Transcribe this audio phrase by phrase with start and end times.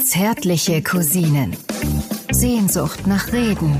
[0.00, 1.56] Zärtliche Cousinen.
[2.30, 3.76] Sehnsucht nach Reden.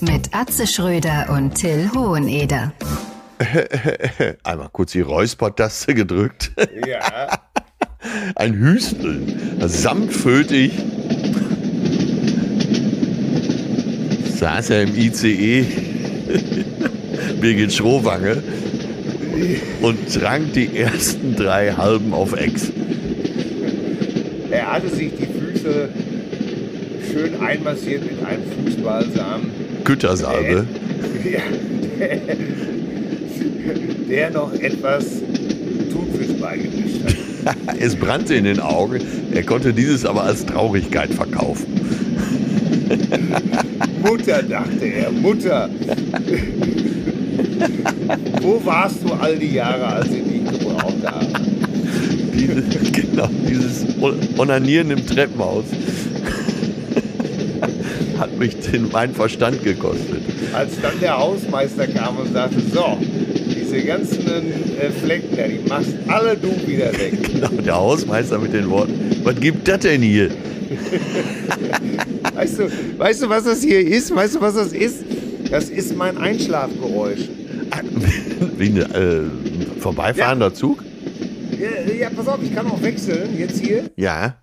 [0.00, 2.72] Mit Atze Schröder und Till Hoheneder.
[4.42, 6.52] Einmal kurz die Räuspertaste gedrückt.
[6.86, 7.38] Ja.
[8.36, 9.60] Ein Hüsteln.
[9.66, 10.72] Samtfötig.
[14.36, 15.64] Saß er im ICE.
[17.40, 18.42] Birgit Schrowange.
[19.82, 22.70] Und trank die ersten drei Halben auf Ex.
[24.64, 25.90] Er hatte sich die Füße
[27.12, 29.42] schön einmassiert mit einem Fußbalsam.
[29.84, 30.66] Güttersalbe.
[31.22, 31.40] Ja,
[31.98, 32.18] der,
[34.08, 35.20] der noch etwas
[35.92, 37.14] Thunfisch beigemischt hat.
[37.78, 39.02] Es brannte in den Augen.
[39.34, 41.66] Er konnte dieses aber als Traurigkeit verkaufen.
[44.02, 45.68] Mutter, dachte er, Mutter.
[48.40, 51.43] Wo warst du all die Jahre, als ich dich gebraucht habe?
[52.34, 52.62] Diese,
[52.92, 55.64] genau, dieses On- Onanieren im Treppenhaus
[58.18, 60.20] hat mich den, meinen Verstand gekostet.
[60.52, 62.98] Als dann der Hausmeister kam und sagte, so,
[63.48, 67.14] diese ganzen äh, Flecken, da, die machst alle du wieder weg.
[67.34, 68.92] Genau, der Hausmeister mit den Worten,
[69.24, 70.30] was gibt das denn hier?
[72.34, 74.14] Weißt du, weißt du, was das hier ist?
[74.14, 74.98] Weißt du, was das ist?
[75.50, 77.20] Das ist mein Einschlafgeräusch.
[77.70, 77.80] Ah,
[78.58, 80.83] Wie ein äh, vorbeifahrender Zug?
[81.58, 83.36] Ja, ja, pass auf, ich kann auch wechseln.
[83.38, 83.90] Jetzt hier.
[83.96, 84.36] Ja.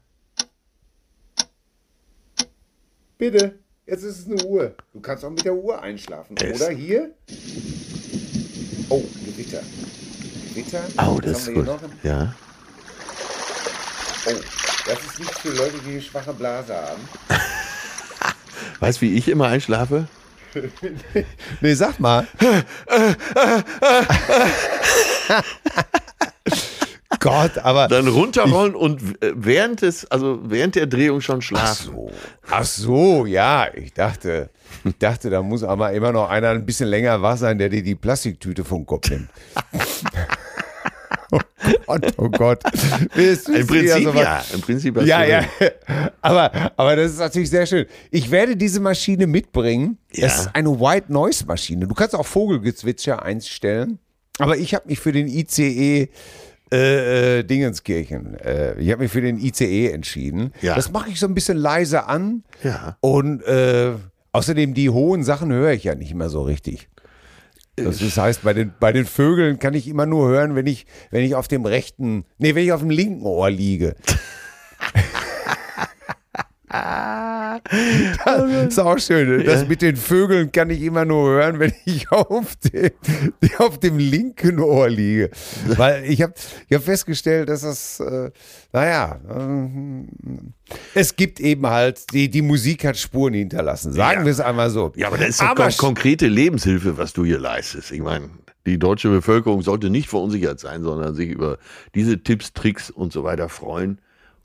[3.17, 3.59] Bitte.
[3.85, 4.75] Jetzt ist es eine Uhr.
[4.93, 6.35] Du kannst auch mit der Uhr einschlafen.
[6.37, 7.11] Es- Oder hier?
[8.89, 9.61] Oh, Gewitter.
[10.53, 10.83] Gewitter.
[11.07, 11.67] Oh, das ist gut.
[12.03, 12.33] Ja.
[14.27, 14.31] Oh,
[14.85, 17.01] das ist nicht für Leute, die eine schwache Blase haben.
[18.79, 20.07] Weißt du, wie ich immer einschlafe?
[21.61, 22.27] Nee, sag mal.
[27.21, 27.87] Gott, aber.
[27.87, 31.85] Dann runterrollen und äh, während des, also während der Drehung schon Ach schlafen.
[31.95, 32.11] so.
[32.49, 33.67] Ach so, ja.
[33.73, 34.49] Ich dachte,
[34.83, 37.83] ich dachte, da muss aber immer noch einer ein bisschen länger wach sein, der dir
[37.83, 39.29] die Plastiktüte vom Kopf nimmt.
[41.31, 41.39] oh
[41.85, 42.63] Gott, oh Gott.
[43.15, 44.43] Im Prinzip sowas- ja.
[44.53, 45.43] Im Prinzip Ja, ja.
[46.21, 47.85] Aber, aber das ist natürlich sehr schön.
[48.11, 49.97] Ich werde diese Maschine mitbringen.
[50.11, 50.27] Ja.
[50.27, 51.87] Es ist eine White Noise Maschine.
[51.87, 53.97] Du kannst auch Vogelgezwitscher einstellen.
[54.37, 56.09] Aber ich habe mich für den ICE
[56.71, 58.39] äh, äh, Dingenskirchen.
[58.39, 60.53] Äh, ich habe mich für den ICE entschieden.
[60.61, 60.75] Ja.
[60.75, 62.43] Das mache ich so ein bisschen leise an.
[62.63, 62.97] Ja.
[63.01, 63.93] Und äh,
[64.31, 66.87] außerdem die hohen Sachen höre ich ja nicht mehr so richtig.
[67.75, 70.85] Das ist, heißt, bei den, bei den Vögeln kann ich immer nur hören, wenn ich,
[71.09, 73.95] wenn ich auf dem rechten, nee, wenn ich auf dem linken Ohr liege.
[78.25, 79.45] Das ist auch schön.
[79.45, 82.91] Das mit den Vögeln kann ich immer nur hören, wenn ich auf dem,
[83.57, 85.29] auf dem linken Ohr liege.
[85.77, 86.33] Weil ich habe
[86.69, 88.31] ich hab festgestellt, dass das, äh,
[88.71, 93.93] naja, äh, es gibt eben halt, die, die Musik hat Spuren hinterlassen.
[93.93, 94.25] Sagen Ja.
[94.25, 94.91] wir es einmal so.
[94.95, 97.91] Ja, aber das ist doch Aber kon konkrete Lebenshilfe, was du hier leistest.
[97.91, 98.29] Ich meine,
[98.65, 101.57] die deutsche Bevölkerung sollte nicht verunsichert sein, sondern sich über
[101.95, 103.99] diese Tipps, Tricks und so weiter freuen,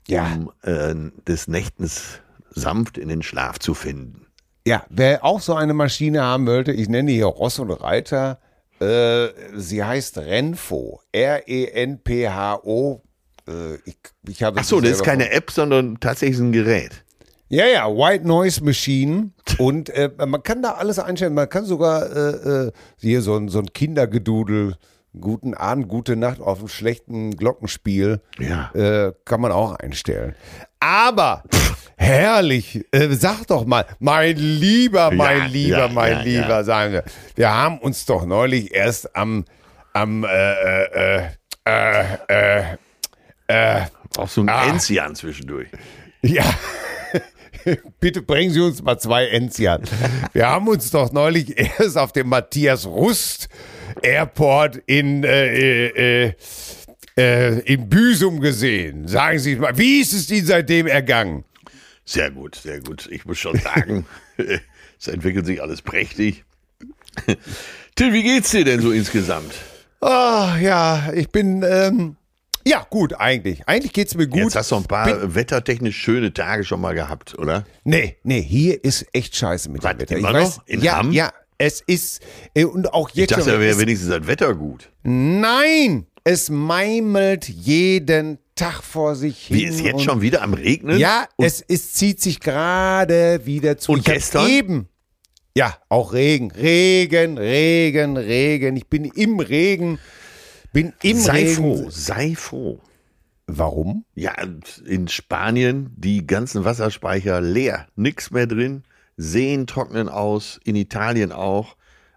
[0.07, 0.33] Ja.
[0.33, 0.93] um äh,
[1.27, 2.19] des Nächtens
[2.49, 4.27] sanft in den Schlaf zu finden.
[4.65, 8.39] Ja, wer auch so eine Maschine haben wollte, ich nenne hier Ross und Reiter,
[8.79, 11.01] äh, sie heißt Renfo.
[11.11, 13.01] R-E-N-P-H-O.
[13.47, 13.97] Äh, ich,
[14.27, 17.03] ich habe Ach so, das ist keine App, sondern tatsächlich ein Gerät.
[17.49, 19.31] Ja, ja, White Noise Machine.
[19.57, 21.33] Und äh, man kann da alles einstellen.
[21.33, 24.75] Man kann sogar äh, äh, hier so ein, so ein Kindergedudel,
[25.21, 28.71] guten Abend, gute Nacht auf einem schlechten Glockenspiel, Ja.
[28.73, 30.35] äh, kann man auch einstellen.
[30.79, 31.43] Aber
[31.97, 37.03] herrlich, äh, sag doch mal, mein Lieber, mein Ja, Lieber, ja, mein Lieber, sagen wir.
[37.35, 39.45] Wir haben uns doch neulich erst am,
[39.93, 40.83] am, äh,
[41.19, 41.27] äh,
[41.65, 42.63] äh, äh,
[43.47, 43.81] äh,
[44.17, 44.67] Auch so ein Ah.
[44.67, 45.67] Enzian zwischendurch.
[46.21, 46.43] ja.
[47.99, 49.81] Bitte bringen Sie uns mal zwei Enzian.
[50.31, 53.49] Wir haben uns doch neulich erst auf dem Matthias Rust
[54.03, 56.33] Airport in, äh, äh,
[57.17, 59.07] äh, in Büsum gesehen.
[59.07, 61.43] Sagen Sie mal, wie ist es Ihnen seitdem ergangen?
[62.05, 63.07] Sehr gut, sehr gut.
[63.11, 64.05] Ich muss schon sagen,
[64.99, 66.45] es entwickelt sich alles prächtig.
[67.95, 69.53] Till, wie geht's dir denn so insgesamt?
[69.99, 72.15] Ah, ja, ich bin, ähm,
[72.67, 73.67] ja, gut, eigentlich.
[73.67, 74.39] Eigentlich geht's mir gut.
[74.39, 77.65] Jetzt hast du ein paar wettertechnisch schöne Tage schon mal gehabt, oder?
[77.83, 80.17] Nee, nee, hier ist echt scheiße mit Was, dem Wetter.
[80.17, 80.67] immer ich weiß, noch?
[80.67, 81.11] In ja, Hamm?
[81.11, 82.21] ja, es ist,
[82.53, 84.91] äh, und auch Ich jetzt dachte, schon, da wäre es- wenigstens das Wetter gut.
[85.03, 89.57] Nein, es meimelt jeden Tag vor sich hin.
[89.57, 90.97] Wie ist jetzt schon wieder am Regnen?
[90.97, 93.91] Ja, es, es zieht sich gerade wieder zu.
[93.93, 94.47] Und Ich gestern?
[94.49, 94.87] Eben.
[95.55, 98.75] Ja, auch Regen, Regen, Regen, Regen.
[98.77, 99.97] Ich bin im Regen,
[100.73, 101.55] bin im sei Regen.
[101.55, 102.79] froh, sei froh.
[103.47, 104.05] Warum?
[104.13, 104.35] Ja,
[104.85, 108.83] in Spanien die ganzen Wasserspeicher leer, nix mehr drin.
[109.17, 111.75] Seen trocknen aus, in Italien auch.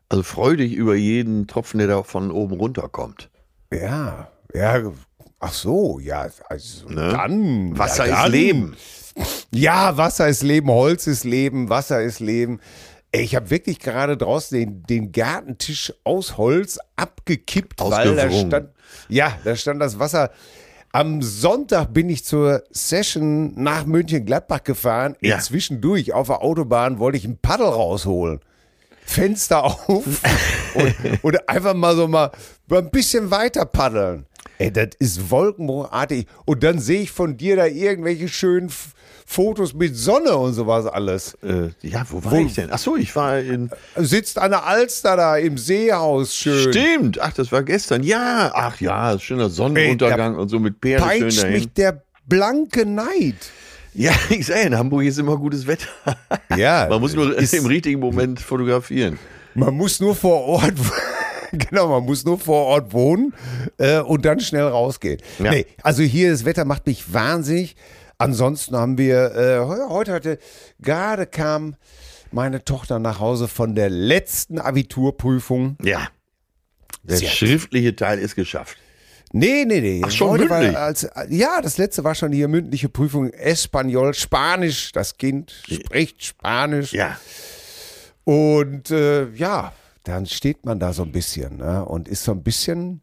[0.08, 3.30] Also freu dich über jeden Tropfen, der da von oben runterkommt.
[3.72, 4.82] Ja, ja,
[5.38, 7.10] ach so, ja, also Ne?
[7.12, 7.78] dann.
[7.78, 8.32] Wasser ja, ist dann.
[8.32, 8.76] Leben.
[9.52, 12.60] Ja, Wasser ist Leben, Holz ist Leben, Wasser ist Leben.
[13.12, 18.68] Ich habe wirklich gerade draußen den, den Gartentisch aus Holz abgekippt, weil da stand,
[19.08, 20.30] ja, da stand das Wasser.
[20.92, 25.14] Am Sonntag bin ich zur Session nach München-Gladbach gefahren.
[25.20, 25.38] Ja.
[25.38, 28.40] Zwischendurch auf der Autobahn wollte ich ein Paddel rausholen.
[29.04, 29.78] Fenster auf
[30.74, 32.32] und, und einfach mal so mal,
[32.70, 34.26] ein bisschen weiter paddeln.
[34.58, 36.26] Ey, das ist wolkenbruchartig.
[36.44, 38.70] Und dann sehe ich von dir da irgendwelche schönen
[39.32, 41.34] Fotos mit Sonne und sowas alles.
[41.44, 42.68] Äh, ja, wo war Wo- ich denn?
[42.72, 43.70] Ach so, ich war in.
[43.94, 46.72] Sitzt an der Alster da im Seehaus schön.
[46.72, 48.02] Stimmt, ach, das war gestern.
[48.02, 51.54] Ja, ach ja, schöner Sonnenuntergang und so mit Perlen schön Peitscht dahin.
[51.54, 53.36] mich der blanke Neid.
[53.94, 55.86] Ja, ich sage, in Hamburg ist immer gutes Wetter.
[56.56, 59.16] Ja, Man muss nur im richtigen Moment fotografieren.
[59.54, 60.74] Man muss nur vor Ort,
[61.52, 63.32] genau, man muss nur vor Ort wohnen
[63.78, 65.20] äh, und dann schnell rausgehen.
[65.38, 65.52] Ja.
[65.52, 67.76] Nee, also hier das Wetter macht mich wahnsinnig.
[68.20, 70.38] Ansonsten haben wir, äh, heu- heute hatte,
[70.78, 71.74] gerade kam
[72.32, 75.76] meine Tochter nach Hause von der letzten Abiturprüfung.
[75.82, 76.08] Ja.
[77.02, 78.76] Der Sie hat- schriftliche Teil ist geschafft.
[79.32, 80.02] Nee, nee, nee.
[80.04, 80.76] Ach, schon Heute mündlich?
[80.76, 83.30] Als, ja, das letzte war schon hier mündliche Prüfung.
[83.32, 84.90] Espanol, Spanisch.
[84.92, 86.92] Das Kind spricht Spanisch.
[86.92, 87.16] Ja.
[88.24, 89.72] Und äh, ja,
[90.04, 91.84] dann steht man da so ein bisschen ne?
[91.84, 93.00] und ist so ein bisschen.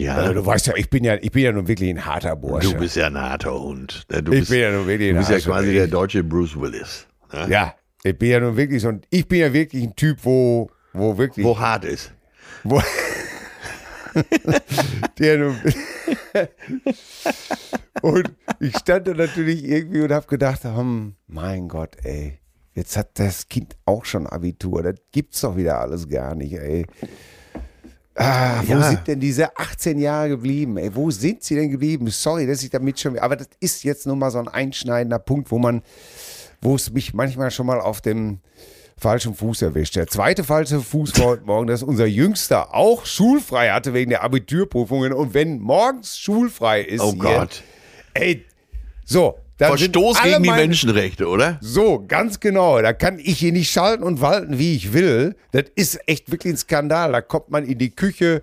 [0.00, 0.14] Ja.
[0.16, 2.72] Also, du weißt ja, ich bin ja, ich bin ja nun wirklich ein harter Bursche.
[2.72, 4.04] Du bist ja ein harter Hund.
[4.10, 4.22] ne?
[4.22, 6.58] Du ich bist, bin ja nun wirklich du ein bist ja quasi der deutsche Bruce
[6.58, 7.06] Willis.
[7.32, 7.46] ne?
[7.50, 10.70] Ja, ich bin ja nun wirklich so ein, ich bin ja wirklich ein Typ, wo,
[10.92, 12.12] wo wirklich, Wo hart ist.
[12.64, 12.80] wo,
[15.18, 15.56] der nun,
[18.02, 22.38] und ich stand da natürlich irgendwie und habe gedacht, hm, mein Gott, ey,
[22.74, 26.86] jetzt hat das Kind auch schon Abitur, das gibt's doch wieder alles gar nicht, ey.
[28.22, 28.82] Ah, wo Ja.
[28.90, 30.76] sind denn diese 18 Jahre geblieben?
[30.76, 32.06] Ey, wo sind sie denn geblieben?
[32.10, 33.18] Sorry, dass ich damit schon.
[33.18, 35.82] Aber das ist jetzt nun mal so ein einschneidender Punkt, wo man,
[36.60, 38.40] wo es mich manchmal schon mal auf dem
[38.98, 39.96] falschen Fuß erwischt.
[39.96, 44.22] Der zweite falsche Fuß war heute Morgen, dass unser Jüngster auch schulfrei hatte wegen der
[44.22, 45.14] Abiturprüfungen.
[45.14, 47.62] Und wenn morgens schulfrei ist, Oh hier, Gott.
[48.12, 48.44] ey,
[49.06, 49.38] so.
[49.68, 51.58] Verstoß gegen die Menschenrechte, oder?
[51.60, 52.80] so, ganz genau.
[52.80, 55.36] Da kann ich hier nicht schalten und walten, wie ich will.
[55.52, 57.12] Das ist echt wirklich ein Skandal.
[57.12, 58.42] Da kommt man in die Küche,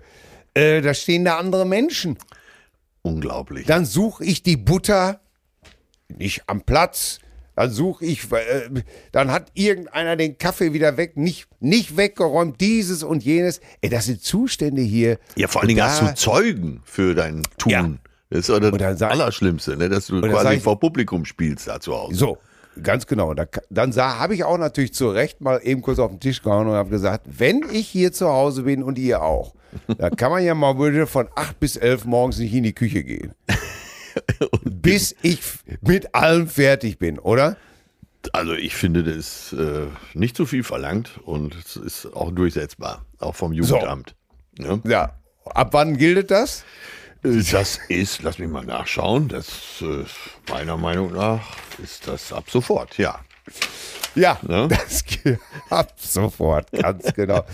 [0.54, 2.18] äh, da stehen da andere Menschen.
[3.02, 3.66] Unglaublich.
[3.66, 5.20] Dann suche ich die Butter
[6.08, 7.20] nicht am Platz.
[7.56, 8.70] Dann suche ich, äh,
[9.10, 13.60] dann hat irgendeiner den Kaffee wieder weg, nicht, nicht weggeräumt, dieses und jenes.
[13.80, 15.18] Ey, das sind Zustände hier.
[15.34, 17.72] Ja, vor allen Dingen hast du Zeugen für dein Tun.
[17.72, 17.90] Ja.
[18.30, 19.88] Das ist doch das sag- Allerschlimmste, ne?
[19.88, 22.14] dass du quasi ich- vor Publikum spielst da zu Hause.
[22.14, 22.38] So,
[22.82, 23.32] ganz genau.
[23.34, 26.66] Da, dann habe ich auch natürlich zu Recht mal eben kurz auf den Tisch gehauen
[26.66, 29.54] und habe gesagt, wenn ich hier zu Hause bin und ihr auch,
[29.98, 33.32] dann kann man ja mal von 8 bis 11 morgens nicht in die Küche gehen.
[34.64, 35.40] Bis ich
[35.80, 37.56] mit allem fertig bin, oder?
[38.32, 43.04] Also ich finde, das ist äh, nicht zu viel verlangt und es ist auch durchsetzbar,
[43.20, 44.14] auch vom Jugendamt.
[44.58, 44.80] Ne?
[44.86, 45.12] Ja.
[45.44, 46.64] Ab wann gilt das?
[47.24, 49.48] Äh, Das ist, lass mich mal nachschauen, das
[49.80, 50.04] äh,
[50.50, 53.20] meiner Meinung nach ist das ab sofort, ja.
[54.14, 54.68] Ja, Ne?
[54.70, 55.38] das geht
[55.70, 57.44] ab sofort, ganz genau.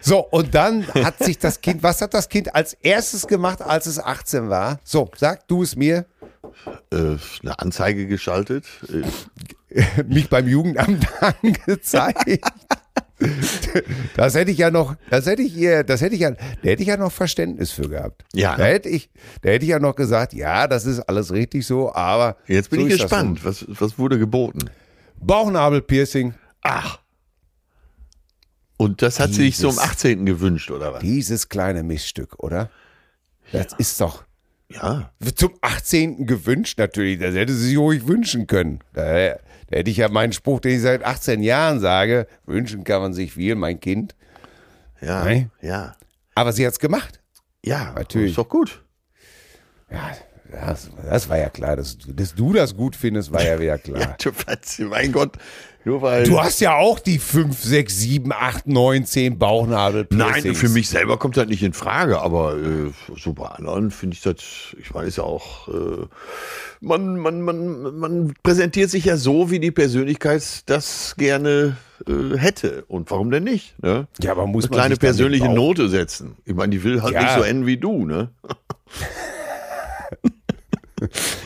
[0.00, 3.86] So, und dann hat sich das Kind, was hat das Kind als erstes gemacht, als
[3.86, 4.78] es 18 war?
[4.84, 6.06] So, sag du es mir.
[6.92, 8.66] Äh, eine Anzeige geschaltet.
[9.68, 12.40] Äh, mich beim Jugendamt angezeigt.
[14.14, 16.82] Das hätte ich ja noch, das hätte ich ihr, das hätte ich ja, da hätte
[16.82, 18.24] ich ja noch Verständnis für gehabt.
[18.34, 18.56] Ja.
[18.56, 19.08] Da hätte ich,
[19.42, 22.36] da hätte ich ja noch gesagt, ja, das ist alles richtig so, aber.
[22.46, 24.60] jetzt bin so ich gespannt, was, was wurde geboten?
[24.60, 24.66] so.
[25.26, 26.98] Bauchnabelpiercing, Ach.
[28.76, 30.26] Und das hat sie sich zum Dieses- 18.
[30.26, 31.00] gewünscht, oder was?
[31.00, 32.70] dieses kleine Missstück, oder?
[33.52, 34.24] Das ist doch
[34.68, 35.10] Ja.
[35.36, 36.26] zum 18.
[36.26, 37.18] gewünscht natürlich.
[37.18, 38.80] Das hätte sie sich ruhig wünschen können.
[38.92, 39.36] Da,
[39.68, 43.12] da hätte ich ja meinen Spruch, den ich seit 18 Jahren sage, wünschen kann man
[43.14, 44.14] sich viel, mein Kind.
[45.00, 45.24] Ja.
[45.24, 45.50] Nein.
[45.60, 45.96] Ja.
[46.34, 47.20] Aber sie hat's gemacht.
[47.64, 48.30] Ja, Natürlich.
[48.30, 48.82] Ist doch gut.
[49.90, 50.12] Ja,
[50.52, 51.76] das, das war ja klar.
[51.76, 54.16] Dass, du- dass du das gut findest, war ja wieder Ja, klar.
[54.46, 55.36] was, mein Gott.
[55.86, 56.24] Nur weil.
[56.24, 60.08] Du hast ja auch die 5, 6, 7, 8, 9, 10 Bauchnabel.
[60.10, 64.14] Nein, für mich selber kommt das nicht in Frage, aber äh, so bei anderen finde
[64.14, 66.06] ich das, ich weiß ja auch, äh,
[66.80, 71.76] man, man, man, man präsentiert sich ja so, wie die Persönlichkeit das gerne
[72.08, 72.84] äh, hätte.
[72.88, 73.80] Und warum denn nicht?
[73.80, 74.08] Ne?
[74.20, 76.34] Ja, aber muss Eine man kleine dann den persönliche Note setzen.
[76.44, 77.22] Ich meine, die will halt Ja.
[77.22, 78.30] nicht so enden wie du, ne?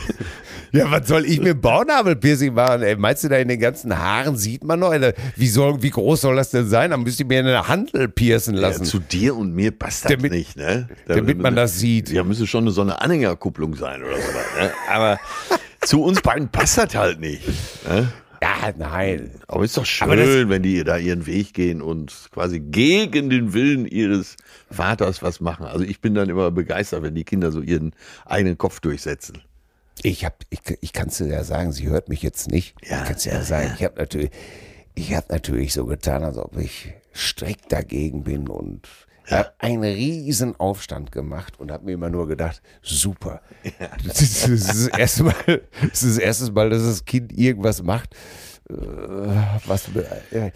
[0.73, 2.83] Ja, was soll ich mit Bauchnabelpiercing machen?
[2.83, 4.93] Ey, meinst du, da in den ganzen Haaren sieht man noch?
[5.37, 6.91] Wie, soll, wie groß soll das denn sein?
[6.93, 8.85] Dann müsste ich mir eine Handel piercen lassen.
[8.85, 10.89] Ja, zu dir und mir passt das Damit- nicht, ne?
[11.09, 12.11] damit man das sieht.
[12.11, 14.29] Ja, müsste schon so eine Anhängerkupplung sein oder so.
[14.61, 14.71] Ne?
[14.91, 15.19] Aber
[15.81, 17.43] zu uns beiden passt das halt nicht.
[17.89, 18.13] Ne?
[18.43, 19.33] Ja, nein.
[19.49, 23.53] Aber ist doch das- schön, wenn die da ihren Weg gehen und quasi gegen den
[23.53, 24.37] Willen ihres
[24.71, 25.67] Vaters was machen.
[25.67, 27.93] Also ich bin dann immer begeistert, wenn die Kinder so ihren
[28.25, 29.43] eigenen Kopf durchsetzen.
[30.03, 32.75] Ich hab, ich, ich kann es dir ja sagen, sie hört mich jetzt nicht.
[32.89, 33.73] Ja, ich kann es ja, ja, sagen.
[33.77, 34.31] Ich habe natürlich,
[34.95, 38.87] ich habe natürlich so getan, als ob ich strikt dagegen bin und
[39.27, 43.43] hab einen riesen Aufstand gemacht und habe mir immer nur gedacht, super.
[44.05, 47.33] Das, ist, das, ist das, erste Mal, das ist das erste Mal, dass das Kind
[47.37, 48.15] irgendwas macht,
[48.69, 48.75] äh,
[49.67, 49.89] was
[50.31, 50.51] äh,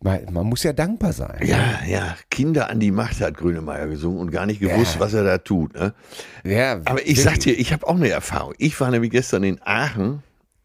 [0.00, 1.38] man, man muss ja dankbar sein.
[1.44, 5.00] Ja, ja, Kinder an die Macht hat Grünemeyer gesungen und gar nicht gewusst, Ja.
[5.00, 5.74] was er da tut.
[5.74, 5.92] Ne?
[6.44, 8.54] ja Aber ich sag dir, ich habe auch eine Erfahrung.
[8.58, 10.22] Ich war nämlich gestern in Aachen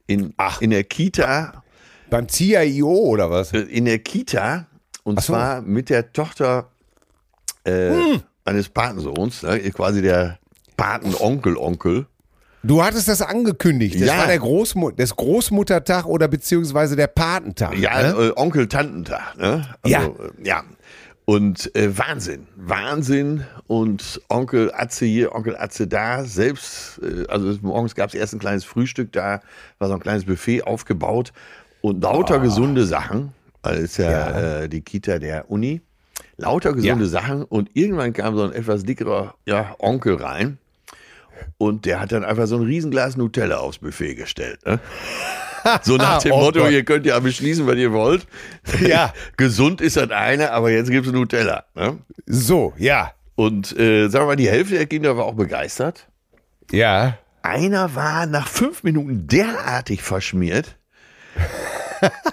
[0.07, 0.61] in, Ach.
[0.61, 1.63] in der Kita,
[2.09, 3.53] beim CIO oder was?
[3.53, 4.67] äh, in der Kita
[5.03, 5.33] und so.
[5.33, 6.69] zwar mit der Tochter
[7.63, 8.21] äh, Hm.
[8.45, 9.59] eines Patensohns, ne?
[9.71, 10.37] quasi der
[10.77, 12.05] Patenonkel-Onkel.
[12.63, 13.95] Du hattest das angekündigt.
[13.95, 14.17] Das Ja.
[14.19, 17.77] war der Großmut das Großmuttertag oder beziehungsweise der Patentag.
[17.77, 18.27] Ja, ne?
[18.27, 19.37] äh, Onkel-Tantentag.
[19.37, 19.67] Ne?
[19.85, 20.05] Ja.
[20.05, 20.09] äh,
[20.43, 20.63] ja.
[21.25, 23.45] Und äh, Wahnsinn, Wahnsinn.
[23.67, 26.23] Und Onkel Atze hier, Onkel Atze da.
[26.25, 29.41] Selbst, äh, also morgens gab es erst ein kleines Frühstück da,
[29.79, 31.31] war so ein kleines Buffet aufgebaut
[31.81, 33.33] und lauter gesunde Sachen.
[33.61, 34.11] Also ist ja.
[34.11, 34.61] Ja.
[34.61, 35.81] Äh, die Kita der Uni.
[36.37, 37.05] Lauter gesunde.
[37.07, 37.43] Sachen.
[37.43, 40.57] Und irgendwann kam so ein etwas dickerer ja, Onkel rein.
[41.57, 44.59] Und der hat dann einfach so ein Riesenglas Nutella aufs Buffet gestellt.
[44.65, 44.79] Ne?
[45.83, 46.71] So nach dem Oh Motto, Gott.
[46.71, 48.27] ihr könnt ja beschließen, was ihr wollt.
[48.81, 49.13] Ja.
[49.37, 51.63] Gesund ist das eine, aber jetzt gibt es Nutella.
[51.73, 51.99] Ne?
[52.25, 53.13] So, ja.
[53.35, 56.09] Und äh, sagen wir mal, die Hälfte der Kinder war auch begeistert.
[56.69, 57.17] Ja.
[57.43, 60.75] Einer war nach fünf Minuten derartig verschmiert.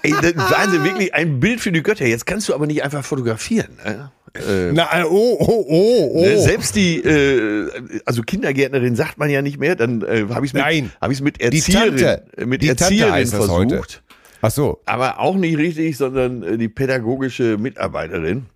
[0.02, 2.06] Ey, das ist Wahnsinn, wirklich ein Bild für die Götter.
[2.06, 3.78] Jetzt kannst du aber nicht einfach fotografieren.
[3.84, 4.10] Ne?
[4.34, 6.20] Äh, Na, äh, oh, oh, oh, oh.
[6.24, 7.68] Ne, Selbst die, äh,
[8.06, 10.92] also Kindergärtnerin sagt man ja nicht mehr, dann äh, habe ich es mit, Nein.
[11.00, 12.24] hab ich's mit Die Erzieherin, Tante.
[12.36, 13.50] äh, mit Die Tante Erzieherin das versucht.
[13.56, 13.78] heute.
[14.42, 14.80] Ach so.
[14.86, 18.46] Aber auch nicht richtig, sondern äh, die pädagogische Mitarbeiterin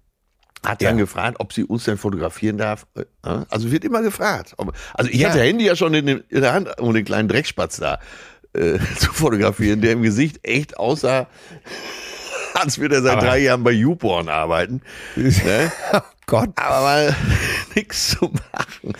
[0.65, 1.03] hat dann Ja.
[1.03, 2.87] gefragt, ob sie uns denn fotografieren darf.
[3.23, 4.55] Also wird immer gefragt.
[4.57, 5.29] Ob, also ich Ja.
[5.29, 7.99] hatte Handy ja schon in, den- in der Hand, um den kleinen Dreckspatz da
[8.55, 11.27] äh, zu fotografieren, der im Gesicht echt aussah,
[12.65, 14.81] als würde er seit Aber- drei Jahren bei YouPorn arbeiten.
[15.17, 15.73] ne?
[15.93, 16.51] Oh Gott.
[16.57, 17.17] aber mal
[17.75, 18.93] nichts zu machen.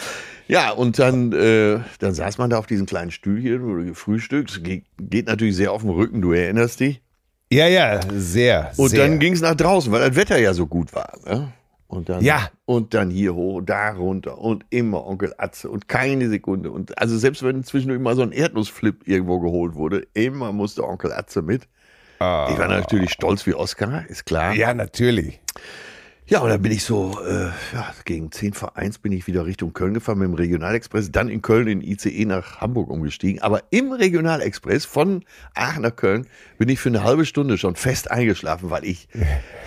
[0.47, 4.63] Ja, und dann, äh, dann saß man da auf diesen kleinen Stühlchen oder gefrühstückt.
[4.63, 7.01] Geht, geht natürlich sehr auf den Rücken, du erinnerst dich.
[7.51, 8.73] Ja, ja, sehr.
[8.77, 9.01] Und sehr.
[9.07, 11.13] dann ging es nach draußen, weil das Wetter ja so gut war.
[11.27, 11.53] Ne?
[11.87, 12.51] Und dann, Ja.
[12.67, 16.71] und dann hier hoch, da runter und immer Onkel Atze und keine Sekunde.
[16.73, 21.13] Und also selbst wenn zwischendurch mal so ein Erdnussflip irgendwo geholt wurde, immer musste Onkel
[21.13, 21.69] Atze mit.
[22.19, 24.51] Ich war natürlich stolz wie Oscar, ist klar.
[24.51, 24.55] Ah.
[24.55, 25.41] Ja, natürlich.
[26.27, 29.45] Ja, und dann bin ich so, äh, ja, gegen 10 vor 1 bin ich wieder
[29.45, 33.43] Richtung Köln gefahren mit dem Regionalexpress, dann in Köln in ICE nach Hamburg umgestiegen.
[33.43, 35.23] Aber im Regionalexpress von
[35.55, 39.07] Aachen nach Köln bin ich für eine halbe Stunde schon fest eingeschlafen, weil ich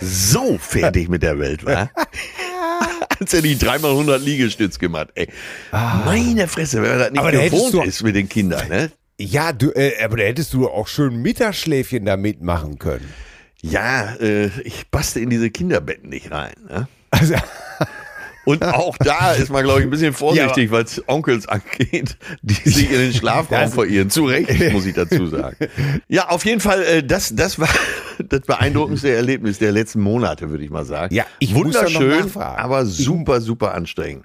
[0.02, 1.92] so fertig mit der Welt war.
[3.20, 5.28] Als er die 3x100 Liegestütz gemacht, ey.
[5.72, 8.92] Meine Fresse, wenn man das nicht gewohnt ist mit den Kindern, ne?
[9.20, 13.14] Ja, du, äh, aber da hättest du auch schön Mittagsschläfchen da mitmachen können.
[13.62, 16.88] Ja, äh, ich passte in diese Kinderbetten nicht rein, ne?
[17.10, 17.36] Also,
[18.48, 22.54] Und auch da ist man, glaube ich, ein bisschen vorsichtig, weil es Onkels angeht, die
[22.54, 24.10] sich in den Schlafraum verirren.
[24.10, 25.58] Zu Recht, muss ich dazu sagen.
[26.08, 27.68] Ja, auf jeden Fall, äh, das, das war
[28.30, 31.14] das beeindruckendste Erlebnis der letzten Monate, würde ich mal sagen.
[31.14, 34.24] Ja, ich Wunderschön, aber super, super anstrengend.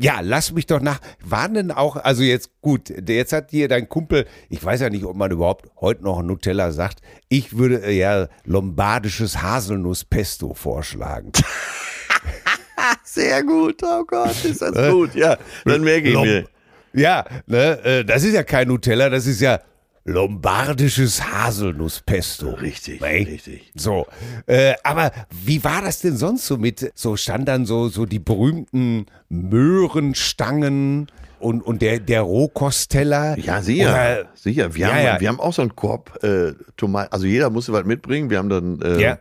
[0.00, 1.00] Ja, lass mich doch nach.
[1.24, 5.04] Waren denn auch, also jetzt gut, jetzt hat hier dein Kumpel, ich weiß ja nicht,
[5.04, 7.00] ob man überhaupt heute noch Nutella sagt.
[7.28, 11.32] Ich würde äh, ja lombardisches Haselnuss-Pesto vorschlagen.
[13.04, 15.14] Sehr gut, oh Gott, ist das gut.
[15.14, 16.48] Ja, dann merke ich Lom- mir.
[16.92, 19.60] Ja, ne, äh, das ist ja kein Nutella, das ist ja
[20.08, 22.50] lombardisches Haselnusspesto.
[22.54, 23.24] Richtig, Ey.
[23.24, 23.70] richtig.
[23.76, 24.06] So,
[24.46, 28.18] äh, aber wie war das denn sonst so mit, so stand dann so, so die
[28.18, 31.08] berühmten Möhrenstangen
[31.40, 33.38] und, und der, der Rohkosteller?
[33.38, 33.90] Ja, sicher.
[33.90, 34.74] Oder- sicher.
[34.74, 35.20] Wir, Ja, haben, ja.
[35.20, 37.12] wir haben auch so einen Korb äh, Tomaten.
[37.12, 38.30] Also jeder musste was mitbringen.
[38.30, 39.18] Wir haben dann äh, Ja.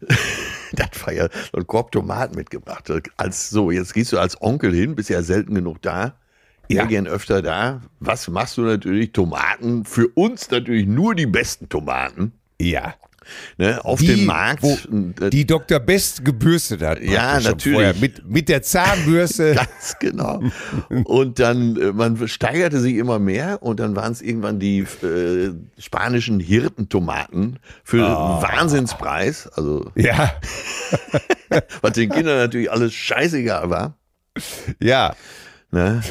[0.72, 2.90] das war ja so ein Korb Tomaten mitgebracht.
[3.18, 6.14] Als so, jetzt gehst du als Onkel hin, bist ja selten genug da.
[6.74, 6.84] Ja.
[6.84, 7.80] Gern öfter da.
[7.98, 9.12] Was machst du natürlich?
[9.12, 9.84] Tomaten.
[9.84, 12.32] Für uns natürlich nur die besten Tomaten.
[12.60, 12.94] Ja.
[13.58, 14.62] Ne, auf die, dem Markt.
[14.62, 14.76] wo,
[15.24, 15.78] äh, die Dr.
[15.78, 17.00] Best gebürstet hat.
[17.00, 18.00] Ja, natürlich.
[18.00, 19.54] Mit, mit der Zahnbürste.
[19.56, 20.42] Ganz genau.
[21.04, 25.52] Und dann, äh, man steigerte sich immer mehr und dann waren es irgendwann die äh,
[25.78, 28.42] spanischen Hirtentomaten für Ah.
[28.42, 29.46] Wahnsinnspreis.
[29.48, 30.34] Also, ja,
[31.82, 33.94] was den Kindern natürlich alles scheißegal war.
[34.80, 35.14] ja.
[35.72, 36.02] Ne?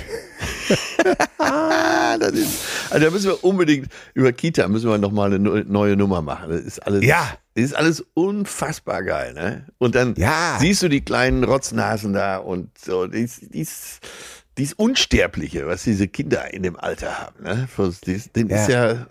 [1.37, 5.63] das ist, also da müssen wir unbedingt über Kita müssen wir noch mal eine neu-
[5.67, 6.49] neue Nummer machen.
[6.49, 7.37] Das ist alles, Ja.
[7.55, 9.65] ist alles unfassbar geil, ne?
[9.77, 10.57] Und dann Ja.
[10.59, 13.99] siehst du die kleinen Rotznasen da und so, dies, dies,
[14.57, 17.67] dies Unsterbliche, was diese Kinder in dem Alter haben, ne?
[18.05, 19.07] Dies, denen ist ja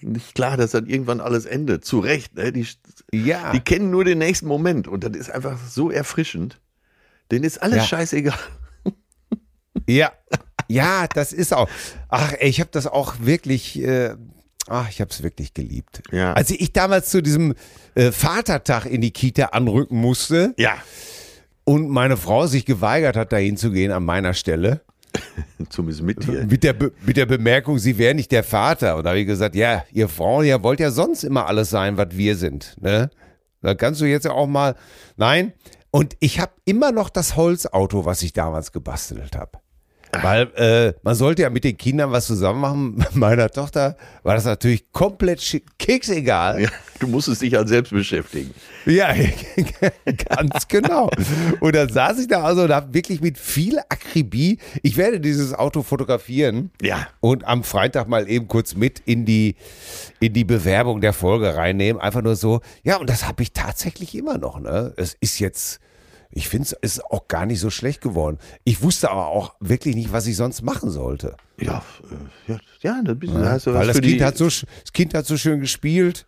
[0.00, 1.84] nicht klar, dass dann irgendwann alles endet.
[1.84, 2.52] Zu Recht, ne?
[2.52, 2.66] Die,
[3.12, 3.52] Ja.
[3.52, 6.60] die kennen nur den nächsten Moment und das ist einfach so erfrischend.
[7.32, 7.84] Denen ist alles Ja.
[7.84, 8.38] scheißegal.
[9.86, 10.12] Ja,
[10.68, 11.68] ja, das ist auch.
[12.08, 13.80] Ach, ey, ich habe das auch wirklich.
[13.82, 14.14] Äh,
[14.68, 16.02] ach, ich habe es wirklich geliebt.
[16.10, 16.32] Ja.
[16.32, 17.54] Als ich damals zu diesem
[17.94, 20.74] äh, Vatertag in die Kita anrücken musste Ja.
[21.64, 24.80] und meine Frau sich geweigert hat, dahin zu gehen an meiner Stelle.
[25.68, 26.44] Zumindest mit dir.
[26.46, 28.96] Mit der, Be mit der Bemerkung, sie wäre nicht der Vater.
[28.96, 31.96] Und da habe ich gesagt, ja, ihr Frauen, ihr wollt ja sonst immer alles sein,
[31.96, 32.76] was wir sind.
[32.80, 33.10] Ne?
[33.62, 34.74] Da kannst du jetzt ja auch mal.
[35.16, 35.52] Nein.
[35.90, 39.52] Und ich habe immer noch das Holzauto, was ich damals gebastelt habe.
[40.22, 43.04] Weil äh, man sollte ja mit den Kindern was zusammen machen.
[43.14, 46.62] Meiner Tochter war das natürlich komplett keksegal.
[46.62, 46.68] Ja,
[47.00, 48.52] du musstest dich halt selbst beschäftigen.
[48.86, 49.14] Ja,
[50.28, 51.10] ganz genau.
[51.60, 55.54] Und dann saß ich da also und habe wirklich mit viel Akribie, ich werde dieses
[55.54, 57.06] Auto fotografieren Ja.
[57.20, 59.56] und am Freitag mal eben kurz mit in die,
[60.20, 62.00] in die Bewerbung der Folge reinnehmen.
[62.00, 64.60] Einfach nur so, ja, und das habe ich tatsächlich immer noch.
[64.60, 64.92] Ne?
[64.96, 65.80] Es ist jetzt,
[66.36, 68.38] ich finde es ist auch gar nicht so schlecht geworden.
[68.64, 71.36] Ich wusste aber auch wirklich nicht, was ich sonst machen sollte.
[71.60, 71.84] Ja,
[72.48, 73.02] äh, ja, ja
[73.50, 76.26] hast du Weil das kind, hat so, das kind hat so schön gespielt.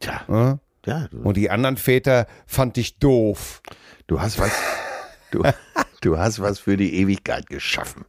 [0.00, 0.58] Tja, Ja?
[0.84, 3.62] ja, Und die anderen Väter fand ich doof.
[4.08, 4.50] du hast was,
[5.30, 5.42] du,
[6.00, 8.04] du hast was für die Ewigkeit geschaffen.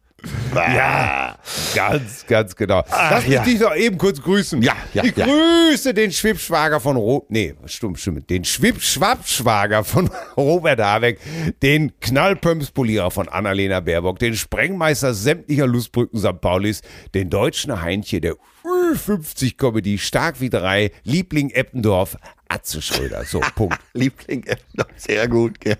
[0.55, 1.37] Ja,
[1.75, 2.83] ganz, ganz genau.
[2.89, 3.43] Ach, Lass mich ja.
[3.43, 4.61] dich doch eben kurz grüßen.
[4.61, 5.25] Ja, ja, Ich ja.
[5.25, 11.19] grüße den Schwippschwager von Ro nee, stimmt, stimmt, den Schwippschwappschwager von Robert Habeck,
[11.61, 16.41] den Knallpömpspolierer von Annalena Baerbock, den Sprengmeister sämtlicher Lustbrücken St.
[16.41, 16.81] Paulis,
[17.13, 22.17] den deutschen Heinche der Ü50-Comedy Stark wie drei, Liebling Eppendorf,
[22.49, 23.23] Atze Schröder.
[23.25, 23.77] So, Punkt.
[23.93, 24.55] Liebling, äh,
[24.95, 25.59] sehr gut.
[25.59, 25.77] Gell?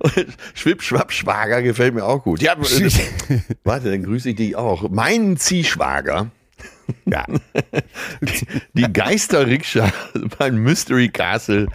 [0.00, 2.40] Und Schwipp, Schwapp, Schwager gefällt mir auch gut.
[2.42, 2.90] Ja, äh,
[3.64, 4.88] warte, dann grüße ich dich auch.
[4.90, 6.30] Mein Ziehschwager,
[7.06, 7.24] Ja.
[8.74, 9.92] die Geisterrikscha,
[10.38, 11.66] mein Mystery Castle,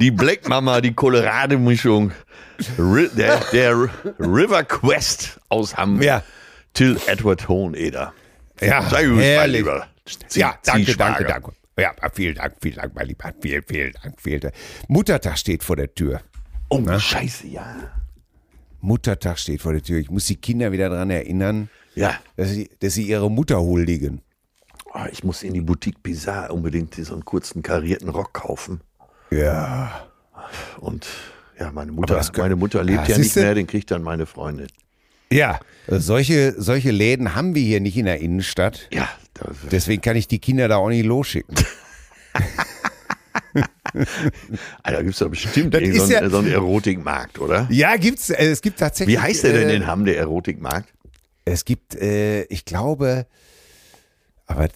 [0.00, 2.12] die Black Mama, die Colorado-Mischung,
[2.78, 6.22] der, der River Quest aus Hamm, Ja.
[6.72, 8.12] Till Edward Hoheneder.
[8.60, 9.56] Ja, Sei mein herrlich.
[9.58, 9.86] Lieber.
[10.34, 11.52] Ja, danke, danke, danke.
[11.78, 13.32] Ja, vielen Dank, vielen Dank, mein Lieber.
[13.40, 14.54] Vielen, vielen Dank, vielen Dank.
[14.88, 16.20] Muttertag steht vor der Tür.
[16.70, 17.76] Oh, scheiße, ja.
[18.80, 19.98] Muttertag steht vor der Tür.
[19.98, 24.22] Ich muss die Kinder wieder daran erinnern, Ja, dass sie, dass sie ihre Mutter huldigen.
[24.94, 28.80] oh, ich muss in die Boutique Bizarre unbedingt so einen kurzen karierten Rock kaufen.
[29.30, 30.06] Ja.
[30.80, 31.06] Und
[31.58, 34.24] ja, meine Mutter, das meine Mutter lebt Ja, ja, nicht mehr, den kriegt dann meine
[34.26, 34.68] Freundin.
[35.30, 35.58] Ja,
[35.88, 38.88] solche, solche Läden haben wir hier nicht in der Innenstadt.
[38.92, 39.08] Ja,
[39.70, 41.54] Deswegen kann ich die Kinder da auch nicht losschicken.
[44.82, 47.66] Alter, gibt es da bestimmt Das so, ja- einen, so einen Erotikmarkt, oder?
[47.70, 49.16] Ja, gibt's, äh, es gibt tatsächlich.
[49.16, 50.92] Wie heißt der denn äh, in Hamm, der Erotikmarkt?
[51.44, 53.26] Es gibt, äh, ich glaube,
[54.46, 54.70] aber äh,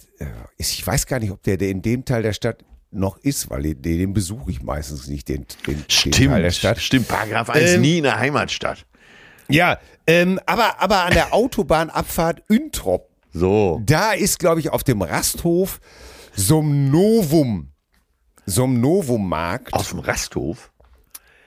[0.57, 3.63] ich weiß gar nicht, ob der, der in dem Teil der Stadt noch ist, weil
[3.63, 6.81] den, den besuche ich meistens nicht, den, den, den Teil der Stadt.
[6.81, 8.87] stimmt, Paragraph 1, Ähm, nie in der Heimatstadt.
[9.49, 15.03] Ja, ähm, aber, aber an der Autobahnabfahrt Üntrop, So, da ist, glaube ich, auf dem
[15.03, 15.81] Rasthof
[16.35, 17.69] so ein Novum,
[18.47, 19.73] so ein Novum-Markt.
[19.73, 20.71] auf dem Rasthof.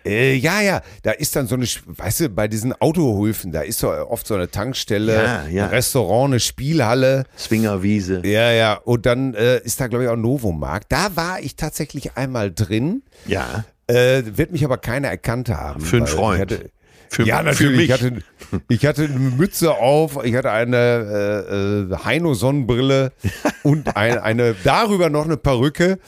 [0.05, 3.79] Äh, ja, ja, da ist dann so eine, weißt du, bei diesen Autohöfen, da ist
[3.79, 5.63] so oft so eine Tankstelle, Ja, ja.
[5.65, 7.23] ein Restaurant, eine Spielhalle.
[7.37, 8.21] Zwingerwiese.
[8.25, 10.91] Ja, ja, und dann äh, ist da, glaube ich, auch ein Novum-Markt.
[10.91, 15.79] Da war ich tatsächlich einmal drin, Ja, äh, wird mich aber keiner erkannt haben.
[15.79, 16.69] Für einen Freund.
[17.13, 17.77] Für, ja, für natürlich.
[17.77, 17.85] mich.
[17.85, 18.23] Ich hatte,
[18.69, 23.11] ich hatte eine Mütze auf, ich hatte eine äh, äh, Heino-Sonnenbrille
[23.63, 25.99] und ein, eine, darüber noch eine Perücke.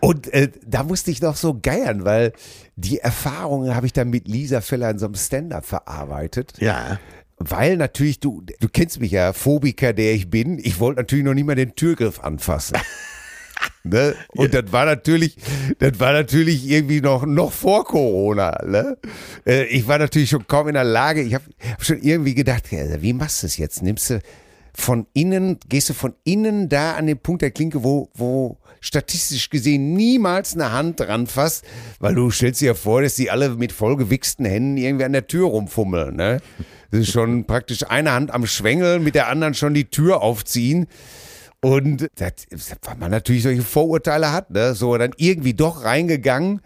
[0.00, 2.34] Und äh, da musste ich noch so geiern, weil
[2.76, 6.52] die Erfahrungen habe ich dann mit Lisa Feller in so einem Stand-up verarbeitet.
[6.58, 6.98] ja,
[7.38, 10.58] Weil natürlich, du, du kennst mich ja, Phobiker, der ich bin.
[10.58, 12.76] Ich wollte natürlich noch nicht mal den Türgriff anfassen.
[13.82, 14.14] Ne?
[14.28, 15.36] Und das war natürlich,
[15.78, 18.58] das war natürlich irgendwie noch, noch vor Corona.
[18.64, 18.98] Ne?
[19.46, 21.22] Äh, Ich war natürlich schon kaum in der Lage.
[21.22, 23.82] Ich habe hab schon irgendwie gedacht, ja, wie machst du es jetzt?
[23.82, 24.20] Nimmst du,
[24.74, 29.50] von innen, gehst du von innen da an den Punkt der Klinke, wo, wo statistisch
[29.50, 31.64] gesehen niemals eine Hand dran fasst,
[31.98, 35.26] weil du stellst dir ja vor, dass die alle mit vollgewichsten Händen irgendwie an der
[35.26, 36.40] Tür rumfummeln, ne?
[36.90, 40.86] Das ist schon praktisch eine Hand am Schwengel, mit der anderen schon die Tür aufziehen.
[41.62, 42.32] Und das,
[42.84, 44.74] weil man natürlich solche Vorurteile hat, ne?
[44.74, 46.60] So dann irgendwie doch reingegangen.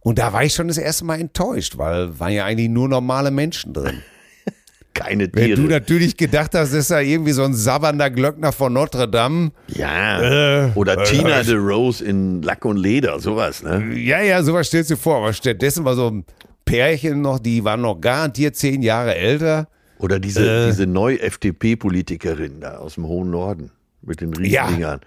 [0.00, 3.30] Und da war ich schon das erste Mal enttäuscht, weil waren ja eigentlich nur normale
[3.30, 4.00] Menschen drin.
[4.94, 5.60] Keine Wenn Tiere.
[5.60, 9.52] du natürlich gedacht hast, das ist ja irgendwie so ein sabbernder Glöckner von Notre Dame.
[9.68, 10.64] ja.
[10.68, 13.92] Äh, Oder äh, Tina äh, de Rose in Lack und Leder, sowas, ne?
[13.94, 15.18] Ja, ja, sowas stellst du dir vor.
[15.18, 16.24] Aber stattdessen war so ein
[16.64, 19.68] Pärchen noch, die waren noch garantiert zehn Jahre älter.
[19.98, 20.66] Oder diese, Äh.
[20.70, 23.70] diese Neu-FDP-Politikerin da aus dem hohen Norden
[24.02, 24.62] mit den Ja.
[24.64, 25.00] Riesendingern.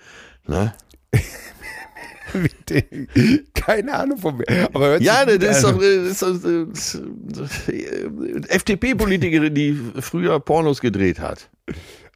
[0.48, 0.74] Ne?
[2.34, 3.08] Mit den-
[3.54, 4.46] Keine Ahnung von mir.
[4.74, 11.50] Aber Ja, das ist doch äh, das ist, äh, FDP-Politikerin, die früher Pornos gedreht hat.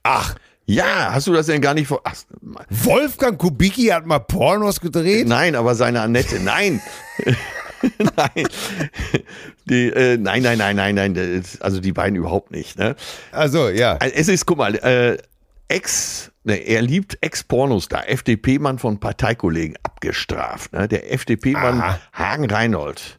[0.01, 0.35] Ach,
[0.65, 2.01] Ja, hast du das denn gar nicht vor?
[2.03, 2.15] Ach,
[2.69, 5.27] Wolfgang Kubicki hat mal Pornos gedreht?
[5.27, 6.81] nein, aber seine Annette, nein.
[8.15, 8.47] nein.
[9.69, 11.43] Die, äh, nein, nein, nein, nein, nein.
[11.59, 12.77] Also die beiden überhaupt nicht.
[12.79, 12.95] Ne?
[13.31, 13.97] Also, ja.
[13.97, 15.17] Also Es ist, guck mal, äh,
[15.69, 20.71] Ex, ne, er liebt Ex-Pornostar, FDP-Mann von Parteikollegen abgestraft.
[20.73, 20.87] Ne?
[20.87, 21.83] Der FDP-Mann.
[22.13, 23.17] Hagen Reinhold.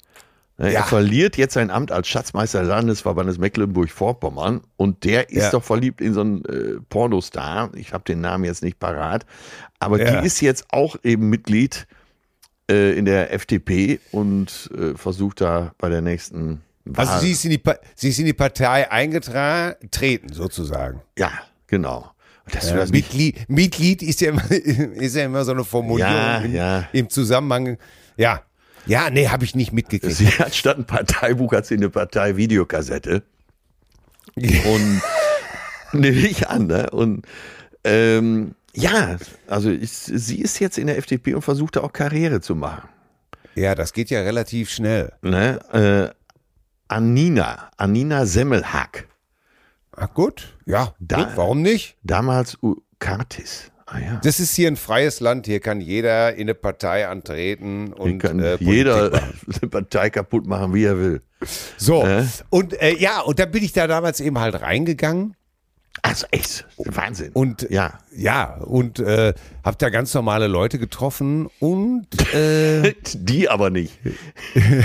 [0.57, 0.81] Ne, Ja.
[0.81, 5.51] Er verliert jetzt sein Amt als Schatzmeister des Landesverbandes Mecklenburg-Vorpommern und der ist Ja.
[5.51, 7.71] doch verliebt in so einen äh, Pornostar.
[7.75, 9.27] Ich habe den Namen jetzt nicht parat,
[9.79, 10.21] aber Ja.
[10.21, 11.87] die ist jetzt auch eben Mitglied
[12.71, 17.07] äh, in der FDP und äh, versucht da bei der nächsten Wahl.
[17.07, 21.03] Also sie ist in die, Pa- sie ist in die Partei eingetreten, sozusagen.
[21.19, 21.31] ja,
[21.67, 22.11] genau.
[22.55, 26.89] Nicht Mitglied, Mitglied ist ja, immer, ist ja immer so eine Formulierung Ja, im, ja.
[26.93, 27.79] im Zusammenhang.
[28.17, 28.43] Ja,
[28.87, 30.17] ja, nee, habe ich nicht mitgekriegt.
[30.17, 33.23] Sie hat statt ein Parteibuch hat sie eine Partei-Videokassette.
[34.35, 35.03] Und
[35.93, 36.89] nehme ich an, ne?
[36.91, 37.27] Und
[37.85, 42.41] ähm, ja, also ich, sie ist jetzt in der FDP und versucht da auch Karriere
[42.41, 42.89] zu machen.
[43.55, 45.13] Ja, das geht ja relativ schnell.
[45.21, 45.59] Ne?
[45.73, 46.15] Äh,
[46.87, 49.08] Anina, Anina Semmelhack,
[50.01, 51.97] Ach gut, ja, Da- gut, warum nicht?
[52.03, 53.71] damals U Kartis.
[53.87, 54.21] Ah ja.
[54.23, 58.39] Das ist hier ein freies Land, hier kann jeder in eine Partei antreten und kann
[58.39, 59.11] äh, jeder
[59.61, 61.23] eine Partei kaputt machen, wie er will.
[61.79, 62.25] So, Äh?
[62.51, 65.35] und äh, ja, und da bin ich da damals eben halt reingegangen
[66.03, 67.31] Also echt, Wahnsinn.
[67.33, 69.33] und ja, ja, und äh,
[69.65, 73.99] hab da ganz normale Leute getroffen und äh, die aber nicht.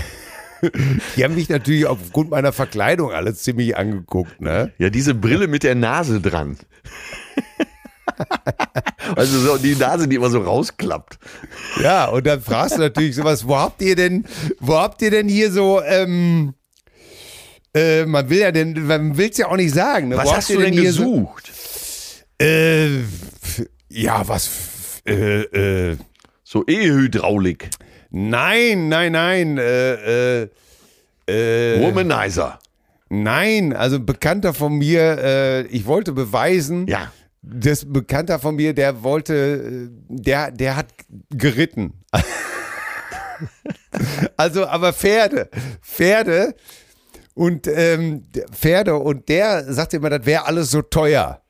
[1.15, 4.71] die haben mich natürlich aufgrund meiner Verkleidung alle ziemlich angeguckt, ne?
[4.77, 6.57] Ja, diese Brille mit der Nase dran.
[9.15, 11.17] also so die Nase, die immer so rausklappt.
[11.81, 14.25] Ja, und dann fragst du natürlich sowas, wo habt ihr denn,
[14.59, 16.53] wo habt ihr denn hier so, ähm,
[17.75, 20.09] äh, man will ja denn, man will es ja auch nicht sagen.
[20.09, 20.17] Ne?
[20.17, 21.51] Was hast habt du denn hier gesucht?
[22.39, 22.99] So, äh,
[23.89, 24.49] ja, was,
[25.05, 25.97] äh, äh,
[26.43, 27.69] So E-Hydraulik,
[28.13, 30.49] nein, nein, nein, äh, äh,
[31.27, 32.59] äh, Womanizer.
[33.09, 37.11] nein, also ein Bekannter von mir, äh, ich wollte beweisen, Ja.
[37.41, 40.87] das Bekannter von mir, der wollte, der, der hat
[41.31, 41.93] geritten.
[44.37, 45.49] also, aber Pferde,
[45.81, 46.55] Pferde
[47.33, 51.41] und ähm, Pferde und der sagte immer, das wäre alles so teuer.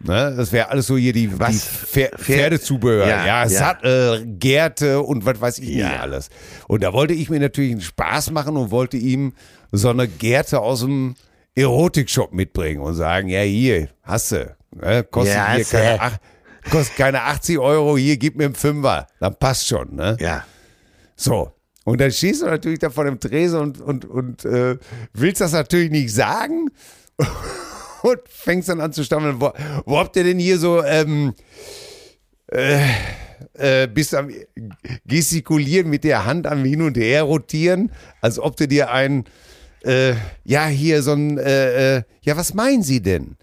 [0.00, 0.34] Ne?
[0.36, 1.50] Das wäre alles so hier die, Was?
[1.52, 3.06] die Pfer Pferd- Pferdezubehör.
[3.06, 3.48] Ja, Ja, ja.
[3.48, 5.88] Sattel, Gärte und was weiß ich Ja.
[5.88, 6.28] nicht alles.
[6.68, 9.32] Und da wollte ich mir natürlich einen Spaß machen und wollte ihm
[9.72, 11.14] so eine Gärte aus dem
[11.54, 14.54] Erotikshop mitbringen und sagen, ja hier, hast du.
[14.72, 15.04] Ne?
[15.04, 16.16] Kostet Ja, hier keine, ach,
[16.70, 19.06] kostet keine 80 Euro, hier gib mir einen Fünfer.
[19.20, 19.94] Dann passt schon.
[19.94, 20.16] Ne?
[20.20, 20.44] Ja.
[21.16, 21.52] So.
[21.84, 24.76] Und dann stehst du natürlich da vor dem Tresen und, und, und äh,
[25.12, 26.68] willst das natürlich nicht sagen
[28.04, 29.40] und fängst dann an zu stammeln.
[29.40, 29.50] Wo,
[29.86, 31.32] wo habt ihr denn hier so, ähm,
[32.48, 32.78] äh,
[33.54, 34.30] äh, bist am
[35.06, 37.90] gestikulieren mit der Hand am Hin und Her rotieren,
[38.20, 39.24] als ob du dir ein,
[39.84, 40.14] äh,
[40.44, 43.36] ja, hier so ein, äh, äh, ja, was meinen Sie denn?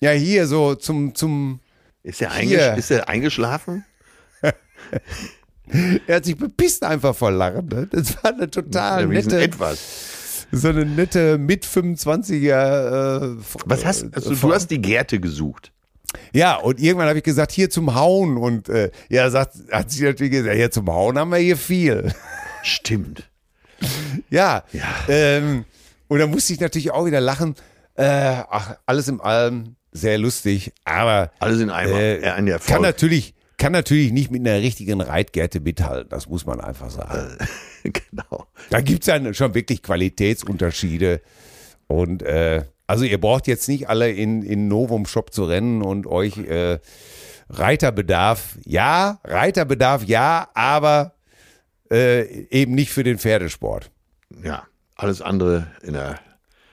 [0.00, 1.60] Ja, hier so zum, zum,
[2.02, 3.84] Ist er, eingesch ist er eingeschlafen?
[6.06, 7.68] er hat sich bepisst einfach vor Lachen.
[7.68, 7.88] Ne?
[7.90, 10.11] Das war eine total Ja, nette, etwas.
[10.52, 13.34] So eine nette mit 25er.
[13.34, 13.36] Äh,
[13.66, 14.54] Was hast also, du?
[14.54, 15.72] hast die Gärte gesucht.
[16.32, 18.36] Ja, und irgendwann habe ich gesagt, hier zum Hauen.
[18.36, 22.12] Und äh, ja, sagt, hat sie natürlich gesagt, ja, zum Hauen haben wir hier viel.
[22.62, 23.28] Stimmt.
[24.30, 24.64] ja.
[24.72, 24.84] Ja.
[25.08, 25.64] Ähm,
[26.08, 27.54] und dann musste ich natürlich auch wieder lachen.
[27.94, 31.98] Äh, ach, alles im Allem sehr lustig, aber Alles in Eimer.
[31.98, 32.68] Äh, ja, ein Erfolg.
[32.68, 37.38] kann natürlich, kann natürlich nicht mit einer richtigen Reitgerte mithalten, das muss man einfach sagen.
[37.82, 38.46] genau.
[38.70, 41.20] Da gibt es dann schon wirklich Qualitätsunterschiede.
[41.86, 46.06] Und äh, Also ihr braucht jetzt nicht alle in, in Novum Shop zu rennen und
[46.06, 46.78] euch äh,
[47.48, 51.14] Reiterbedarf, ja, Reiterbedarf, ja, aber
[51.90, 53.90] äh, eben nicht für den Pferdesport.
[54.42, 54.64] Ja,
[54.96, 56.18] alles andere in der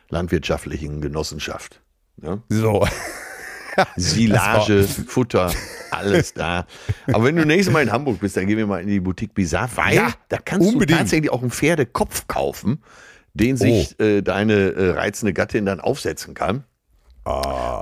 [0.10, 1.82] landwirtschaftlichen Genossenschaft.
[2.18, 2.42] Ne?
[2.50, 2.88] So.
[3.96, 5.52] Silage, Futter,
[5.92, 6.66] alles da.
[7.08, 9.34] Aber wenn du nächstes Mal in Hamburg bist, dann gehen wir mal in die Boutique
[9.34, 10.92] Bizarre, weil Ja, da kannst unbedingt.
[11.00, 12.84] du tatsächlich auch einen Pferdekopf kaufen,
[13.34, 14.04] den sich Oh.
[14.04, 16.64] äh, deine äh, reizende Gattin dann aufsetzen kann.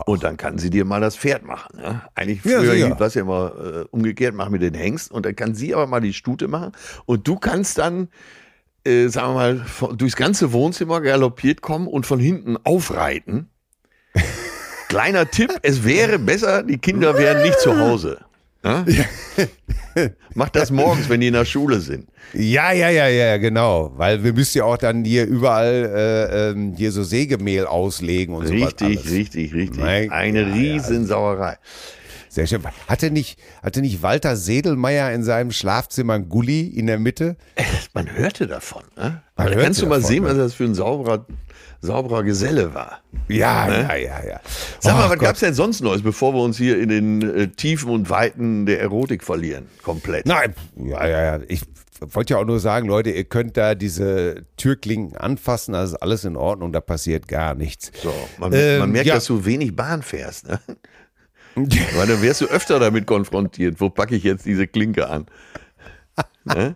[0.05, 1.77] Und dann kann sie dir mal das Pferd machen.
[1.79, 2.01] Ne?
[2.15, 2.49] Eigentlich Ah.
[2.49, 2.99] Ja, früher sicher.
[2.99, 5.87] war es ja immer äh, umgekehrt, mach mir den Hengst und dann kann sie aber
[5.87, 6.73] mal die Stute machen
[7.05, 8.09] und du kannst dann,
[8.83, 13.49] äh, sagen wir mal, durchs ganze Wohnzimmer galoppiert kommen und von hinten aufreiten.
[14.87, 18.19] Kleiner Tipp, es wäre besser, die Kinder wären nicht zu Hause.
[18.63, 18.85] Ne?
[20.33, 22.07] Mach das morgens, wenn die in der Schule sind.
[22.33, 23.91] Ja, ja, ja, ja, genau.
[23.95, 28.47] Weil wir müssen ja auch dann hier überall äh, ähm, hier so Sägemehl auslegen und
[28.47, 29.81] so Richtig, richtig, richtig.
[29.83, 30.53] Eine ja, ja.
[30.53, 31.57] Riesensauerei.
[32.37, 32.61] Sehr schön.
[32.87, 37.35] Hatte nicht, hatte nicht Walter Sedelmeier in seinem Schlafzimmer ein Gully in der Mitte?
[37.95, 38.83] Man hörte davon.
[38.95, 39.03] Ne?
[39.03, 40.29] Man da hörte kannst du mal davon, sehen, ne?
[40.29, 41.25] was das für ein sauberer,
[41.81, 42.99] sauberer Geselle war.
[43.27, 43.81] Ja, Ne?
[43.89, 44.39] ja, ja, ja.
[44.79, 45.19] Sag mal, Oh was Gott.
[45.29, 48.81] gab's denn sonst Neues, bevor wir uns hier in den äh, Tiefen und Weiten der
[48.81, 49.65] Erotik verlieren?
[49.81, 50.27] Komplett.
[50.27, 51.43] Nein, ja, ja, ja.
[51.47, 51.61] Ich
[52.11, 56.23] wollte ja auch nur sagen, Leute, ihr könnt da diese Türklinken anfassen, das ist alles
[56.23, 57.91] in Ordnung, da passiert gar nichts.
[58.03, 59.15] So, man, Ähm, man merkt, ja.
[59.15, 60.47] dass du wenig Bahn fährst.
[60.47, 60.59] Ne?
[61.95, 63.79] Weil dann wärst du öfter damit konfrontiert.
[63.79, 65.25] Wo packe ich jetzt diese Klinke an?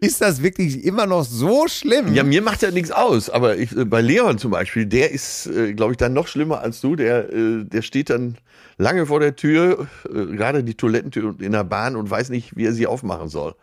[0.00, 2.12] Ist das wirklich immer noch so schlimm?
[2.12, 5.46] Ja, mir macht ja nichts aus, aber ich, äh, bei Leon zum Beispiel, der ist,
[5.46, 6.96] äh, glaube ich, dann noch schlimmer als du.
[6.96, 8.36] Der, äh, der steht dann
[8.78, 12.66] lange vor der Tür, äh, gerade die Toilettentür in der Bahn und weiß nicht, wie
[12.66, 13.54] er sie aufmachen soll.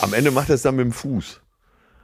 [0.00, 1.40] Am Ende macht er es dann mit dem Fuß.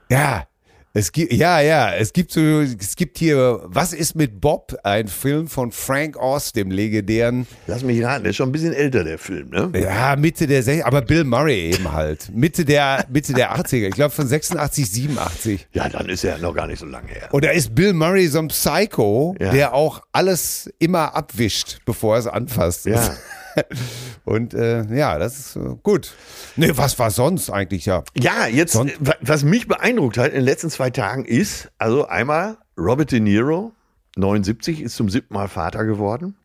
[0.09, 0.47] Ja,
[0.95, 4.75] es gibt, ja, ja, es gibt so, es gibt hier, was ist mit Bob?
[4.83, 8.73] Ein Film von Frank Oz, dem legendären, Lass mich raten, der ist schon ein bisschen
[8.73, 9.71] älter, der Film, ne?
[9.79, 13.95] ja, Mitte der, Sech- aber Bill Murray eben halt, Mitte der, Mitte der 80er, ich
[13.95, 15.67] glaube von 86, 87.
[15.73, 17.29] Ja, dann ist er noch gar nicht so lange her.
[17.31, 19.51] Und da ist Bill Murray so ein Psycho, Ja.
[19.51, 22.85] der auch alles immer abwischt, bevor er es anfasst.
[22.85, 23.15] Ja.
[24.25, 26.13] Und äh, ja, das ist äh, gut.
[26.55, 28.03] Nee, was war sonst eigentlich ja?
[28.17, 31.69] Ja, jetzt, Sonst- äh, wa- was mich beeindruckt hat in den letzten zwei Tagen ist,
[31.77, 33.71] also einmal Robert De Niro,
[34.15, 36.35] 79, ist zum siebten Mal Vater geworden.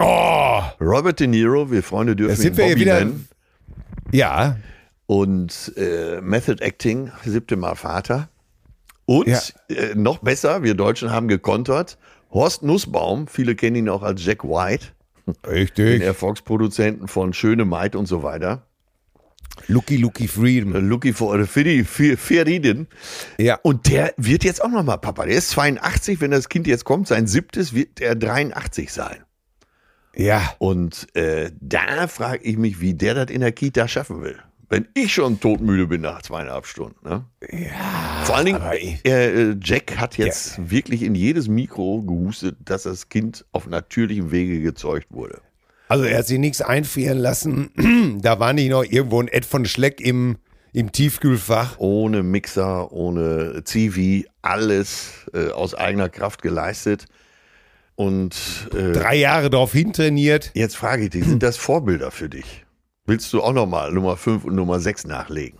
[0.00, 2.98] Oh, Robert De Niro, wir Freunde dürfen sind ihn wir Bobby wieder.
[2.98, 3.28] nennen.
[4.12, 4.56] Ja,
[5.06, 8.28] Und äh, Method Acting, siebte Mal Vater.
[9.06, 9.38] Und Ja.
[9.68, 11.98] äh, noch besser, wir Deutschen haben gekontert.
[12.32, 14.86] Horst Nussbaum, viele kennen ihn auch als Jack White,
[15.26, 16.02] den richtig.
[16.02, 18.66] Erfolgsproduzenten von Schöne Maid und so weiter.
[19.68, 20.74] Lucky Lucky Freedom.
[20.74, 22.88] Äh, Lucky for Fiddy, Feridin.
[23.38, 23.58] Ja.
[23.62, 25.26] Und der wird jetzt auch nochmal Papa.
[25.26, 29.24] Der ist 82, wenn das Kind jetzt kommt, sein siebtes, wird er 83 sein.
[30.14, 30.54] Ja.
[30.58, 34.38] Und äh, da frage ich mich, wie der das in der Kita schaffen will.
[34.74, 37.08] Wenn ich schon todmüde bin nach zweieinhalb Stunden.
[37.08, 37.24] Ne?
[37.48, 38.24] Ja.
[38.24, 38.60] Vor allen Dingen,
[39.04, 44.32] er, äh, Jack hat jetzt wirklich in jedes Mikro gehustet, dass das Kind auf natürlichem
[44.32, 45.40] Wege gezeugt wurde.
[45.86, 48.18] Also er hat sich nichts einfrieren lassen.
[48.20, 50.38] da war nicht noch irgendwo ein Ed von Schleck im,
[50.72, 51.78] im Tiefkühlfach.
[51.78, 57.04] Ohne Mixer, ohne Zivi, alles äh, aus eigener Kraft geleistet.
[57.94, 58.34] Und
[58.74, 60.50] äh, Drei Jahre drauf hintrainiert.
[60.54, 62.63] jetzt frage ich dich, sind das Vorbilder für dich?
[63.06, 65.58] Willst du auch nochmal Nummer 5 und Nummer 6 nachlegen?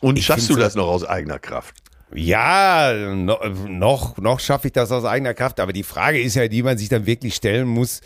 [0.00, 1.74] Und schaffst du das noch aus eigener Kraft?
[2.12, 5.60] Ja, no, noch, noch schaffe ich das aus eigener Kraft.
[5.60, 8.00] Aber die Frage ist ja, die man sich dann wirklich stellen muss.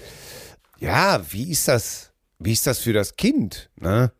[0.79, 2.13] Ja, wie ist das?
[2.39, 3.71] Wie ist das für das Kind?
[3.77, 4.13] Ne?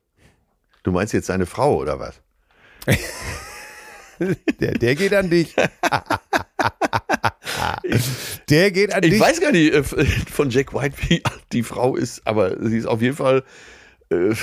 [0.85, 2.21] Du meinst jetzt deine Frau oder was?
[4.61, 5.55] Der, der geht an dich.
[8.49, 9.21] der geht an Ich dich.
[9.21, 12.87] weiß gar nicht äh, von Jack White, wie alt die Frau ist, aber sie ist
[12.87, 13.43] auf jeden Fall,
[14.11, 14.35] äh,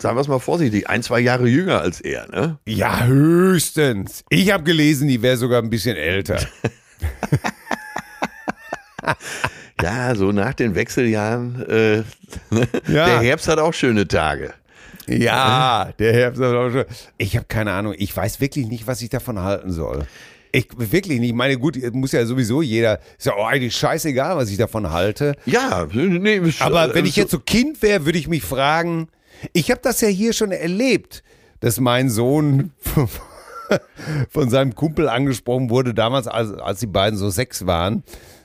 [0.00, 2.28] sagen wir es mal vorsichtig, ein, zwei Jahre jünger als er.
[2.30, 2.58] Ne?
[2.66, 4.24] Ja, höchstens.
[4.30, 6.40] Ich habe gelesen, die wäre sogar ein bisschen älter.
[9.82, 11.62] Ja, so nach den Wechseljahren.
[11.68, 11.96] Äh,
[12.86, 13.06] Ja.
[13.06, 14.54] Der Herbst hat auch schöne Tage.
[15.08, 16.40] Ja, der Herbst.
[16.40, 16.84] hat auch schon-
[17.18, 17.94] Ich habe keine Ahnung.
[17.96, 20.06] Ich weiß wirklich nicht, was ich davon halten soll.
[20.52, 21.30] Ich wirklich nicht.
[21.30, 23.00] Ich meine, gut, muss ja sowieso jeder.
[23.18, 25.34] Ist ja auch eigentlich scheißegal, was ich davon halte.
[25.46, 29.08] Ja, nee, Aber wenn ich jetzt so Kind wäre, würde ich mich fragen.
[29.52, 31.22] Ich habe das ja hier schon erlebt,
[31.60, 32.70] dass mein Sohn
[34.30, 38.02] von seinem Kumpel angesprochen wurde, damals, als, als die beiden so sechs waren.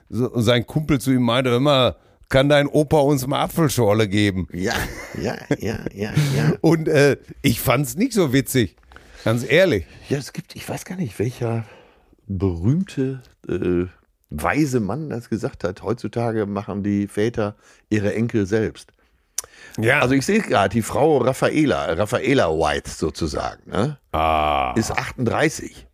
[0.10, 1.98] Und sein Kumpel zu ihm meinte immer,
[2.30, 4.48] kann dein Opa uns mal Apfelschorle geben?
[4.54, 4.74] Ja,
[5.20, 6.54] ja, ja, ja, ja.
[6.62, 8.76] Und äh, ich fand's nicht so witzig.
[9.26, 9.86] Ganz ehrlich.
[10.08, 11.66] Ja, es gibt, ich weiß gar nicht, welcher
[12.28, 13.88] berühmte äh,
[14.30, 15.82] weise Mann das gesagt hat.
[15.82, 17.56] Heutzutage machen die Väter
[17.90, 18.94] ihre Enkel selbst.
[19.78, 20.00] Ja.
[20.00, 23.98] Also ich sehe gerade, die Frau Raffaela, Raffaela White sozusagen, ne?
[24.12, 25.88] ah, ist 38.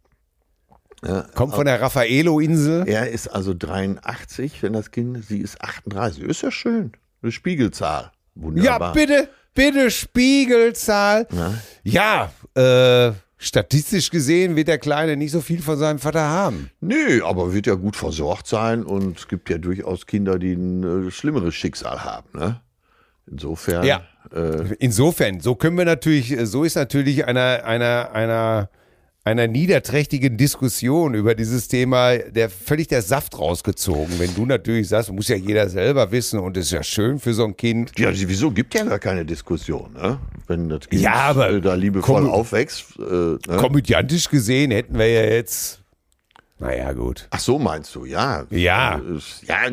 [1.33, 2.87] kommt von der Raffaello-Insel.
[2.87, 6.23] Er ist also 83, wenn das Kind, sie ist 38.
[6.23, 6.91] Ist ja schön.
[7.21, 8.11] Eine Spiegelzahl.
[8.35, 8.93] Ja, Wunderbar.
[8.93, 11.27] bitte, bitte Spiegelzahl.
[11.83, 16.69] Ja, äh, statistisch gesehen wird der Kleine nicht so viel von seinem Vater haben.
[16.81, 21.07] Nö, aber wird ja gut versorgt sein und es gibt ja durchaus Kinder, die ein
[21.07, 22.61] äh, schlimmeres Schicksal haben, ne?
[23.27, 23.83] Insofern.
[23.85, 24.03] Ja.
[24.33, 28.69] Äh, Insofern, so können wir natürlich, so ist natürlich einer, einer, einer,
[29.25, 34.19] einer niederträchtigen Diskussion über dieses Thema der völlig der Saft rausgezogen.
[34.19, 37.43] Wenn du natürlich sagst, muss ja jeder selber wissen und ist ja schön für so
[37.43, 37.97] ein Kind.
[37.97, 40.19] ja, wieso gibt ja gar keine Diskussion, ne?
[40.45, 42.99] Wenn das Kind Ja, aber da liebevoll aufwächst.
[42.99, 43.39] Äh, ne?
[43.57, 45.81] Komödiantisch gesehen hätten wir ja jetzt,
[46.59, 47.27] naja, gut.
[47.31, 48.45] Ach so, meinst du, ja.
[48.51, 49.01] Ja.
[49.47, 49.69] Ja,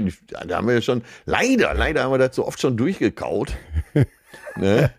[0.47, 3.55] da haben wir ja schon, leider, leider haben wir das so oft schon durchgekaut.
[4.57, 4.93] ne?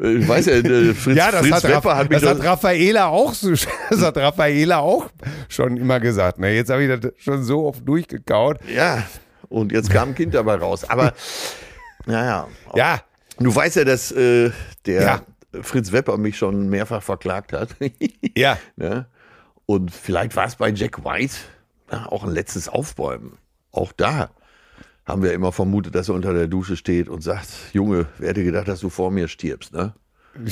[0.00, 2.44] Äh, Ich weiß ja, äh, Fritz, Ja, das, Fritz hat, Wepper hat mich das hat
[2.44, 3.50] Raffaela auch so,
[3.90, 5.06] das hat Raffaela auch
[5.48, 6.38] schon immer gesagt.
[6.38, 8.58] Ne, jetzt habe ich das schon so oft durchgekaut.
[8.68, 9.02] ja,
[9.48, 10.88] und jetzt kam ein Kind dabei raus.
[10.88, 11.14] Aber,
[12.06, 13.00] naja, Ja,
[13.38, 14.50] du weißt ja, dass äh,
[14.86, 15.22] der Ja.
[15.62, 17.70] Fritz Wepper mich schon mehrfach verklagt hat.
[18.36, 18.58] ja.
[18.76, 19.06] ne?
[19.64, 21.34] Und vielleicht war es bei Jack White
[21.90, 23.38] ja, auch ein letztes Aufbäumen.
[23.72, 24.30] Auch da
[25.08, 28.44] haben wir immer vermutet, dass er unter der Dusche steht und sagt, Junge, wer hätte
[28.44, 29.94] gedacht, dass du vor mir stirbst, ne?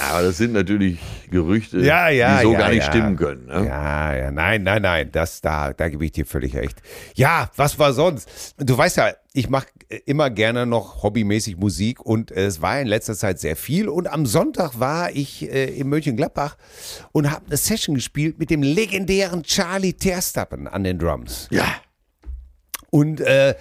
[0.00, 0.98] Aber das sind natürlich
[1.30, 3.46] Gerüchte, Ja, ja, die so ja, gar nicht stimmen können.
[3.46, 3.66] Ne?
[3.66, 6.78] Ja, ja, nein, nein, nein, das da, da gebe ich dir völlig recht.
[7.14, 8.54] Ja, was war sonst?
[8.58, 9.66] Du weißt ja, ich mache
[10.06, 14.26] immer gerne noch hobbymäßig Musik und es war in letzter Zeit sehr viel und am
[14.26, 16.56] Sonntag war ich äh, in Mönchengladbach
[17.12, 21.48] und habe eine Session gespielt mit dem legendären Charlie Terstappen an den Drums.
[21.50, 21.66] Ja,
[22.90, 23.54] Und äh,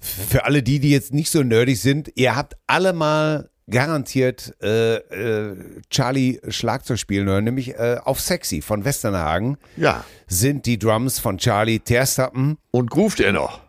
[0.00, 4.96] für alle die, die jetzt nicht so nerdig sind, ihr habt alle mal garantiert äh,
[4.96, 5.56] äh,
[5.90, 10.04] Charlie Schlagzeug spielen hören, nämlich äh, auf Sexy von Westernhagen ja.
[10.26, 12.58] sind die Drums von Charlie Terstappen.
[12.70, 13.60] Und ruft er noch?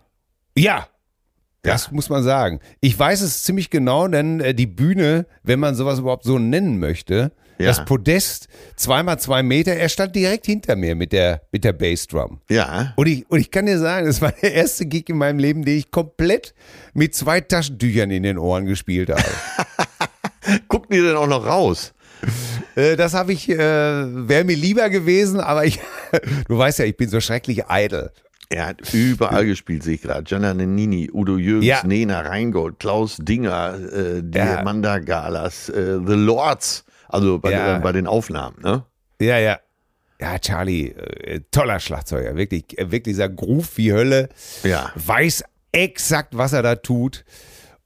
[0.57, 0.87] Ja,
[1.63, 2.59] das muss man sagen.
[2.79, 6.79] Ich weiß es ziemlich genau, denn äh, die Bühne, wenn man sowas überhaupt so nennen
[6.79, 7.67] möchte, Ja.
[7.67, 12.41] das Podest, zweimal zwei Meter, er stand direkt hinter mir mit der, mit der Bassdrum.
[12.49, 12.93] Ja.
[12.95, 15.63] Und ich, und ich kann dir sagen, es war der erste Gig in meinem Leben,
[15.63, 16.55] den ich komplett
[16.95, 19.23] mit zwei Taschentüchern in den Ohren gespielt habe.
[20.67, 21.93] Guckt ihr denn auch noch raus?
[22.75, 25.79] äh, das habe ich, äh, wäre mir lieber gewesen, aber ich,
[26.47, 28.11] du weißt ja, ich bin so schrecklich eitel.
[28.49, 30.23] Er hat überall gespielt, sehe ich gerade.
[30.23, 31.83] Gianna Nannini, Udo Jürgens, Ja.
[31.85, 34.59] Nena Reingold, Klaus Dinger, äh, die Ja.
[34.59, 37.77] Amanda Galas, äh, The Lords, also bei, Ja.
[37.77, 38.57] äh, bei den Aufnahmen.
[38.61, 38.83] Ne?
[39.21, 39.57] Ja, ja.
[40.19, 40.93] Ja, Charlie,
[41.49, 44.29] toller Schlagzeuger, wirklich, wirklich dieser Groove wie Hölle.
[44.63, 44.91] Ja.
[44.95, 47.23] Weiß exakt, was er da tut.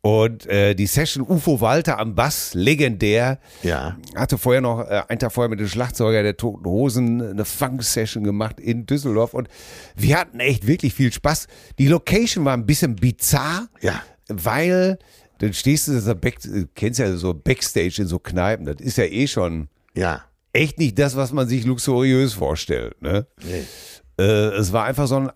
[0.06, 3.40] Und äh, die Session UFO Walter am Bass, legendär.
[3.64, 3.98] Ja.
[4.16, 8.24] Hatte vorher noch, äh, einen Tag vorher mit dem Schlagzeuger der Toten Hosen eine Funk-Session
[8.24, 9.34] gemacht in Düsseldorf.
[9.34, 9.48] Und
[9.96, 11.48] wir hatten echt wirklich viel Spaß.
[11.80, 14.04] Die Location war ein bisschen bizarr, Ja.
[14.28, 15.00] weil
[15.40, 18.68] dann stehst du, so back, du kennst ja so Backstage in so Kneipen.
[18.68, 20.22] Das ist ja eh schon Ja.
[20.54, 23.02] echt nicht das, was man sich luxuriös vorstellt.
[23.02, 23.26] Ne?
[23.44, 23.64] Nee.
[24.24, 25.32] Äh, es war einfach so ein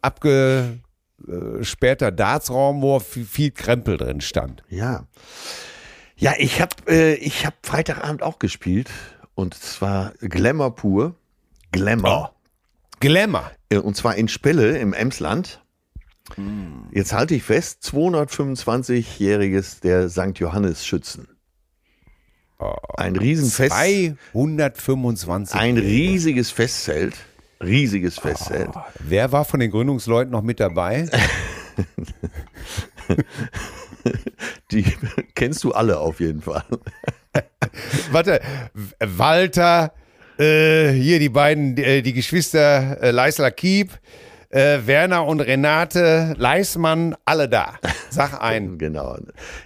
[1.27, 4.63] abgesperrter Dartsraum, wo viel, Krempel drin stand.
[4.69, 5.07] Ja.
[6.15, 8.89] Ja, ich habe äh, ich hab Freitagabend auch gespielt.
[9.35, 11.15] Und zwar Glamour pur.
[11.71, 12.33] Glamour.
[12.99, 13.51] Glamour.
[13.69, 15.63] Äh, Und zwar in Spelle im Emsland.
[16.91, 20.37] Jetzt halte ich fest, 225-jähriges der St.
[20.37, 21.27] Johannes Schützen.
[22.97, 23.71] Ein Riesenfest.
[23.71, 25.59] 225.
[25.59, 27.15] Ein riesiges Festzelt.
[27.61, 28.69] Riesiges Festzelt.
[28.99, 31.09] Wer war von den Gründungsleuten noch mit dabei?
[34.71, 34.85] Die
[35.35, 36.63] kennst du alle auf jeden Fall.
[38.11, 38.41] Warte,
[38.99, 39.93] Walter,
[40.37, 43.91] äh, hier die beiden, äh, die Geschwister äh, Leisler Kiep,
[44.49, 47.73] äh, Werner und Renate Leismann, alle da.
[48.09, 48.77] Sag ein.
[48.79, 49.17] Genau.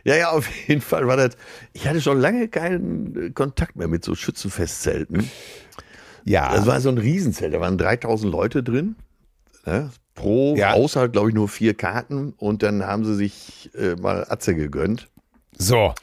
[0.04, 1.38] Ja, ja, auf jeden Fall war das.
[1.74, 5.30] Ich hatte schon lange keinen Kontakt mehr mit so Schützenfestzelten.
[6.26, 6.56] Ja.
[6.56, 8.96] Das war so ein Riesenzelt, da waren 3000 Leute drin.
[9.66, 9.90] Ne?
[10.16, 10.74] Pro Ja.
[10.74, 12.34] Haushalt, glaube ich, nur vier Karten.
[12.38, 15.10] Und dann haben sie sich äh, mal Atze gegönnt.
[15.58, 15.94] so.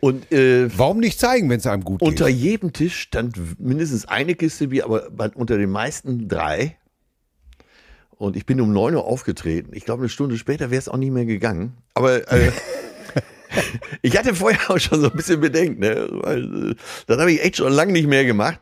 [0.00, 2.34] Und äh, Warum nicht zeigen, wenn es einem gut unter geht?
[2.36, 6.76] jedem Tisch stand mindestens eine Kiste Bier, aber unter den meisten drei.
[8.10, 9.70] Und ich bin um 9 Uhr aufgetreten.
[9.74, 11.74] Ich glaube, eine Stunde später wäre es auch nicht mehr gegangen.
[11.94, 12.50] Aber äh,
[14.02, 16.08] ich hatte vorher auch schon so ein bisschen Bedenken, ne?
[16.10, 16.74] weil äh,
[17.06, 18.58] das habe ich echt schon lange nicht mehr gemacht.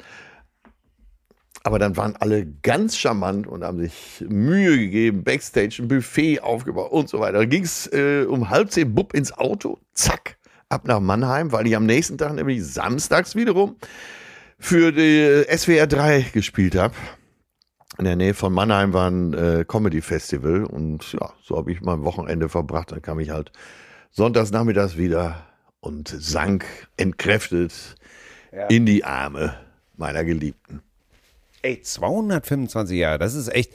[1.62, 6.90] Aber dann waren alle ganz charmant und haben sich Mühe gegeben, Backstage ein Buffet aufgebaut
[6.90, 7.38] und so weiter.
[7.38, 10.38] Da ging es äh, um halb zehn Bub ins Auto, zack,
[10.70, 13.76] ab nach Mannheim, weil ich am nächsten Tag, nämlich samstags wiederum,
[14.58, 16.94] für die SWR 3 gespielt habe.
[17.98, 22.04] In der Nähe von Mannheim war ein äh, Comedy-Festival und ja, so habe ich mein
[22.04, 22.92] Wochenende verbracht.
[22.92, 23.52] Dann kam ich halt
[24.10, 25.46] sonntags nachmittags wieder
[25.80, 26.64] und sank
[26.96, 27.96] entkräftet
[28.52, 28.66] ja.
[28.68, 29.54] in die Arme
[29.96, 30.82] meiner Geliebten.
[31.62, 33.72] Ey, 225 Jahre, das ist echt.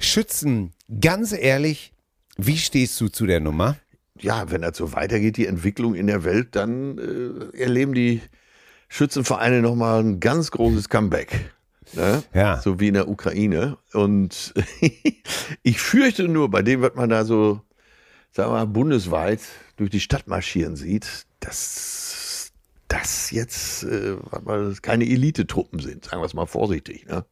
[0.00, 1.92] Schützen, ganz ehrlich,
[2.36, 3.76] wie stehst du zu der Nummer?
[4.20, 8.20] Ja, wenn das so weitergeht, die Entwicklung in der Welt, dann äh, erleben die
[8.88, 11.52] Schützenvereine nochmal ein ganz großes Comeback.
[11.92, 12.22] Ne?
[12.34, 12.60] Ja.
[12.60, 13.78] So wie in der Ukraine.
[13.92, 14.54] Und
[15.62, 17.60] ich fürchte nur, bei dem, was man da so,
[18.32, 19.40] sagen wir mal, bundesweit
[19.76, 22.27] durch die Stadt marschieren sieht, dass
[22.88, 24.16] das jetzt äh,
[24.82, 27.06] keine Elitetruppen sind, sagen wir es mal vorsichtig.
[27.06, 27.24] Ne?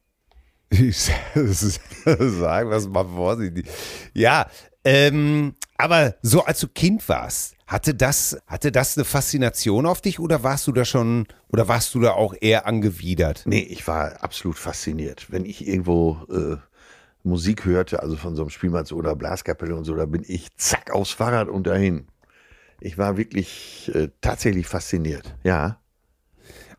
[0.73, 3.69] sagen wir es mal vorsichtig.
[4.13, 4.49] Ja,
[4.85, 10.21] ähm, aber so als du Kind warst, hatte das, hatte das eine Faszination auf dich
[10.21, 13.43] oder warst du da schon, oder warst du da auch eher angewidert?
[13.47, 15.27] Nee, ich war absolut fasziniert.
[15.31, 16.57] Wenn ich irgendwo äh,
[17.25, 20.93] Musik hörte, also von so einem Spielmanns oder Blaskapelle und so, da bin ich zack
[20.93, 22.07] aufs Fahrrad und dahin.
[22.81, 25.81] Ich war wirklich äh, tatsächlich fasziniert, ja.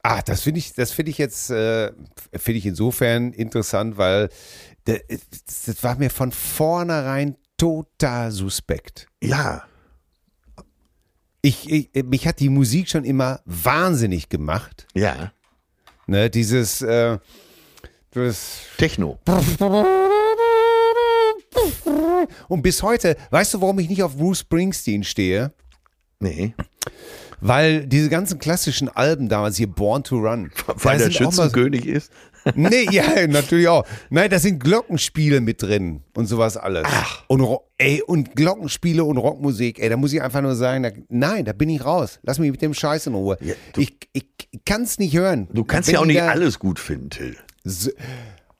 [0.04, 1.92] Ah, das finde ich, das finde ich jetzt, äh,
[2.34, 4.30] finde ich insofern interessant, weil
[4.86, 5.00] das,
[5.66, 9.08] das war mir von vornherein total suspekt.
[9.22, 9.64] Ja.
[11.42, 14.88] Ich, ich, mich hat die Musik schon immer wahnsinnig gemacht.
[14.94, 15.32] Ja.
[16.06, 17.18] Ne, dieses äh,
[18.12, 19.20] das Techno.
[22.48, 25.52] Und bis heute, weißt du, warum ich nicht auf Bruce Springsteen stehe?
[26.20, 26.54] Nee.
[27.40, 30.52] Weil diese ganzen klassischen Alben damals hier Born to Run.
[30.66, 32.12] Weil der Schützenkönig so, ist?
[32.56, 33.86] Nee, ja, natürlich auch.
[34.10, 36.86] Nein, da sind Glockenspiele mit drin und sowas alles.
[36.88, 37.24] Ach.
[37.28, 37.46] Und,
[37.78, 41.52] ey, und Glockenspiele und Rockmusik, ey, da muss ich einfach nur sagen, da, nein, da
[41.52, 42.20] bin ich raus.
[42.24, 43.38] Lass mich mit dem Scheiß in Ruhe.
[43.42, 44.26] Ja, ich ich
[44.66, 45.50] kann es nicht hören.
[45.52, 47.36] Du kannst ja auch nicht alles gut finden, Till.
[47.66, 47.92] So,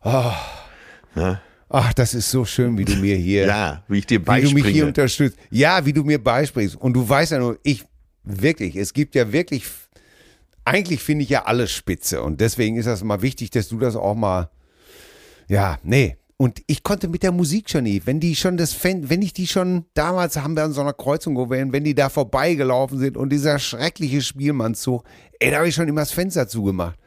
[0.04, 0.34] oh.
[1.70, 3.46] Ach, das ist so schön, wie du mir hier.
[3.46, 4.56] ja, wie ich dir beispringe.
[4.56, 5.38] Wie du mich hier unterstützt.
[5.52, 6.76] Ja, wie du mir beispringst.
[6.76, 7.84] Und du weißt ja nur, ich,
[8.24, 9.66] wirklich, es gibt ja wirklich
[10.68, 13.96] eigentlich finde ich ja alles spitze und deswegen ist das mal wichtig, dass du das
[13.96, 14.50] auch mal,
[15.48, 16.18] ja, nee.
[16.36, 19.48] Und ich konnte mit der Musik schon nie, wenn die schon das, wenn ich die
[19.48, 23.30] schon, damals haben wir an so einer Kreuzung gewählt, wenn die da vorbeigelaufen sind und
[23.30, 25.04] dieser schreckliche Spielmannszug,
[25.40, 27.00] ey, da habe ich schon immer das Fenster zugemacht.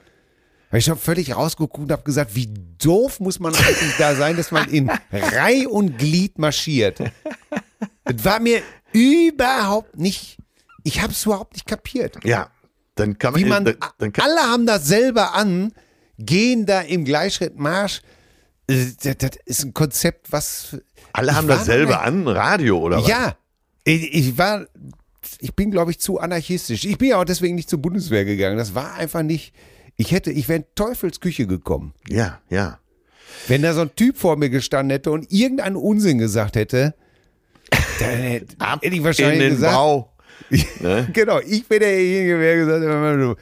[0.71, 2.49] Habe ich schon völlig rausgeguckt und habe gesagt, wie
[2.79, 7.01] doof muss man eigentlich da sein, dass man in Reih und Glied marschiert.
[8.05, 8.63] Das war mir
[8.93, 10.39] überhaupt nicht,
[10.85, 12.25] ich habe es überhaupt nicht kapiert.
[12.25, 12.51] Ja,
[12.95, 15.73] dann kann man, Wie man dann, dann kann, alle haben das selber an,
[16.19, 18.03] gehen da im Gleichschrittmarsch.
[18.69, 20.77] Äh, das, das ist ein Konzept, was.
[21.13, 23.09] Alle haben das selber an, Radio oder was?
[23.09, 23.35] Ja,
[23.83, 24.67] ich, ich war,
[25.41, 26.85] ich bin, glaube ich, zu anarchistisch.
[26.85, 28.57] Ich bin ja auch deswegen nicht zur Bundeswehr gegangen.
[28.57, 29.53] Das war einfach nicht.
[30.01, 31.93] Ich hätte, ich wäre in Teufelsküche gekommen.
[32.09, 32.79] Ja, ja.
[33.49, 36.95] Wenn da so ein Typ vor mir gestanden hätte und irgendeinen Unsinn gesagt hätte,
[37.99, 39.75] dann hätte, hätte ich wahrscheinlich in den gesagt.
[39.75, 40.13] Bau.
[40.81, 41.07] Ne?
[41.13, 43.37] genau, ich bin derjenige, der gesagt hat,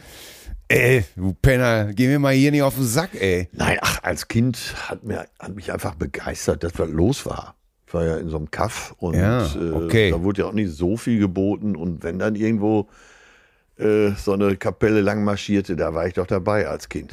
[0.67, 3.49] ey, du Penner, geh mir mal hier nicht auf den Sack, ey.
[3.53, 7.55] Nein, ach, als Kind hat, mir, hat mich einfach begeistert, dass was los war.
[7.87, 10.09] Ich war ja in so einem Kaff und ja, okay.
[10.09, 11.77] äh, da wurde ja auch nicht so viel geboten.
[11.77, 12.89] Und wenn dann irgendwo
[13.79, 17.13] äh, so eine Kapelle lang marschierte, da war ich doch dabei als Kind.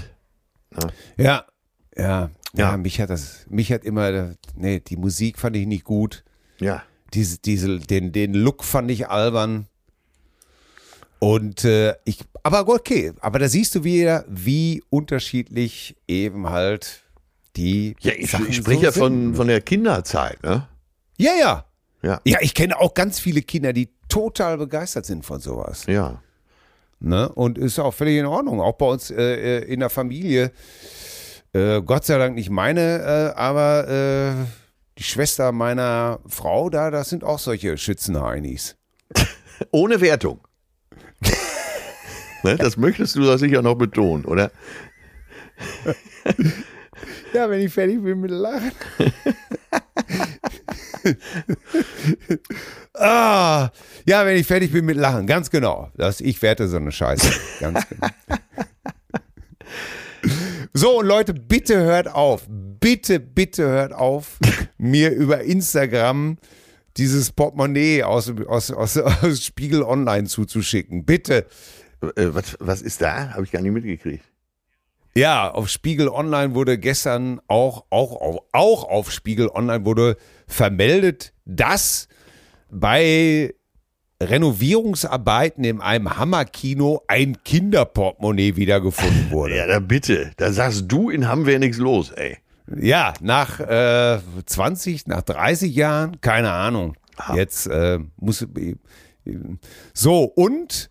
[0.72, 0.92] Ne?
[1.18, 1.46] Ja,
[1.96, 5.84] ja, ja, ja, mich hat das, mich hat immer, nee, die Musik fand ich nicht
[5.84, 6.24] gut.
[6.60, 6.84] Ja.
[7.14, 9.68] Diese, diese, den, den Look fand ich albern.
[11.20, 17.04] Und äh, ich, aber okay, aber da siehst du wieder, wie unterschiedlich eben halt
[17.56, 17.96] die.
[18.02, 20.68] Ja, ich, ich spreche so ja von, von der Kinderzeit, ne?
[21.18, 21.66] Ja, ja.
[22.02, 25.86] Ja, ja ich kenne auch ganz viele Kinder, die total begeistert sind von sowas.
[25.88, 26.22] Ja.
[27.00, 27.30] Ne?
[27.30, 28.62] Und ist auch völlig in Ordnung.
[28.62, 30.52] Auch bei uns äh, äh in der Familie.
[31.54, 34.34] Äh, Gott sei Dank nicht meine, äh, aber äh,
[34.98, 38.76] die Schwester meiner Frau da, das sind auch solche Schützenheinis.
[39.72, 40.40] Ohne Wertung.
[42.44, 44.52] ne, das möchtest du doch sicher noch betonen, oder?
[47.34, 48.72] Ja, wenn ich fertig bin mit Lachen.
[52.94, 53.70] ah,
[54.06, 55.92] ja, wenn ich fertig bin mit Lachen, ganz genau.
[55.96, 57.32] Das, ich werte so eine Scheiße.
[57.60, 58.08] Ganz genau.
[60.78, 62.48] So, und Leute, bitte hört auf.
[62.50, 64.40] Bitte, bitte hört auf,
[64.78, 66.38] mir über Instagram
[66.98, 71.06] dieses Portemonnaie aus, aus, aus, aus Spiegel Online zuzuschicken.
[71.06, 71.46] Bitte.
[72.02, 73.30] Äh, was, was ist da?
[73.30, 74.26] Habe ich gar nicht mitgekriegt.
[75.18, 81.32] Ja, auf Spiegel Online wurde gestern auch, auch, auch, auch auf Spiegel Online wurde vermeldet,
[81.46, 82.10] dass
[82.70, 83.54] bei
[84.22, 89.56] Renovierungsarbeiten in einem Hammerkino ein Kinderportemonnaie wiedergefunden wurde.
[89.56, 90.32] Ja, da bitte.
[90.36, 92.38] Da sagst du, in Hamm wäre nichts los, ey.
[92.76, 96.96] Ja, nach äh, 20, nach 30 Jahren, keine Ahnung.
[97.34, 98.76] Jetzt äh, muss äh,
[99.94, 100.90] so und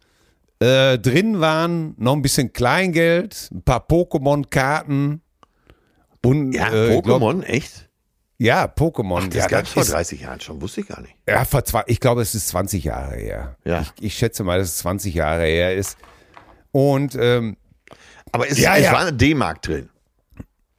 [0.60, 5.20] äh, drin waren noch ein bisschen Kleingeld, ein paar Pokémon-Karten
[6.24, 7.88] und Ja, äh, glaub- Pokémon, echt?
[8.38, 9.20] ja, Pokémon.
[9.22, 11.14] Ach, das ja, gab's vor ist- 30 Jahren schon, wusste ich gar nicht.
[11.28, 13.56] Ja, vor zwei, ich glaube, es ist 20 Jahre her.
[13.64, 13.80] Ja.
[13.98, 15.98] Ich, ich schätze mal, dass es 20 Jahre her ist.
[16.72, 17.56] Und ähm,
[18.32, 18.92] Aber es, Ja, es ja.
[18.92, 19.88] war eine D-Mark drin.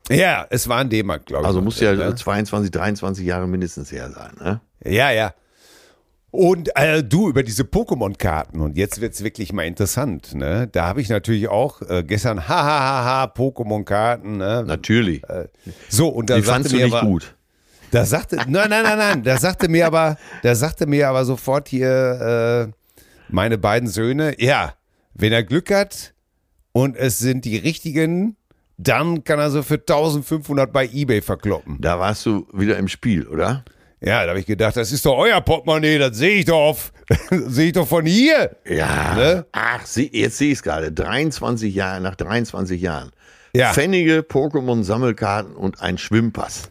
[0.09, 1.47] ja, es war ein D-Mark, glaube ich.
[1.47, 2.13] Also muss ja ne?
[2.15, 4.33] 22, 23 Jahre mindestens her sein.
[4.39, 4.61] Ne?
[4.83, 5.33] Ja, ja.
[6.35, 10.35] Und äh, du über diese Pokémon-Karten und jetzt wird's wirklich mal interessant.
[10.35, 10.67] Ne?
[10.69, 14.37] Da habe ich natürlich auch äh, gestern hahaha Pokémon-Karten.
[14.37, 14.63] Ne?
[14.67, 15.21] Natürlich.
[15.87, 17.35] So und da Die sagte du mir nicht aber, gut.
[17.91, 21.69] Da sagte nein nein nein nein, da sagte mir aber, da sagte mir aber sofort
[21.69, 22.71] hier äh,
[23.29, 24.73] meine beiden Söhne, ja,
[25.13, 26.13] wenn er Glück hat
[26.73, 28.35] und es sind die richtigen,
[28.77, 31.77] dann kann er so für 1500 bei eBay verkloppen.
[31.79, 33.63] Da warst du wieder im Spiel, oder?
[34.05, 36.93] Ja, da habe ich gedacht, das ist doch euer Portemonnaie, das sehe ich doch auf,
[37.31, 38.55] sehe ich doch von hier.
[38.63, 39.15] Ja.
[39.15, 39.45] Ne?
[39.51, 40.91] Ach, sie, jetzt sehe ich es gerade.
[40.91, 43.11] 23 Jahre, nach 23 Jahren.
[43.53, 43.73] Ja.
[43.73, 46.69] Pfennige, Pokémon-Sammelkarten und ein Schwimmpass.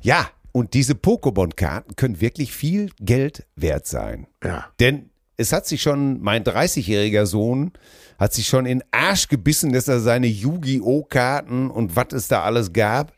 [0.00, 4.26] Ja, und diese Pokémon-Karten können wirklich viel Geld wert sein.
[4.42, 4.66] Ja.
[4.80, 7.74] Denn es hat sich schon, mein 30-jähriger Sohn
[8.18, 11.04] hat sich schon in den Arsch gebissen, dass er seine Yu-Gi-Oh!
[11.04, 13.12] Karten und was es da alles gab,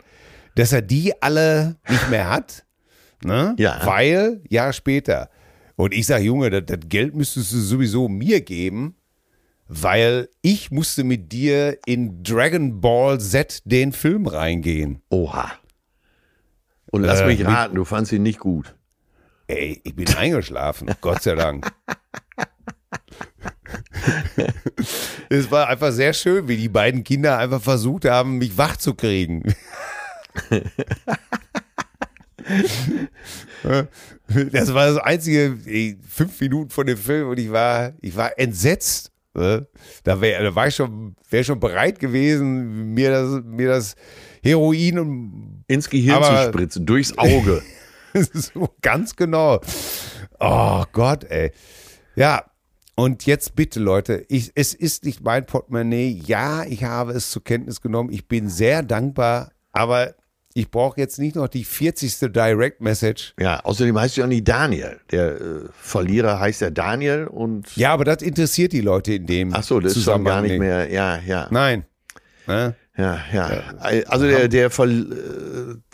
[0.55, 2.65] dass er die alle nicht mehr hat.
[3.25, 3.55] Ne?
[3.59, 3.81] Ja.
[3.85, 5.31] Weil, Jahr später.
[5.77, 8.97] Und ich sage, Junge, das, das Geld müsstest du sowieso mir geben,
[9.69, 15.03] weil ich musste mit dir in Dragon Ball Z den Film reingehen.
[15.11, 15.53] Oha.
[16.91, 18.75] Und lass Äh, mich raten, du fandst ihn nicht gut.
[19.47, 21.71] Ey, ich bin eingeschlafen, Gott sei Dank.
[25.29, 28.95] Es war einfach sehr schön, wie die beiden Kinder einfach versucht haben, mich wach zu
[28.95, 29.55] kriegen.
[34.53, 38.39] Das war das einzige, ey, fünf Minuten von dem Film und ich war, ich war
[38.39, 39.11] entsetzt.
[39.35, 39.67] ne?
[40.05, 43.95] Da wäre da war ich schon, wäre schon bereit gewesen, mir das, mir das
[44.43, 47.63] Heroin und Ins Gehirn Aber- zu spritzen, durchs Auge.
[48.33, 49.61] so, ganz genau.
[50.39, 51.51] Oh Gott, ey.
[52.15, 52.45] Ja,
[52.97, 56.21] und jetzt bitte, Leute, ich, es ist nicht mein Portemonnaie.
[56.27, 58.11] Ja, ich habe es zur Kenntnis genommen.
[58.13, 60.15] Ich bin sehr dankbar, aber
[60.59, 62.33] ich brauche jetzt nicht noch die 40.
[62.33, 63.35] Direct Message.
[63.39, 64.99] ja, außerdem heißt du ja nicht Daniel.
[65.11, 65.41] Der äh,
[65.73, 67.77] Verlierer heißt ja Daniel und.
[67.77, 70.59] Ja, aber das interessiert die Leute in dem Ach so, das ist schon gar nicht
[70.59, 70.91] mehr.
[70.91, 71.49] Ja, ja.
[71.51, 71.85] Nein.
[72.47, 72.75] Ne?
[72.97, 73.63] Ja, ja.
[74.09, 75.05] Also der, der, Ver, äh,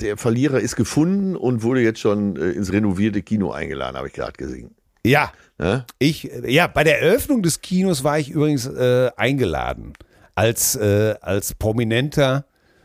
[0.01, 4.15] der Verlierer ist gefunden und wurde jetzt schon äh, ins renovierte Kino eingeladen, habe ich
[4.15, 4.75] gerade gesehen.
[5.05, 5.85] Ja, Ne?
[5.99, 9.93] Ich, ja, bei der Eröffnung des Kinos war ich übrigens äh, eingeladen.
[10.35, 12.45] Als, äh, als prominenter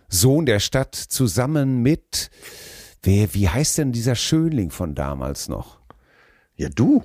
[0.10, 2.30] Sohn der Stadt zusammen mit,
[3.04, 5.80] wer, wie heißt denn dieser Schönling von damals noch?
[6.56, 7.04] Ja, du,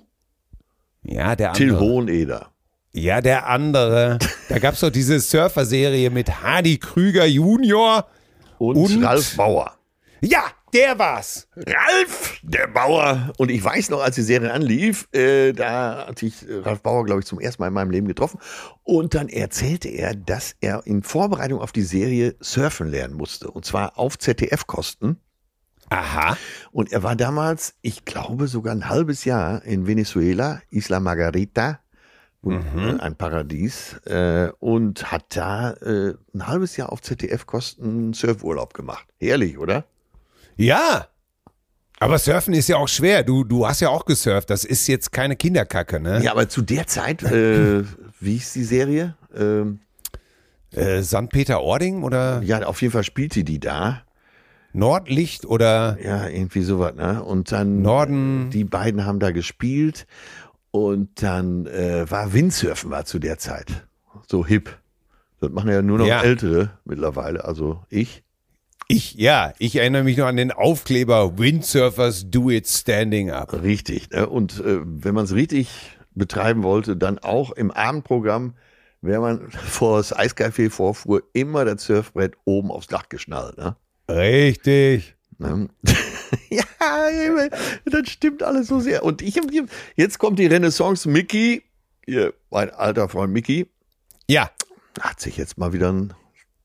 [1.03, 1.85] Ja, der Till andere.
[1.85, 2.51] Hoheneder.
[2.93, 4.19] Ja, der andere.
[4.49, 8.07] Da gab's doch diese Surfer-Serie mit Hardy Krüger Junior.
[8.59, 9.05] Und, Und?
[9.05, 9.75] Ralf Bauer.
[10.21, 10.45] Ja,
[10.75, 11.49] der war's.
[11.55, 13.33] Ralf, der Bauer.
[13.39, 17.05] Und ich weiß noch, als die Serie anlief, äh, da hatte ich äh, Ralf Bauer,
[17.05, 18.41] glaube ich, zum ersten Mal in meinem Leben getroffen.
[18.83, 23.51] Und dann erzählte er, dass er in Vorbereitung auf die Serie surfen lernen musste.
[23.51, 25.21] Und zwar auf ZDF-Kosten.
[25.91, 26.37] Aha.
[26.73, 31.81] Und er war damals, ich glaube, sogar ein halbes Jahr in Venezuela, Isla Margarita,
[32.45, 39.07] äh, ein Paradies, äh, und hat da äh, ein halbes Jahr auf ZDF-Kosten Surfurlaub gemacht.
[39.21, 39.85] Herrlich, oder?
[40.57, 41.09] Ja.
[42.01, 43.23] Aber Surfen ist ja auch schwer.
[43.23, 44.51] Du, du hast ja auch gesurft.
[44.51, 46.21] Das ist jetzt keine Kinderkacke, ne?
[46.23, 47.83] Ja, aber zu der Zeit, äh,
[48.21, 49.15] wie hieß die Serie?
[49.37, 49.81] Ähm,
[50.73, 51.29] Äh, St.
[51.31, 54.03] Peter-Ording oder ja, auf jeden Fall spielte die da.
[54.73, 57.23] Nordlicht oder Ja, irgendwie sowas, ne?
[57.23, 58.51] Und dann Norden.
[58.51, 60.09] die beiden haben da gespielt
[60.73, 63.87] und dann äh, war Windsurfen war zu der Zeit
[64.27, 64.77] so hip.
[65.41, 66.23] Das machen ja nur noch Ja.
[66.23, 68.24] Ältere mittlerweile, also ich.
[68.89, 73.53] Ich, ja, ich erinnere mich noch an den Aufkleber Windsurfers Do It Standing Up.
[73.53, 74.11] Richtig.
[74.11, 74.29] Ne?
[74.29, 78.55] Und äh, wenn man es richtig betreiben wollte, dann auch im Abendprogramm,
[79.01, 83.57] wenn man vor das Eiscafé vorfuhr, immer das Surfbrett oben aufs Dach geschnallt.
[83.57, 83.77] Ne?
[84.09, 85.15] Richtig.
[85.39, 85.69] Ne?
[86.51, 86.65] ja,
[87.87, 89.03] das stimmt alles so sehr.
[89.03, 89.41] Und ich
[89.97, 91.63] jetzt kommt die Renaissance Mickey,
[92.51, 93.67] mein alter Freund Mickey,
[94.29, 94.51] Ja,
[95.01, 96.15] hat sich jetzt mal wieder ein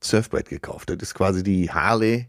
[0.03, 0.89] Surfbrett gekauft.
[0.89, 2.27] Das ist quasi die Harley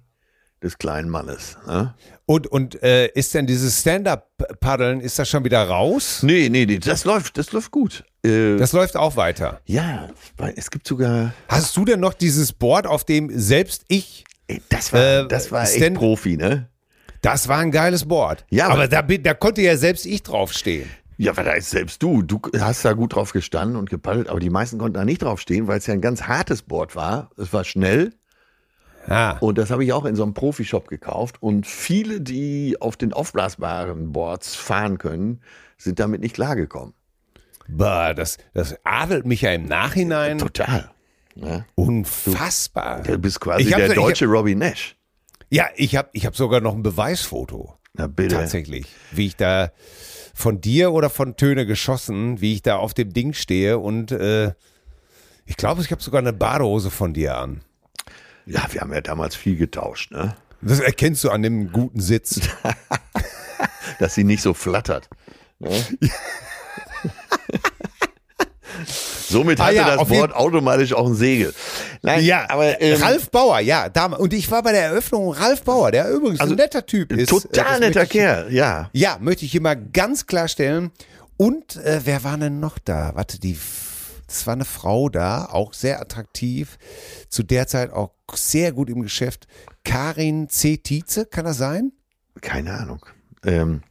[0.62, 1.56] des kleinen Mannes.
[1.66, 1.94] Ne?
[2.26, 6.22] Und, und äh, ist denn dieses Stand-Up-Paddeln, ist das schon wieder raus?
[6.22, 8.04] Nee, nee, nee, das läuft, das läuft gut.
[8.24, 9.60] Äh, Das läuft auch weiter.
[9.64, 10.08] ja,
[10.56, 11.32] es gibt sogar.
[11.48, 15.50] Hast du denn noch dieses Board, auf dem selbst ich, Ey, das war, Äh, das
[15.50, 16.68] war echt Profi, ne?
[17.22, 18.44] das war ein geiles Board.
[18.50, 20.88] Ja, aber aber- da, da konnte ja selbst ich draufstehen.
[21.22, 22.22] Ja, weil da ist selbst du.
[22.22, 25.40] Du hast da gut drauf gestanden und gepaddelt, aber die meisten konnten da nicht drauf
[25.40, 27.30] stehen, weil es ja ein ganz hartes Board war.
[27.36, 28.14] Es war schnell
[29.06, 29.36] Ja.
[29.40, 31.42] und das habe ich auch in so einem Profishop gekauft.
[31.42, 35.40] Und viele, die auf den aufblasbaren Boards fahren können,
[35.76, 36.94] sind damit nicht klargekommen.
[37.68, 40.38] Bah, das, das adelt mich ja im Nachhinein.
[40.38, 40.90] Total.
[41.36, 41.64] Ne?
[41.74, 43.02] Unfassbar.
[43.02, 44.96] Du bist quasi Ich hab- der hab- deutsche Robbie Nash.
[45.50, 47.74] Ja, ich habe ich hab sogar noch ein Beweisfoto.
[47.92, 48.36] Na bitte.
[48.36, 48.86] Tatsächlich.
[49.10, 49.70] Wie ich da
[50.40, 54.52] von dir oder von Töne geschossen, wie ich da auf dem Ding stehe und äh,
[55.46, 57.62] ich glaube, ich habe sogar eine Badehose von dir an.
[58.46, 60.36] Ja, wir haben ja damals viel getauscht, ne?
[60.62, 62.40] Das erkennst du an dem guten Sitz.
[63.98, 65.08] Dass sie nicht so flattert.
[65.58, 65.70] Ne?
[69.30, 71.54] Somit Ah hatte ja, das Board automatisch auch ein Segel.
[72.02, 74.20] Nein, Ja, aber ähm, Ralf Bauer, ja, damals.
[74.20, 77.30] Und ich war bei der Eröffnung Ralf Bauer, der übrigens ein netter Typ ist.
[77.30, 78.90] Äh, Also total netter ich- Kerl, ja.
[78.92, 80.90] Ja, möchte ich hier mal ganz klarstellen.
[81.36, 83.12] Und äh, wer war denn noch da?
[83.14, 83.56] Warte, die,
[84.28, 86.76] es war eine Frau da, auch sehr attraktiv,
[87.28, 89.46] zu der Zeit auch sehr gut im Geschäft.
[89.84, 90.76] Karin C.
[90.76, 91.92] Tietze, kann das sein?
[92.42, 93.04] Keine Ahnung.
[93.44, 93.82] Ähm,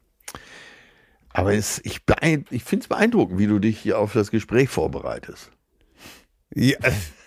[1.39, 2.01] aber es, ich,
[2.49, 5.51] ich finde es beeindruckend, wie du dich hier auf das Gespräch vorbereitest.
[6.55, 6.77] Ja,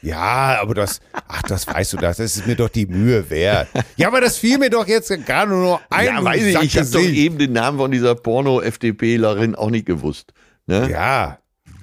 [0.02, 3.68] ja, aber das, ach, das weißt du, das, das ist mir doch die Mühe wert.
[3.96, 6.06] Ja, aber das fiel mir doch jetzt gerade nur noch ein.
[6.06, 10.32] ja, weiß ich, ich habe doch eben den Namen von dieser Porno-FDPlerin auch nicht gewusst.
[10.66, 10.90] Ne?
[10.90, 11.38] Ja,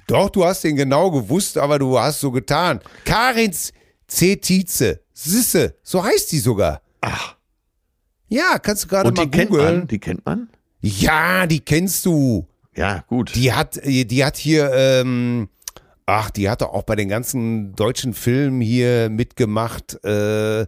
[0.06, 2.80] doch, du hast den genau gewusst, aber du hast so getan.
[3.04, 3.54] Karin
[4.06, 4.36] C.
[4.36, 6.82] Tietze, Sisse, so heißt die sogar.
[7.00, 7.36] Ach,
[8.28, 9.86] Ja, kannst du gerade mal die googeln.
[9.86, 10.50] Die kennt man?
[10.80, 12.46] Ja, die kennst du.
[12.76, 13.34] Ja, gut.
[13.34, 15.48] Die hat, die hat hier, ähm,
[16.06, 20.02] ach, die hat doch auch bei den ganzen deutschen Filmen hier mitgemacht.
[20.04, 20.66] Äh,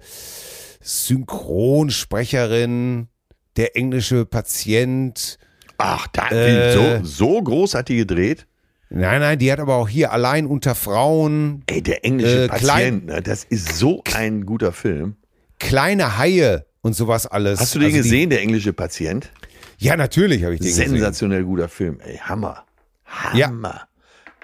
[0.81, 3.07] Synchronsprecherin,
[3.57, 5.39] der englische Patient.
[5.79, 7.01] Ach, da, Äh.
[7.03, 8.47] so, so groß hat die gedreht?
[8.91, 13.07] Nein, nein, die hat aber auch hier allein unter Frauen, Ey, der englische Äh, Patient,
[13.07, 15.17] ne, das ist so ein guter Film.
[15.59, 17.61] kleine Haie und sowas alles.
[17.61, 19.31] Hast du den Also die- gesehen, der englische Patient?
[19.83, 20.91] Ja, natürlich habe ich den gesehen.
[20.91, 21.99] Sensationell guter Film.
[22.01, 22.65] Ey, Hammer.
[23.35, 23.49] Ja.
[23.49, 23.89] Hammer.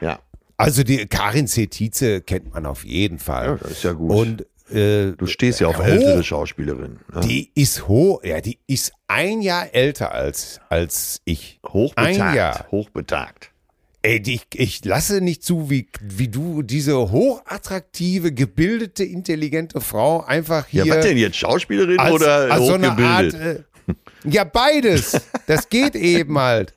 [0.00, 0.18] Ja.
[0.56, 1.68] Also die Karin C.
[1.68, 3.46] Tietze kennt man auf jeden Fall.
[3.46, 4.10] Ja, das ist ja gut.
[4.10, 6.98] Und äh, Du stehst ja auf ältere Schauspielerinnen.
[7.14, 7.20] Ne?
[7.20, 11.60] Die ist hoch, ja, die ist ein Jahr älter als, als ich.
[11.66, 12.20] Hochbetagt.
[12.20, 12.66] Ein Jahr.
[12.70, 13.52] Hochbetagt.
[14.02, 20.66] Ey, die, ich lasse nicht zu, wie, wie du diese hochattraktive, gebildete, intelligente Frau einfach
[20.66, 20.86] hier.
[20.86, 21.36] Ja, was denn jetzt?
[21.36, 22.98] Schauspielerin als, oder als so eine Art.
[23.26, 23.58] hochgebildet?
[23.60, 23.64] Äh,
[24.24, 25.20] ja, beides.
[25.46, 26.74] Das geht eben halt.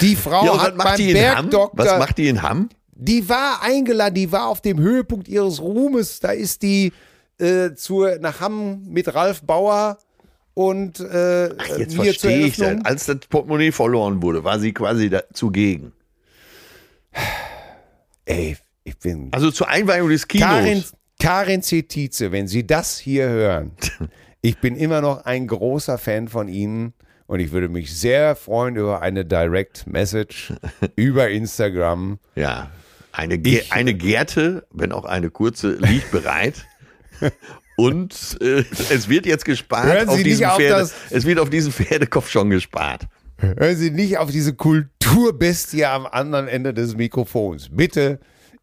[0.00, 1.50] Die Frau ja, hat beim die in Hamm?
[1.50, 1.86] Bergdoktor.
[1.86, 2.68] Was macht die in Hamm?
[2.92, 6.20] Die war eingeladen, die war auf dem Höhepunkt ihres Ruhmes.
[6.20, 6.92] Da ist die
[7.38, 9.98] äh, zur, nach Hamm mit Ralf Bauer
[10.54, 12.84] und äh, Jetzt mir zur verstehe ich das.
[12.84, 15.92] Als das Portemonnaie verloren wurde, war sie quasi zugegen.
[18.24, 19.28] Ey, ich bin.
[19.32, 20.48] Also zur Einweihung des Kinos.
[20.48, 20.84] Karin,
[21.18, 21.82] Karin C.
[21.82, 23.72] Tietze, wenn Sie das hier hören,
[24.44, 26.92] ich bin immer noch ein großer Fan von Ihnen
[27.26, 30.52] und ich würde mich sehr freuen über eine Direct Message
[30.96, 32.18] über Instagram.
[32.34, 32.70] Ja.
[33.12, 36.66] Eine, Ge Ich- eine Gerte, wenn auch eine kurze, liegt bereit.
[37.76, 40.80] Und äh, es wird jetzt gespart Hören auf Sie diesen nicht auf Pferde.
[40.80, 43.06] das- Es wird auf diesen Pferdekopf schon gespart.
[43.38, 47.68] Hören Sie nicht auf diese Kulturbestie am anderen Ende des Mikrofons.
[47.72, 48.20] Bitte,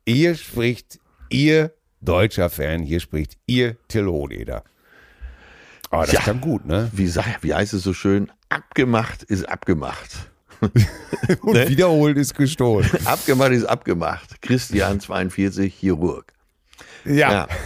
[0.08, 4.64] hier spricht Ihr deutscher Fan, hier spricht Ihr Till Hohneder.
[5.92, 6.22] Aber das Ja.
[6.22, 6.90] kann gut, ne?
[6.94, 8.32] Wie, sag- wie heißt es so schön?
[8.50, 10.30] Abgemacht ist abgemacht.
[10.62, 11.68] Und Ne?
[11.70, 12.90] wiederholt ist gestohlen.
[13.06, 14.42] Abgemacht ist abgemacht.
[14.42, 16.32] Christian 42, Chirurg.
[17.06, 17.32] Ja.
[17.32, 17.48] Ja.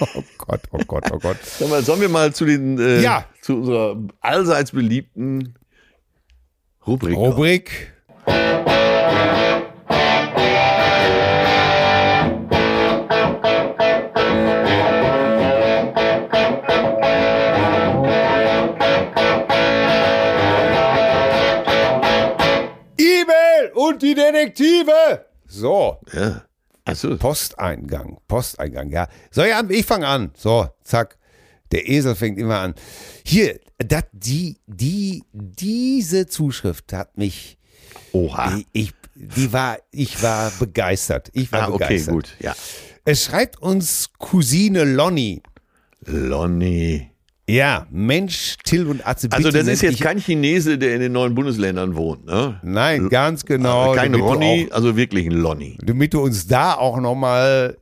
[0.00, 1.36] Oh Gott, oh Gott, oh Gott.
[1.70, 3.24] Mal, sollen wir mal zu den äh, Ja.
[3.40, 5.54] zu unserer allseits beliebten
[6.84, 7.16] Rubrik.
[7.16, 7.92] Rubrik.
[8.26, 8.64] E-Mail
[24.04, 25.26] die Detektive.
[25.46, 26.44] So, Ja.
[26.86, 27.16] Achso.
[27.16, 29.08] Posteingang, Posteingang, ja.
[29.30, 30.32] So, ja, ich fange an.
[30.36, 31.16] So, zack.
[31.72, 32.74] Der Esel fängt immer an.
[33.24, 37.56] Hier, dat, die, die, diese Zuschrift hat mich
[38.12, 38.58] Oha.
[38.58, 41.30] ich, ich, die war, ich war begeistert.
[41.32, 42.14] Ich war Ah, okay, begeistert.
[42.14, 42.36] gut.
[42.40, 42.54] Ja.
[43.06, 45.42] Es schreibt uns Cousine Lonny.
[46.04, 47.10] Lonny.
[47.46, 51.12] Ja, Mensch, Till und Atze, Also das ist nenn jetzt kein Chinese, der in den
[51.12, 52.58] neuen Bundesländern wohnt, ne?
[52.62, 53.92] Nein, ganz genau.
[53.92, 55.76] Kein Ronny, auch- also wirklich ein Lonny.
[55.84, 57.76] Damit du uns da auch nochmal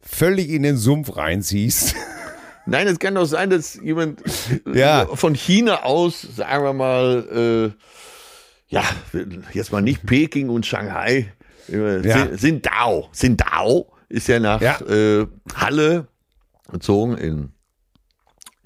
[0.00, 1.96] völlig in den Sumpf reinziehst.
[2.66, 4.20] Nein, es kann doch sein, dass jemand
[4.72, 5.06] äh, Ja.
[5.14, 7.82] von China aus, sagen wir mal, äh,
[8.68, 8.84] ja,
[9.52, 11.32] jetzt mal nicht Peking und Shanghai,
[11.72, 12.26] äh, Ja.
[12.26, 13.08] Sin- Sindao.
[13.12, 14.78] Sindao ist ja nach Ja.
[14.82, 16.06] Äh, Halle
[16.70, 17.48] gezogen in,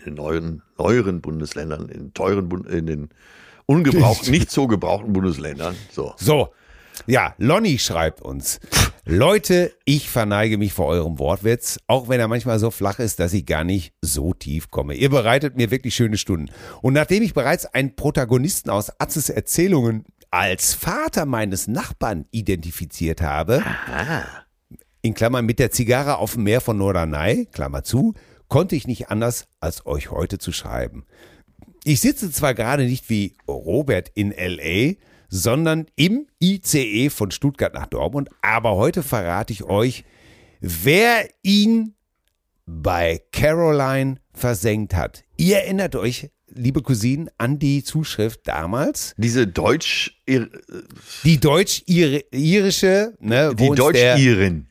[0.05, 3.09] in neuen, neueren Bundesländern, in teuren, Bund- in den
[3.66, 5.76] ungebrauchten, nicht so gebrauchten Bundesländern.
[5.90, 6.14] So.
[6.16, 6.49] So,
[7.07, 8.61] ja, Lonny schreibt uns.
[9.05, 13.32] Leute, ich verneige mich vor eurem Wortwitz, auch wenn er manchmal so flach ist, dass
[13.32, 14.95] ich gar nicht so tief komme.
[14.95, 16.51] Ihr bereitet mir wirklich schöne Stunden.
[16.82, 23.62] Und nachdem ich bereits einen Protagonisten aus Atzes Erzählungen als Vater meines Nachbarn identifiziert habe,
[25.03, 28.14] in Klammern mit der Zigarre auf dem Meer von Norderney, Klammer zu,
[28.53, 31.07] konnte ich nicht anders, als euch heute zu schreiben.
[31.85, 34.97] Ich sitze zwar gerade nicht wie Robert in LA,
[35.31, 40.05] sondern im ICE von Stuttgart nach Dortmund, aber heute verrate ich euch,
[40.61, 41.95] wer ihn
[42.67, 45.25] bei Caroline versenkt hat.
[45.39, 49.15] Ihr erinnert euch, liebe Cousinen, an die Zuschrift damals?
[49.17, 50.23] Diese Deutsch,
[51.25, 54.69] Die deutsch-irische, ne, die Deutsch-Irin.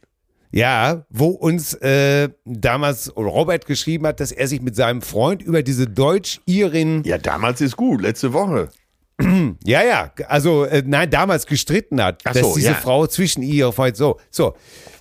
[0.52, 5.64] Ja, wo uns äh, damals Robert geschrieben hat, dass er sich mit seinem Freund über
[5.64, 8.70] diese Deutsch-Irin Ja, damals ist gut, letzte Woche.
[9.64, 12.74] Ja, ja, also äh, nein, damals gestritten hat, Ach dass so, diese ja.
[12.74, 14.56] Frau zwischen ihr Freund so, so,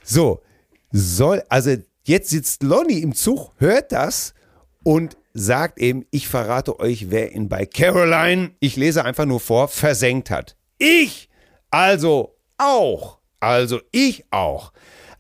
[0.05, 0.43] so,
[0.93, 4.35] soll, also jetzt sitzt Lonny im Zug, hört das
[4.83, 9.69] und sagt eben, ich verrate euch, wer ihn bei Caroline, ich lese einfach nur vor,
[9.69, 10.57] versenkt hat.
[10.79, 11.31] Ich,
[11.71, 14.73] also auch, also ich auch.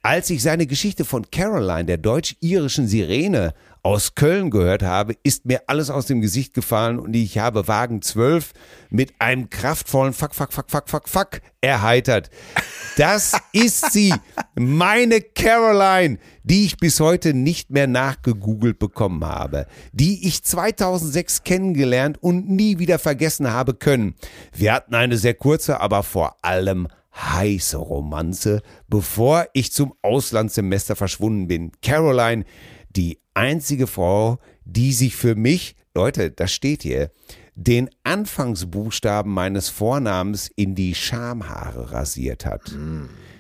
[0.03, 5.63] Als ich seine Geschichte von Caroline, der deutsch-irischen Sirene, aus Köln gehört habe, ist mir
[5.67, 8.53] alles aus dem Gesicht gefallen und ich habe Wagen 12
[8.91, 12.31] mit einem kraftvollen Fuck, Fuck, Fuck, Fuck, Fuck, Fuck erheitert.
[12.97, 14.13] Das ist sie,
[14.55, 22.19] meine Caroline, die ich bis heute nicht mehr nachgegoogelt bekommen habe, die ich 2006 kennengelernt
[22.23, 24.15] und nie wieder vergessen habe können.
[24.55, 31.49] Wir hatten eine sehr kurze, aber vor allem heiße Romanze, bevor ich zum Auslandssemester verschwunden
[31.49, 31.73] bin.
[31.83, 32.45] Caroline,
[32.91, 37.11] die einzige Frau, die sich für mich, Leute, das steht hier,
[37.55, 42.75] den Anfangsbuchstaben meines Vornamens in die Schamhaare rasiert hat,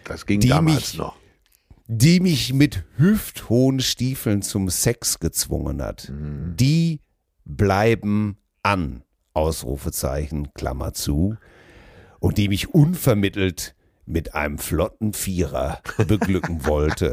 [0.05, 1.17] Das ging Die damals mich- noch.
[1.87, 6.13] die mich mit hüfthohen Stiefeln zum Sex gezwungen hat.
[6.13, 7.01] Die
[7.45, 9.03] bleiben an,
[9.33, 11.37] Ausrufezeichen, Klammer zu,
[12.21, 13.75] und die mich unvermittelt
[14.07, 17.13] mit einem flotten Vierer beglücken wollte,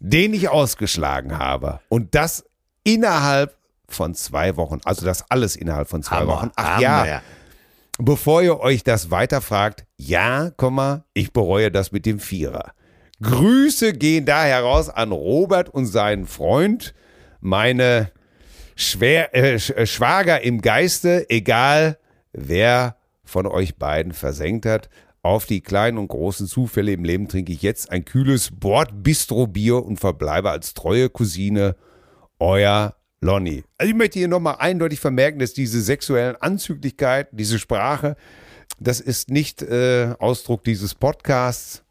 [0.00, 1.80] den ich ausgeschlagen habe.
[1.88, 2.44] Und das
[2.84, 3.56] innerhalb
[3.88, 6.50] von zwei Wochen, also das alles innerhalb von zwei Wochen.
[6.56, 7.22] Ach Hammer, ja,
[7.98, 12.72] Bevor ihr euch das weiterfragt, ja, Komma, ich bereue das mit dem Vierer.
[13.22, 16.92] Grüße gehen da heraus an Robert und seinen Freund,
[17.40, 18.10] meine
[18.74, 21.98] Schwer, Sch- äh, Schwager im Geiste, egal
[22.32, 24.88] wer von euch beiden versenkt hat.
[25.22, 29.98] Auf die kleinen und großen Zufälle im Leben trinke ich jetzt ein kühles Bordbistro-Bier und
[29.98, 31.74] verbleibe als treue Cousine
[32.38, 33.64] euer Lonny.
[33.76, 38.16] Also ich möchte hier nochmal eindeutig vermerken, dass diese sexuellen Anzüglichkeiten, diese Sprache,
[38.78, 41.82] das ist nicht äh, Ausdruck dieses Podcasts,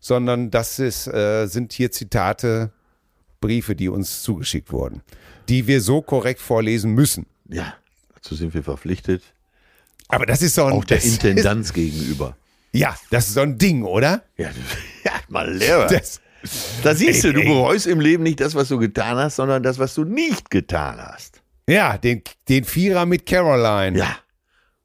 [0.00, 2.72] sondern das ist, äh, sind hier Zitate,
[3.40, 5.02] Briefe, die uns zugeschickt wurden,
[5.48, 7.26] die wir so korrekt vorlesen müssen.
[7.48, 7.74] Ja,
[8.14, 9.22] dazu sind wir verpflichtet.
[10.10, 12.36] Aber das ist so ein Auch der Intendanz gegenüber.
[12.72, 14.22] Ist, ja, das ist so ein Ding, oder?
[14.36, 14.48] Ja,
[15.04, 15.86] ja mal Lehrer.
[15.86, 16.20] Das,
[16.82, 19.62] da siehst Ey, du, du bereust im Leben nicht das, was du getan hast, sondern
[19.62, 21.42] das, was du nicht getan hast.
[21.68, 23.98] ja, den, den Vierer mit Caroline.
[23.98, 24.16] Ja.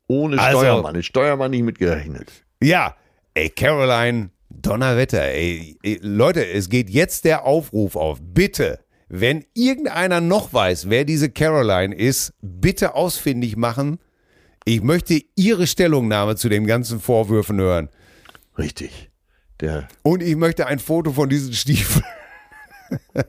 [0.07, 0.93] Ohne Also- Steuermann.
[0.93, 2.31] Den Steuermann nicht mitgerechnet.
[2.61, 2.95] Ja,
[3.33, 8.19] ey, Caroline, Donnerwetter, ey, ey, Leute, es geht jetzt der Aufruf auf.
[8.21, 13.99] Bitte, wenn irgendeiner noch weiß, wer diese Caroline ist, bitte ausfindig machen.
[14.67, 17.89] Ich möchte Ihre Stellungnahme zu den ganzen Vorwürfen hören.
[18.57, 19.11] Richtig.
[19.61, 22.03] Der, Und ich möchte ein Foto von diesen Stiefeln.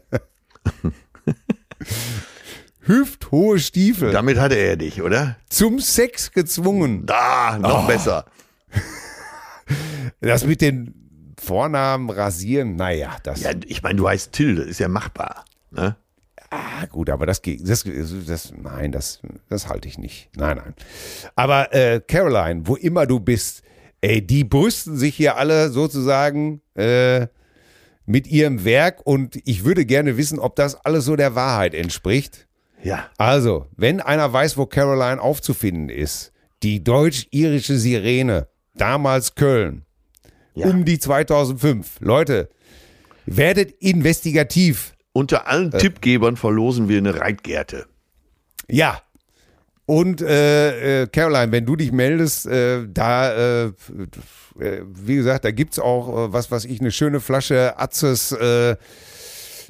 [2.81, 4.13] Hüfthohe Stiefel.
[4.13, 5.37] damit hatte er dich, oder?
[5.49, 7.05] Zum Sex gezwungen.
[7.07, 7.87] Da, noch Oh.
[7.87, 8.27] besser.
[10.21, 13.43] Das mit den Vornamen rasieren, naja, das.
[13.43, 15.45] Ja, ich meine, du heißt Till, das ist ja machbar.
[15.73, 15.97] Ne?
[16.59, 17.69] Ah, gut, aber das geht.
[17.69, 17.85] Das,
[18.27, 20.31] das, nein, das, das halte ich nicht.
[20.37, 20.75] Nein, nein.
[21.35, 23.63] Aber äh, Caroline, wo immer du bist,
[24.03, 27.27] Ey, die brüsten sich hier alle sozusagen äh,
[28.05, 32.47] mit ihrem Werk und ich würde gerne wissen, ob das alles so der Wahrheit entspricht.
[32.83, 33.11] Ja.
[33.17, 36.33] Also, wenn einer weiß, wo Caroline aufzufinden ist,
[36.63, 39.85] die deutsch-irische Sirene, damals Köln,
[40.55, 40.69] Ja.
[40.69, 41.97] um die 2005.
[42.01, 42.49] Leute,
[43.25, 44.95] werdet investigativ.
[45.17, 47.87] Unter allen Tippgebern verlosen wir eine Reitgerte.
[48.69, 49.01] Ja.
[49.87, 53.65] Und äh, äh, Caroline, wenn du dich meldest, äh, da, äh,
[54.59, 58.77] äh, wie gesagt, da gibt's auch, äh, was weiß ich, eine schöne Flasche Atzes äh,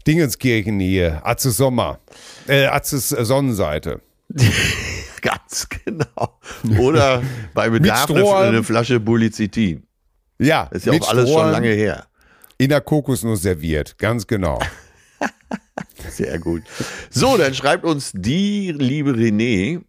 [0.04, 2.00] Dingenskirchen hier, Atzes Sommer,
[2.48, 4.00] äh, Atzes äh, Sonnenseite.
[5.20, 6.40] Ganz genau.
[6.76, 7.22] Oder
[7.54, 9.84] bei Bedarf eine, Flasche Bulicitin.
[10.40, 12.06] Ja, Ist ja auch alles schon Strohhalm lange her.
[12.58, 14.58] In der Kokosnuss serviert, ganz genau.
[16.10, 16.62] Sehr gut.
[17.10, 19.82] So, dann schreibt uns die liebe René.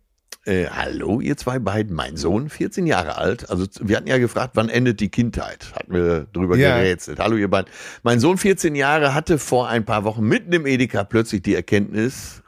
[0.46, 1.94] Äh, hallo, ihr zwei beiden.
[1.94, 3.50] Mein Sohn, 14 Jahre alt.
[3.50, 5.74] Also, wir hatten ja gefragt, wann endet die Kindheit?
[5.76, 6.78] Hatten wir drüber Ja.
[6.78, 7.20] gerätselt.
[7.20, 7.70] Hallo, ihr beiden.
[8.04, 12.42] Mein Sohn, 14 Jahre, hatte vor ein paar Wochen mitten im Edeka plötzlich die Erkenntnis,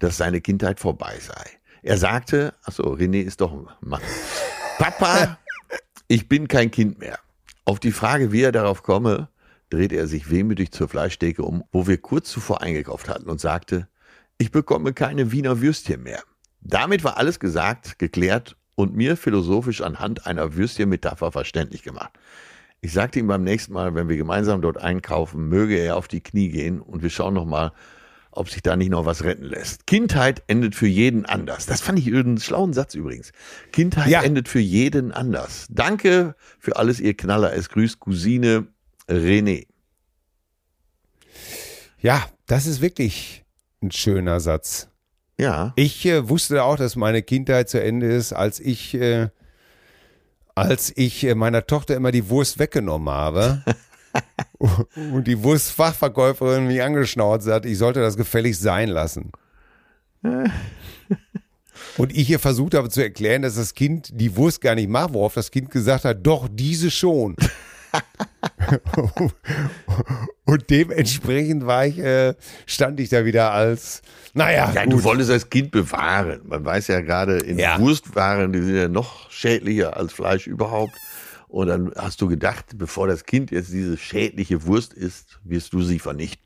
[0.00, 1.44] dass seine Kindheit vorbei sei.
[1.82, 4.02] Er sagte, achso, René ist doch ein Mann.
[4.78, 5.38] Papa,
[6.08, 7.18] ich bin kein Kind mehr.
[7.64, 9.28] Auf die Frage, wie er darauf komme,
[9.70, 13.88] drehte er sich wehmütig zur Fleischtheke um, wo wir kurz zuvor eingekauft hatten und sagte,
[14.38, 16.22] ich bekomme keine Wiener Würstchen mehr.
[16.60, 22.12] Damit war alles gesagt, geklärt und mir philosophisch anhand einer Würstchenmetapher verständlich gemacht.
[22.80, 26.20] Ich sagte ihm beim nächsten Mal, wenn wir gemeinsam dort einkaufen, möge er auf die
[26.20, 27.72] Knie gehen und wir schauen noch mal,
[28.30, 29.86] ob sich da nicht noch was retten lässt.
[29.86, 31.64] Kindheit endet für jeden anders.
[31.64, 33.32] Das fand ich einen schlauen Satz übrigens.
[33.72, 34.22] Kindheit Ja.
[34.22, 35.66] endet für jeden anders.
[35.70, 37.54] Danke für alles, ihr Knaller.
[37.54, 38.66] Es grüßt Cousine
[39.08, 39.66] René.
[42.00, 43.44] Ja, das ist wirklich
[43.82, 44.88] ein schöner Satz.
[45.38, 49.28] Ja, Ich äh, wusste auch, dass meine Kindheit zu Ende ist, als ich, äh,
[50.54, 53.62] als ich äh, meiner Tochter immer die Wurst weggenommen habe.
[55.12, 59.30] und die Wurstfachverkäuferin mich angeschnauzt hat, ich sollte das gefällig sein lassen.
[61.98, 65.12] Und ich ihr versucht habe zu erklären, dass das Kind die Wurst gar nicht mag,
[65.12, 67.36] worauf das Kind gesagt hat, doch, diese schon.
[70.44, 72.34] Und dementsprechend war ich, äh,
[72.66, 74.02] stand ich da wieder als,
[74.34, 74.92] naja, ja gut.
[74.92, 76.40] du wolltest das Kind bewahren.
[76.44, 77.78] Man weiß ja gerade in Ja.
[77.80, 80.92] Wurstwaren, die sind ja noch schädlicher als Fleisch überhaupt.
[81.48, 85.82] Und dann hast du gedacht, bevor das Kind jetzt diese schädliche Wurst isst, wirst du
[85.82, 86.44] sie vernichten.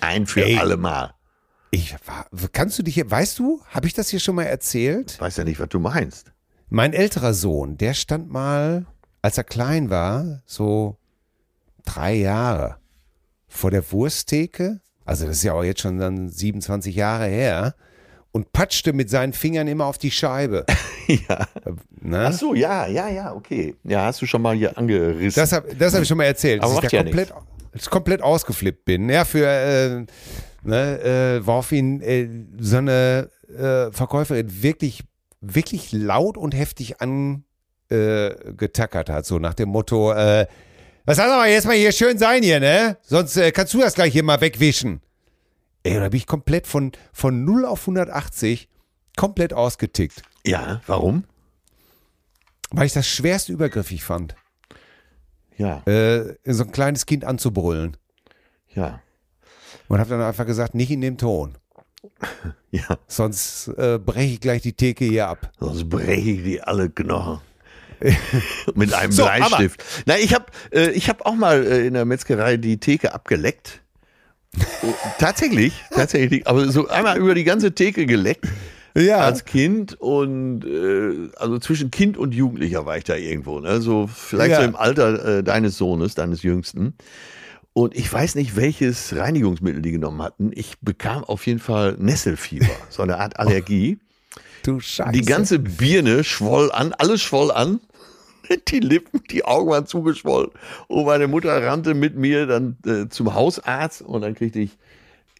[0.00, 0.58] Ein für Ey.
[0.58, 1.12] alle Mal.
[1.70, 5.20] Ich war, kannst du dich hier, weißt du, habe ich das hier schon mal erzählt?
[5.20, 6.32] Weiß ja nicht, was du meinst.
[6.68, 8.86] Mein älterer Sohn, der stand mal,
[9.26, 10.98] als er klein war, so
[11.84, 12.76] drei Jahre
[13.48, 17.74] vor der Wursttheke, also das ist ja auch jetzt schon dann 27 Jahre her,
[18.30, 20.64] und patschte mit seinen Fingern immer auf die Scheibe.
[21.08, 21.48] ja.
[22.00, 22.26] Ne?
[22.28, 23.74] Ach so, ja, ja, ja, okay.
[23.82, 25.40] Ja, hast du schon mal hier angerissen.
[25.40, 27.32] Das habe hab ich schon mal erzählt, Aber dass ich da ja komplett,
[27.90, 29.08] komplett ausgeflippt bin.
[29.08, 30.06] Ja, für äh,
[30.62, 31.00] ne,
[31.40, 32.28] äh, woraufhin äh,
[32.60, 35.02] so eine äh, Verkäuferin wirklich,
[35.40, 37.42] wirklich laut und heftig angetackert
[37.90, 40.46] äh, getackert hat, so nach dem Motto, äh,
[41.04, 42.96] was soll aber jetzt mal hier schön sein hier, ne?
[43.02, 45.00] Sonst äh, kannst du das gleich hier mal wegwischen.
[45.84, 48.68] Ey, da bin ich komplett von, von 0 auf 180
[49.16, 51.24] komplett ausgetickt, ja, warum?
[52.72, 54.34] weil ich das schwerst übergriffig fand,
[55.56, 57.96] Ja, äh, so ein kleines Kind anzubrüllen.
[58.74, 59.00] ja,
[59.88, 61.56] Und habe dann einfach gesagt, nicht in dem Ton.
[62.70, 62.98] ja.
[63.06, 65.52] Sonst äh, breche ich gleich die Theke hier ab.
[65.58, 67.40] Sonst breche ich die alle Knochen.
[68.74, 69.82] Mit einem So, Bleistift.
[70.06, 73.80] Na, ich habe äh, ich hab auch mal äh, in der Metzgerei die Theke abgeleckt.
[74.82, 76.46] Oh, tatsächlich, tatsächlich.
[76.46, 78.46] Aber so einmal über die ganze Theke geleckt
[78.96, 79.18] Ja.
[79.18, 83.60] als Kind und äh, also zwischen Kind und Jugendlicher war ich da irgendwo.
[83.60, 83.80] Ne?
[83.80, 84.56] So vielleicht Ja.
[84.58, 86.94] so im Alter äh, deines Sohnes, deines Jüngsten.
[87.74, 90.50] Und ich weiß nicht, welches Reinigungsmittel die genommen hatten.
[90.54, 93.98] Ich bekam auf jeden Fall Nesselfieber, so eine Art Allergie.
[94.62, 95.12] du Scheiße.
[95.12, 97.80] Die ganze Birne schwoll an, alles schwoll an.
[98.68, 100.50] Die Lippen, die Augen waren zugeschwollen.
[100.88, 104.76] Und meine Mutter rannte mit mir dann äh, zum Hausarzt und dann kriegte ich,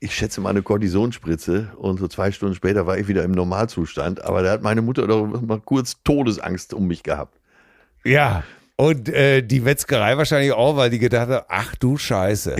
[0.00, 4.22] ich schätze mal eine Kortisonspritze und so zwei Stunden später war ich wieder im Normalzustand.
[4.24, 7.38] Aber da hat meine Mutter doch mal kurz Todesangst um mich gehabt.
[8.04, 8.44] Ja.
[8.78, 12.56] Und äh, die Metzgerei wahrscheinlich auch, weil die gedacht hat, ach du Scheiße.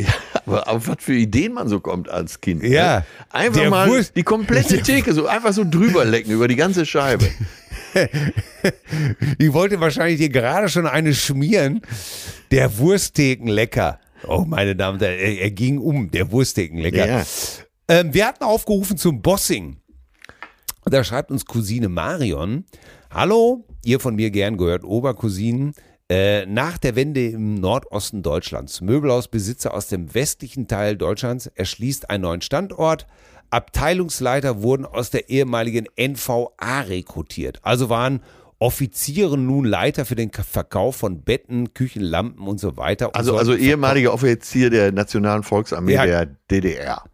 [0.47, 2.63] Aber auf was für Ideen man so kommt als Kind.
[2.63, 3.01] Ja.
[3.01, 3.05] Ne?
[3.31, 7.29] Einfach mal Wurst- die komplette Theke so einfach so drüber lecken über die ganze Scheibe.
[9.41, 11.81] Die wollte wahrscheinlich dir gerade schon eine schmieren.
[12.51, 14.01] Der Wurstthekenlecker.
[14.27, 17.07] Oh, meine Damen und Herren, er, er ging um, der Wurstthekenlecker.
[17.07, 17.25] Ja.
[17.89, 19.77] Ähm, wir hatten aufgerufen zum Bossing.
[20.85, 22.65] Da schreibt uns Cousine Marion.
[23.11, 25.75] Hallo, ihr von mir gern gehört Obercousinen.
[26.09, 32.23] Äh, nach der Wende im Nordosten Deutschlands, Möbelhausbesitzer aus dem westlichen Teil Deutschlands, erschließt einen
[32.23, 33.09] neuen Standort.
[33.51, 37.59] Abteilungsleiter wurden aus der ehemaligen NVA rekrutiert.
[37.63, 38.21] Also waren
[38.59, 43.09] Offiziere nun Leiter für den Verkauf von Betten, Küchen, Lampen und so weiter.
[43.09, 46.07] Und Also, also ehemaliger Offizier der Nationalen Volksarmee Ja.
[46.07, 47.05] der DDR.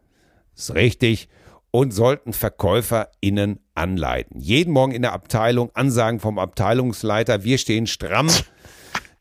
[0.57, 1.29] ist richtig.
[1.73, 4.39] Und sollten VerkäuferInnen anleiten.
[4.39, 8.29] Jeden Morgen in der Abteilung Ansagen vom Abteilungsleiter, wir stehen stramm.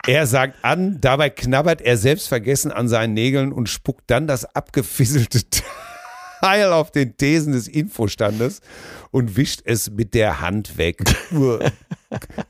[0.05, 5.49] Er sagt an, dabei knabbert er selbstvergessen an seinen Nägeln und spuckt dann das abgefisselte
[5.49, 5.63] Teil
[6.41, 8.61] auf den Thesen des Infostandes
[9.11, 11.03] und wischt es mit der Hand weg.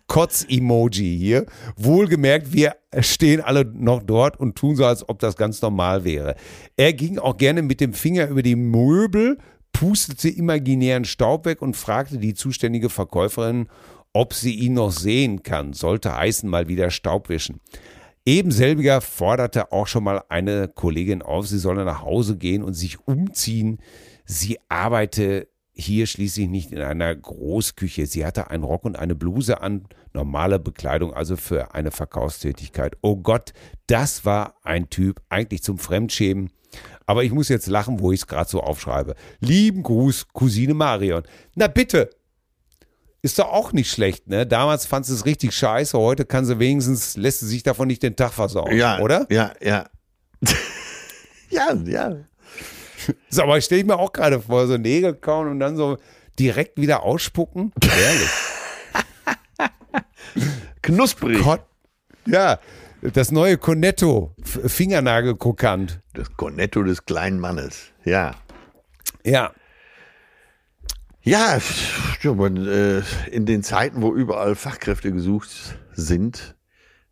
[0.08, 1.46] Kotz-Emoji hier.
[1.76, 6.36] Wohlgemerkt, wir stehen alle noch dort und tun so, als ob das ganz normal wäre.
[6.78, 9.38] Er ging auch gerne mit dem Finger über die Möbel,
[9.74, 13.68] pustete imaginären Staub weg und fragte die zuständige Verkäuferin,
[14.14, 15.74] ob sie ihn noch sehen kann.
[15.74, 17.62] Sollte heißen, mal wieder Staub wischen.
[18.26, 23.08] Ebenselbiger forderte auch schon mal eine Kollegin auf, sie solle nach Hause gehen und sich
[23.08, 23.80] umziehen.
[24.26, 28.06] Sie arbeite hier schließlich nicht in einer Großküche.
[28.06, 32.96] Sie hatte einen Rock und eine Bluse an, normale Bekleidung, also für eine Verkaufstätigkeit.
[33.02, 33.54] Oh Gott,
[33.88, 36.52] das war ein Typ, eigentlich zum Fremdschämen.
[37.06, 39.16] Aber ich muss jetzt lachen, wo ich es gerade so aufschreibe.
[39.40, 41.24] Lieben Gruß, Cousine Marion.
[41.56, 42.10] Na bitte,
[43.22, 44.48] ist doch auch nicht schlecht, ne?
[44.48, 48.04] Damals fand sie es richtig scheiße, heute kann sie wenigstens, lässt sie sich davon nicht
[48.04, 49.28] den Tag versauen, Ja, oder?
[49.30, 49.86] Ja, ja.
[51.50, 52.16] ja, ja.
[53.30, 55.98] So, aber ich stelle mir auch gerade vor, so Nägel kauen und dann so
[56.40, 57.72] direkt wieder ausspucken.
[57.84, 58.30] Herrlich.
[60.82, 61.44] Knusprig.
[61.44, 61.62] Gott.
[62.26, 62.60] Ja,
[63.02, 66.02] das neue Cornetto, Fingernagelkrokant.
[66.14, 67.92] Das Cornetto des kleinen Mannes.
[68.06, 68.36] Ja.
[69.24, 69.52] Ja,
[71.24, 71.60] Ja,
[72.24, 73.02] äh,
[73.32, 76.56] in den Zeiten, wo überall Fachkräfte gesucht sind,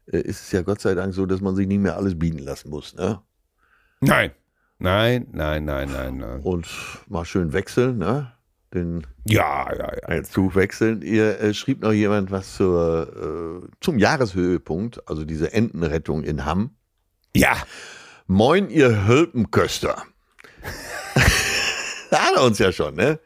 [0.08, 2.40] äh, ist es ja Gott sei Dank so, dass man sich nicht mehr alles bieten
[2.40, 2.96] lassen muss.
[2.96, 3.22] Ne?
[4.02, 4.32] nein,
[4.80, 6.42] nein, nein, nein, nein, nein.
[6.42, 6.68] Und
[7.08, 8.32] mal schön wechseln, ne?
[8.74, 10.24] den Ja, ja, ja.
[10.24, 11.02] Zug wechseln.
[11.02, 16.72] Ihr äh, schrieb noch jemand was zur, äh, zum Jahreshöhepunkt, also diese Entenrettung in Hamm.
[17.36, 17.58] Ja,
[18.32, 20.04] Moin, ihr Hölpenköster.
[22.12, 23.20] da hat er uns ja schon, ne?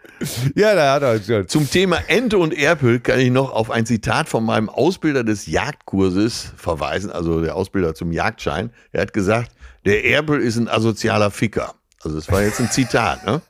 [0.55, 1.47] ja, da hat er schon.
[1.47, 5.47] Zum Thema Ente und Erpel kann ich noch auf ein Zitat von meinem Ausbilder des
[5.47, 8.71] Jagdkurses verweisen, also der Ausbilder zum Jagdschein.
[8.91, 9.51] Er hat gesagt,
[9.85, 11.73] der Erpel ist ein asozialer Ficker.
[12.03, 13.41] Also das war jetzt ein Zitat, ne?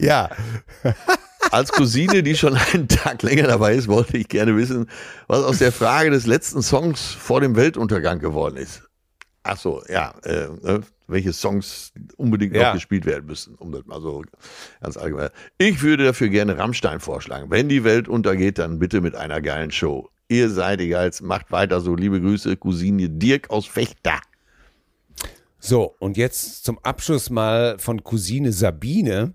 [0.00, 0.30] Ja,
[1.50, 4.88] Als Cousine, die schon einen Tag länger dabei ist, wollte ich gerne wissen,
[5.28, 8.82] was aus der Frage des letzten Songs vor dem Weltuntergang geworden ist.
[9.44, 12.68] Ach so, ja, äh, ne, welche Songs unbedingt Ja.
[12.68, 14.22] noch gespielt werden müssen, um das mal so
[14.80, 15.30] ganz allgemein.
[15.58, 17.50] Ich würde dafür gerne Rammstein vorschlagen.
[17.50, 20.08] Wenn die Welt untergeht, dann bitte mit einer geilen Show.
[20.28, 21.94] Ihr seid die geilsten, macht weiter so.
[21.96, 24.20] Liebe Grüße, Cousine Dirk aus Fechter.
[25.58, 29.32] So, und jetzt zum Abschluss mal von Cousine Sabine.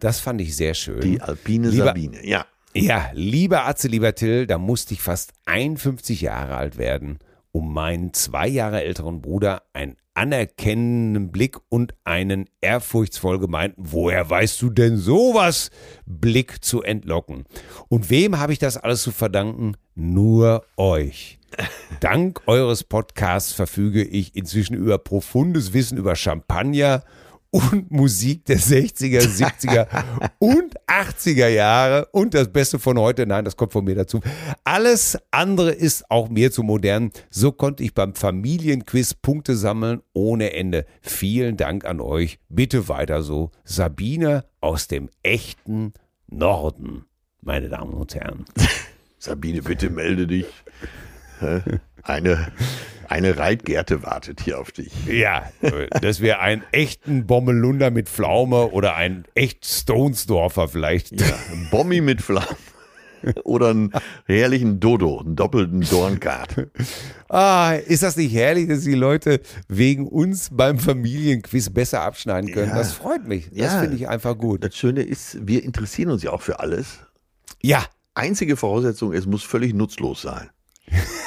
[0.00, 1.00] Das fand ich sehr schön.
[1.00, 2.46] Die alpine Lieber- Sabine, ja.
[2.74, 7.18] Ja, lieber Atze, lieber Till, da musste ich fast 51 Jahre alt werden,
[7.52, 14.60] um meinen zwei Jahre älteren Bruder einen anerkennenden Blick und einen ehrfurchtsvoll gemeinten Woher weißt
[14.62, 15.70] du denn sowas?
[16.06, 17.44] Blick zu entlocken.
[17.88, 19.76] Und wem habe ich das alles zu verdanken?
[19.94, 21.38] Nur euch.
[22.00, 27.02] Dank eures Podcasts verfüge ich inzwischen über profundes Wissen über Champagner
[27.56, 29.88] und Musik der 60er, 70er
[30.38, 33.26] und 80er Jahre und das Beste von heute.
[33.26, 34.20] Nein, das kommt von mir dazu.
[34.64, 37.12] Alles andere ist auch mir zu modern.
[37.30, 40.84] So konnte ich beim Familienquiz Punkte sammeln ohne Ende.
[41.00, 42.38] Vielen Dank an euch.
[42.50, 43.50] Bitte weiter so.
[43.64, 45.94] Sabine aus dem echten
[46.26, 47.06] Norden,
[47.40, 48.44] meine Damen und Herren.
[49.18, 50.46] Sabine, bitte melde dich.
[52.06, 52.48] Eine,
[53.08, 54.92] eine Reitgerte wartet hier auf dich.
[55.06, 55.50] Ja,
[56.00, 61.18] dass wir einen echten Bommelunder mit Pflaume oder einen echt Stonesdorfer vielleicht.
[61.20, 62.46] Ja, ein Bommi mit Flammen.
[63.42, 63.92] Oder einen
[64.26, 66.68] herrlichen Dodo, einen doppelten Dornkart.
[67.28, 72.68] Ah, ist das nicht herrlich, dass die Leute wegen uns beim Familienquiz besser abschneiden können?
[72.68, 72.76] Ja.
[72.76, 73.48] Das freut mich.
[73.50, 73.80] Das Ja.
[73.80, 74.62] finde ich einfach gut.
[74.62, 76.98] Das Schöne ist, wir interessieren uns ja auch für alles.
[77.62, 77.84] Ja,
[78.14, 80.48] Einzige Voraussetzung, es muss völlig nutzlos sein.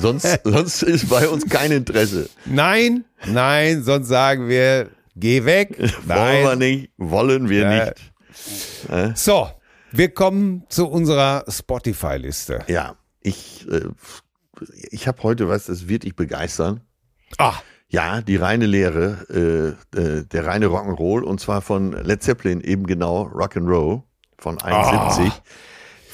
[0.00, 2.28] sonst, sonst ist bei uns kein Interesse.
[2.44, 5.76] nein, nein, sonst sagen wir, geh weg.
[6.06, 6.58] Wollen wir Nein.
[6.58, 7.84] nicht, wollen wir Ja.
[7.86, 9.18] nicht.
[9.18, 9.48] So,
[9.92, 12.60] wir kommen zu unserer Spotify-Liste.
[12.68, 13.82] Ja, ich, äh,
[14.90, 16.80] ich habe heute was, das wird dich begeistern.
[17.38, 17.54] Ah,
[17.90, 22.86] Ja, die reine Lehre, äh, äh, der reine Rock'n'Roll und zwar von Led Zeppelin eben
[22.86, 24.02] genau Rock'n'Roll
[24.38, 25.32] von 71.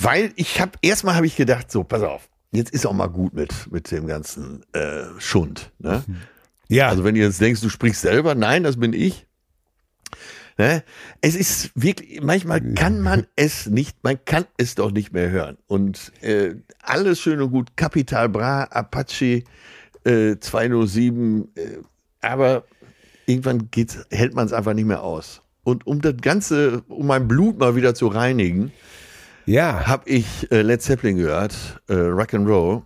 [0.01, 3.35] Weil ich habe erstmal habe ich gedacht, so pass auf, jetzt ist auch mal gut
[3.35, 5.73] mit, mit dem ganzen äh, Schund.
[5.79, 6.05] Ne?
[6.69, 6.89] Ja.
[6.89, 9.27] Also wenn du jetzt denkst, du sprichst selber, nein, das bin ich.
[10.57, 10.85] Ne?
[11.21, 15.59] Es ist wirklich, manchmal kann man es nicht, man kann es doch nicht mehr hören.
[15.67, 19.43] Und äh, alles schön und gut, Capital Bra, Apache
[20.05, 21.79] äh, 207, äh,
[22.21, 22.65] aber
[23.27, 25.43] irgendwann geht's, hält man es einfach nicht mehr aus.
[25.65, 28.71] Und um das Ganze, um mein Blut mal wieder zu reinigen,
[29.47, 29.87] ja.
[29.87, 32.83] habe ich äh, Led Zeppelin gehört, äh, Rock and Roll.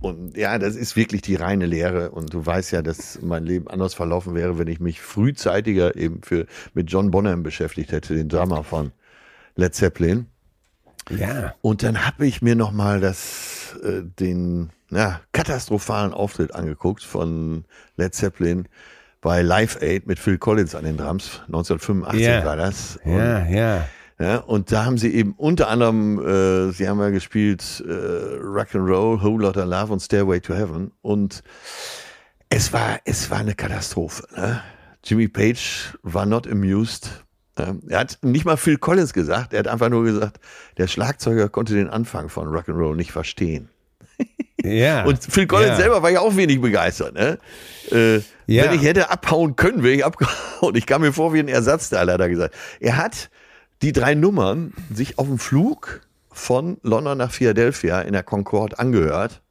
[0.00, 2.10] Und ja, das ist wirklich die reine Lehre.
[2.10, 6.22] Und du weißt ja, dass mein Leben anders verlaufen wäre, wenn ich mich frühzeitiger eben
[6.22, 8.92] für, mit John Bonham beschäftigt hätte, den Drummer von
[9.56, 10.26] Led Zeppelin.
[11.10, 11.54] Ja.
[11.60, 17.64] Und dann habe ich mir nochmal das, äh, den ja, katastrophalen Auftritt angeguckt von
[17.96, 18.68] Led Zeppelin
[19.20, 21.42] bei Live Aid mit Phil Collins an den Drums.
[21.46, 22.44] 1985 Ja.
[22.44, 22.98] war das.
[23.04, 23.88] Und Ja, ja.
[24.20, 28.74] Ja, und da haben sie eben unter anderem, äh, sie haben ja gespielt äh, Rock
[28.74, 30.90] and Roll, Whole Lotta Love und Stairway to Heaven.
[31.00, 31.42] Und
[32.50, 34.24] es war, es war eine Katastrophe.
[34.36, 34.60] Ne?
[35.02, 37.24] Jimmy Page war not amused.
[37.56, 40.38] Er hat nicht mal Phil Collins gesagt, er hat einfach nur gesagt,
[40.76, 43.70] der Schlagzeuger konnte den Anfang von Rock and Roll nicht verstehen.
[44.62, 45.04] Ja.
[45.06, 45.76] Und Phil Collins ja.
[45.76, 47.14] selber war ja auch wenig begeistert.
[47.14, 47.38] Ne?
[47.90, 48.64] Äh, Ja.
[48.64, 50.74] Wenn ich hätte abhauen können, wäre ich abgehauen.
[50.74, 52.52] Ich kam mir vor wie ein Ersatzteil, hat er gesagt.
[52.80, 53.30] Er hat
[53.82, 56.00] die drei Nummern sich auf dem Flug
[56.32, 59.42] von London nach Philadelphia in der Concorde angehört.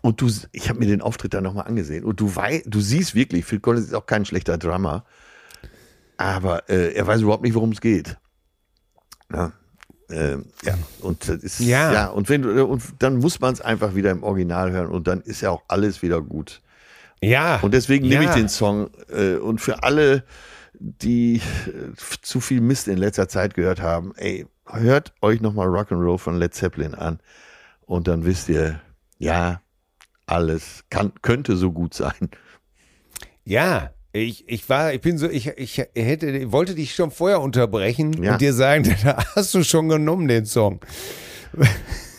[0.00, 2.04] Und du, ich habe mir den Auftritt dann nochmal angesehen.
[2.04, 5.04] Und du weißt, du siehst wirklich, Phil Collins ist auch kein schlechter Drummer.
[6.16, 8.16] Aber äh, er weiß überhaupt nicht, worum es geht.
[9.32, 9.52] Ja.
[10.10, 11.92] Ähm, ja, und ist, Ja.
[11.92, 15.06] ja, und wenn du, und dann muss man es einfach wieder im Original hören und
[15.06, 16.62] dann ist ja auch alles wieder gut.
[17.20, 17.58] ja.
[17.60, 18.36] Und deswegen nehme ich Ja.
[18.36, 20.24] den Song äh, und für alle,
[20.80, 26.18] die äh, zu viel Mist in letzter Zeit gehört haben, ey, hört euch nochmal Rock'n'Roll
[26.18, 27.20] von Led Zeppelin an
[27.86, 28.80] und dann wisst ihr,
[29.18, 29.60] ja,
[30.26, 32.30] alles kann, könnte so gut sein.
[33.44, 38.22] Ja, ich, ich war, ich bin so, ich, ich hätte, wollte dich schon vorher unterbrechen
[38.22, 38.32] Ja.
[38.32, 40.80] und dir sagen, da hast du schon genommen, den Song.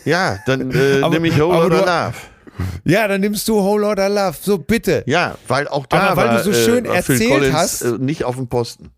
[0.04, 2.14] Ja, dann äh, Aber- nehme ich Lotta du- Love.
[2.84, 5.02] Ja, dann nimmst du Whole Lotta Love, so bitte.
[5.06, 7.54] Ja, weil auch da Aber weil war, du so schön äh, war Phil erzählt Collins,
[7.54, 8.90] hast- äh, nicht auf dem Posten.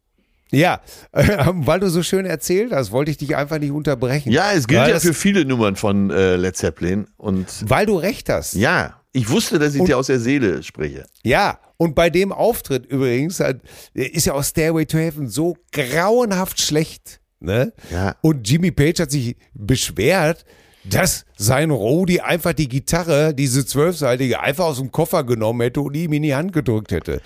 [0.50, 0.80] Ja,
[1.12, 4.30] weil du so schön erzählt hast, wollte ich dich einfach nicht unterbrechen.
[4.32, 7.96] Ja, es gilt weil ja für viele Nummern von äh, Led Zeppelin und Weil du
[7.96, 8.52] recht hast.
[8.54, 11.04] ja, ich wusste, dass ich Und- dir aus der Seele spreche.
[11.22, 13.60] Ja, und bei dem Auftritt übrigens hat,
[13.94, 17.20] ist ja auch Stairway to Heaven so grauenhaft schlecht.
[17.40, 17.72] Ne?
[17.90, 18.14] Ja.
[18.20, 20.44] Und Jimmy Page hat sich beschwert,
[20.84, 25.94] dass sein Rodi einfach die Gitarre, diese zwölfseitige, einfach aus dem Koffer genommen hätte und
[25.94, 27.20] ihm in die Hand gedrückt hätte.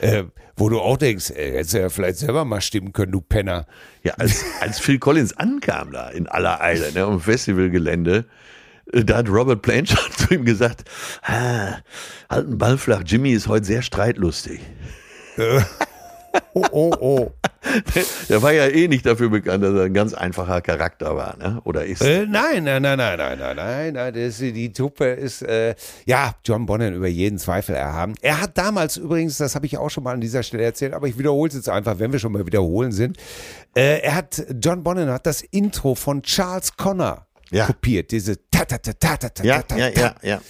[0.00, 0.24] Äh,
[0.56, 3.66] wo du auch denkst, ey, hättest du ja vielleicht selber mal stimmen können, du Penner.
[4.02, 8.24] Ja, als, als Phil Collins ankam da in aller Eile, ne, am Festivalgelände,
[8.92, 10.84] äh, da hat Robert Blanchard zu ihm gesagt,
[11.22, 11.76] ah,
[12.28, 14.60] halt einen Ball flach, Jimmy ist heute sehr streitlustig.
[16.52, 17.32] Oh, oh, oh.
[18.28, 21.60] Der war ja eh nicht dafür bekannt, dass er ein ganz einfacher Charakter war, ne?
[21.64, 22.02] oder ist.
[22.02, 24.14] Äh, nein, nein, nein, nein, nein, nein, nein, nein.
[24.14, 25.74] Das, die Truppe ist, äh,
[26.06, 28.14] ja, John Bonham über jeden Zweifel erhaben.
[28.20, 31.08] Er hat damals übrigens, das habe ich auch schon mal an dieser Stelle erzählt, aber
[31.08, 33.16] ich wiederhole es jetzt einfach, wenn wir schon mal wiederholen sind.
[33.76, 37.66] Äh, er hat, John Bonham hat das Intro von Charles Connor Ja.
[37.66, 38.10] kopiert.
[38.12, 40.40] Diese ta ta ta ta ta ta ja, ta ja, ja, ja.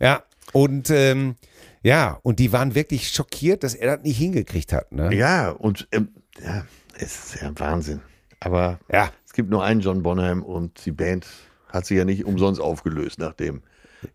[0.00, 1.36] Ja, und ähm,
[1.82, 4.90] ja, und die waren wirklich schockiert, dass er das nicht hingekriegt hat.
[4.92, 5.14] Ne?
[5.14, 6.08] Ja, und ähm,
[6.42, 6.64] ja,
[6.98, 8.00] es ist ja Wahnsinn.
[8.40, 9.10] Aber Ja.
[9.26, 11.26] es gibt nur einen John Bonham und die Band
[11.68, 13.62] hat sich ja nicht umsonst aufgelöst, nachdem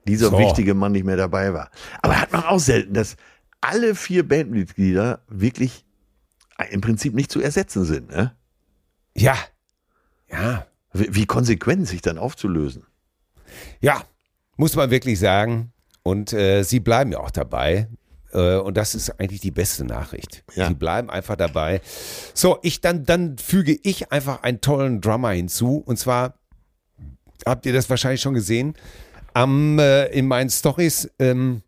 [0.08, 0.38] dieser So.
[0.40, 1.72] wichtige Mann nicht mehr dabei war.
[2.02, 3.16] Aber hat man auch selten, dass
[3.62, 5.84] alle vier Bandmitglieder wirklich
[6.72, 8.10] im Prinzip nicht zu ersetzen sind.
[8.10, 8.36] Ne?
[9.16, 9.36] Ja,
[10.32, 12.86] ja, Wie, wie konsequent sich dann aufzulösen.
[13.82, 14.04] Ja,
[14.58, 15.74] muss man wirklich sagen.
[16.04, 17.90] Und äh, sie bleiben ja auch dabei.
[18.34, 20.44] Äh, und das ist eigentlich die beste Nachricht.
[20.56, 20.68] Ja.
[20.68, 21.82] Sie bleiben einfach dabei.
[22.34, 25.84] So, ich dann, dann füge ich einfach einen tollen Drummer hinzu.
[25.86, 26.36] Und zwar
[27.46, 28.74] habt ihr das wahrscheinlich schon gesehen.
[29.34, 31.62] Am, äh, in meinen Stories, ähm,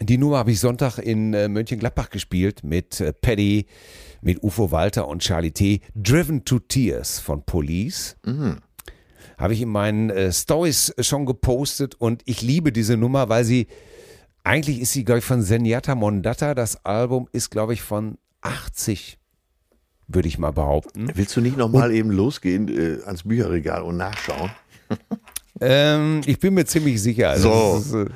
[0.00, 3.66] die Nummer habe ich Sonntag in äh, Mönchengladbach gespielt mit äh, Paddy,
[4.20, 5.80] mit Ufo Walter und Charlie T.
[5.94, 8.16] Driven to Tears von Police.
[9.38, 13.66] Habe ich in meinen äh, Stories schon gepostet und ich liebe diese Nummer, weil sie,
[14.44, 16.54] eigentlich ist sie, glaube ich, von Zenyatta Mondata.
[16.54, 19.18] Das Album ist, glaube ich, von 80,
[20.08, 21.10] würde ich mal behaupten.
[21.14, 24.50] Willst du nicht nochmal eben losgehen äh, ans Bücherregal und nachschauen?
[25.60, 27.28] Ähm, ich bin mir ziemlich sicher.
[27.30, 28.00] Also So.
[28.02, 28.12] ist, äh,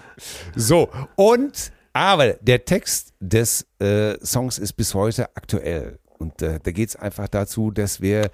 [0.57, 6.01] so, und, aber der Text des äh, Songs ist bis heute aktuell.
[6.19, 8.31] Und äh, da geht es einfach dazu, dass wir,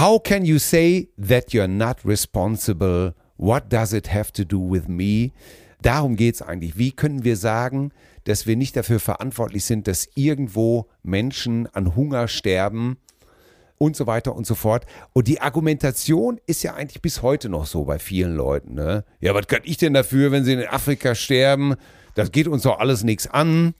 [0.00, 4.86] how can you say that you're not responsible What does it have to do with
[4.86, 5.32] me?
[5.82, 6.78] Darum geht es eigentlich.
[6.78, 7.92] Wie können wir sagen,
[8.24, 12.98] dass wir nicht dafür verantwortlich sind, dass irgendwo Menschen an Hunger sterben
[13.78, 14.86] und so weiter und so fort.
[15.12, 18.74] Und die Argumentation ist ja eigentlich bis heute noch so bei vielen Leuten.
[18.74, 19.04] Ne?
[19.20, 21.74] Ja, was kann ich denn dafür, wenn sie in Afrika sterben?
[22.14, 23.74] Das geht uns doch alles nichts an.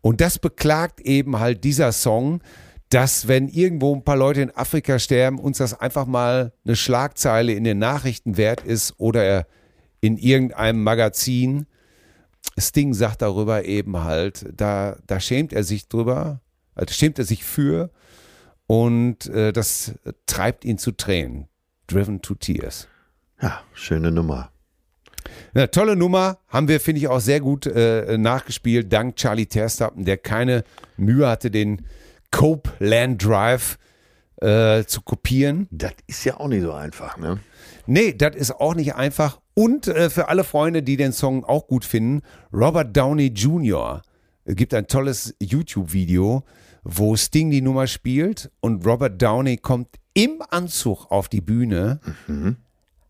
[0.00, 2.40] Und das beklagt eben halt dieser Song,
[2.88, 7.52] dass wenn irgendwo ein paar Leute in Afrika sterben, uns das einfach mal eine Schlagzeile
[7.52, 9.46] in den Nachrichten wert ist oder
[10.02, 11.66] in irgendeinem Magazin.
[12.58, 16.40] Sting sagt darüber eben halt, da, da schämt er sich drüber,
[16.74, 17.90] also schämt er sich für
[18.66, 19.94] und äh, das
[20.26, 21.48] treibt ihn zu Tränen.
[21.86, 22.88] Driven to Tears.
[23.40, 24.50] Ja, schöne Nummer.
[25.54, 30.04] Ja, tolle Nummer, haben wir, finde ich, auch sehr gut äh, nachgespielt, dank Charlie Terstappen,
[30.04, 30.64] der keine
[30.96, 31.86] Mühe hatte, den
[32.32, 33.78] Copeland Drive
[34.40, 35.68] äh, zu kopieren.
[35.70, 37.38] Das ist ja auch nicht so einfach, ne?
[37.86, 39.40] Nee, das ist auch nicht einfach.
[39.54, 42.22] Und äh, für alle Freunde, die den Song auch gut finden,
[42.52, 44.02] Robert Downey Jr.
[44.46, 46.44] gibt ein tolles YouTube-Video,
[46.84, 52.56] wo Sting die Nummer spielt und Robert Downey kommt im Anzug auf die Bühne, mhm.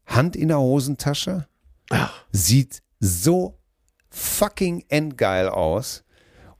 [0.06, 1.46] Hand in der Hosentasche,
[1.90, 2.24] Ach.
[2.32, 3.58] sieht so
[4.10, 6.04] fucking endgeil aus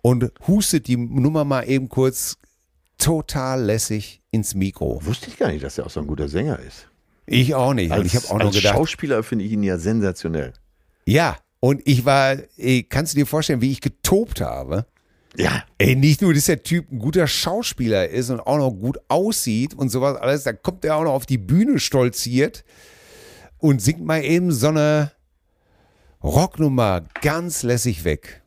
[0.03, 2.39] und hustet die Nummer mal eben kurz
[2.99, 5.05] total lässig ins Mikro.
[5.05, 6.89] Wusste ich gar nicht, dass er auch so ein guter Sänger ist.
[7.27, 7.93] Ich auch nicht.
[7.93, 8.75] Als, und ich habe auch als nur gedacht.
[8.75, 10.53] Schauspieler finde ich ihn ja sensationell.
[11.07, 14.87] Ja, und ich war, ey, kannst du dir vorstellen, wie ich getobt habe?
[15.37, 15.65] Ja.
[15.79, 19.73] Ey, nicht nur, dass der Typ ein guter Schauspieler ist und auch noch gut aussieht
[19.75, 22.65] und sowas alles, da kommt er auch noch auf die Bühne stolziert
[23.59, 25.13] und singt mal eben so eine
[26.23, 28.43] Rocknummer ganz lässig weg.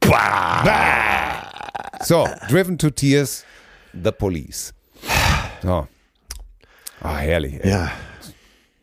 [0.00, 0.62] Bah.
[0.64, 2.04] Bah.
[2.04, 3.44] So, Driven to Tears,
[3.92, 4.74] The Police.
[5.62, 5.86] So.
[7.02, 7.62] Ah, herrlich.
[7.62, 7.70] Ey.
[7.70, 7.90] Ja.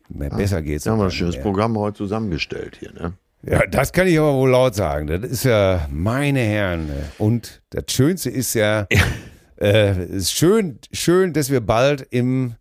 [0.10, 0.86] Besser geht's.
[0.86, 3.14] Ja, haben wir ein schönes Programm heute zusammengestellt hier, ne?
[3.44, 5.08] Ja, das kann ich aber wohl laut sagen.
[5.08, 6.90] Das ist ja, meine Herren.
[7.18, 8.88] Und das Schönste ist ja,
[9.62, 12.56] äh, ist schön, schön, dass wir bald im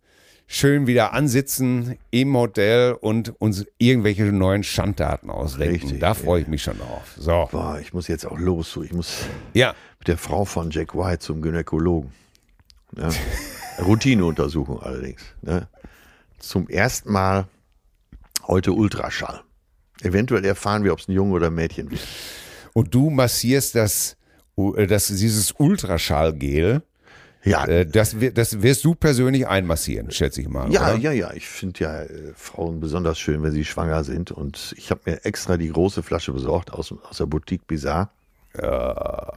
[0.45, 5.73] schön wieder ansitzen im Hotel und uns irgendwelche neuen Schanddaten ausdenken.
[5.73, 7.15] Richtig, da freue ich mich schon drauf.
[7.17, 7.49] So.
[7.51, 8.77] Boah, ich muss jetzt auch los.
[8.83, 9.23] Ich muss
[9.53, 9.73] ja.
[9.99, 12.11] mit der Frau von Jack White zum Gynäkologen.
[12.95, 13.09] Ja.
[13.79, 15.21] Routineuntersuchung allerdings.
[15.41, 15.67] Ne?
[16.39, 17.47] Zum ersten Mal
[18.47, 19.41] heute Ultraschall.
[20.01, 22.01] Eventuell erfahren wir, ob es ein Junge oder ein Mädchen wird.
[22.73, 24.17] Und du massierst das,
[24.57, 26.83] äh, das dieses Ultraschallgel.
[27.43, 27.65] Ja.
[27.65, 30.71] Äh, das, das wirst du persönlich einmassieren, schätze ich mal.
[30.71, 30.97] Ja, oder?
[30.97, 31.33] ja, ja.
[31.33, 34.31] Ich finde ja äh, Frauen besonders schön, wenn sie schwanger sind.
[34.31, 38.09] Und ich habe mir extra die große Flasche besorgt aus, aus der Boutique Bizarre.
[38.61, 39.33] Ja.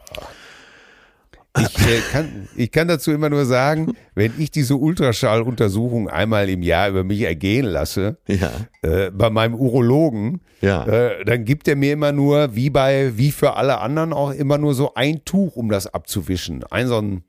[1.59, 6.63] Ich, äh, kann, ich kann dazu immer nur sagen, wenn ich diese Ultraschalluntersuchung einmal im
[6.63, 8.53] Jahr über mich ergehen lasse, ja.
[8.83, 10.87] äh, bei meinem Urologen, ja.
[10.87, 14.59] äh, dann gibt er mir immer nur, wie bei, wie für alle anderen auch, immer
[14.59, 16.63] nur so ein Tuch, um das abzuwischen.
[16.71, 17.25] Ein so ein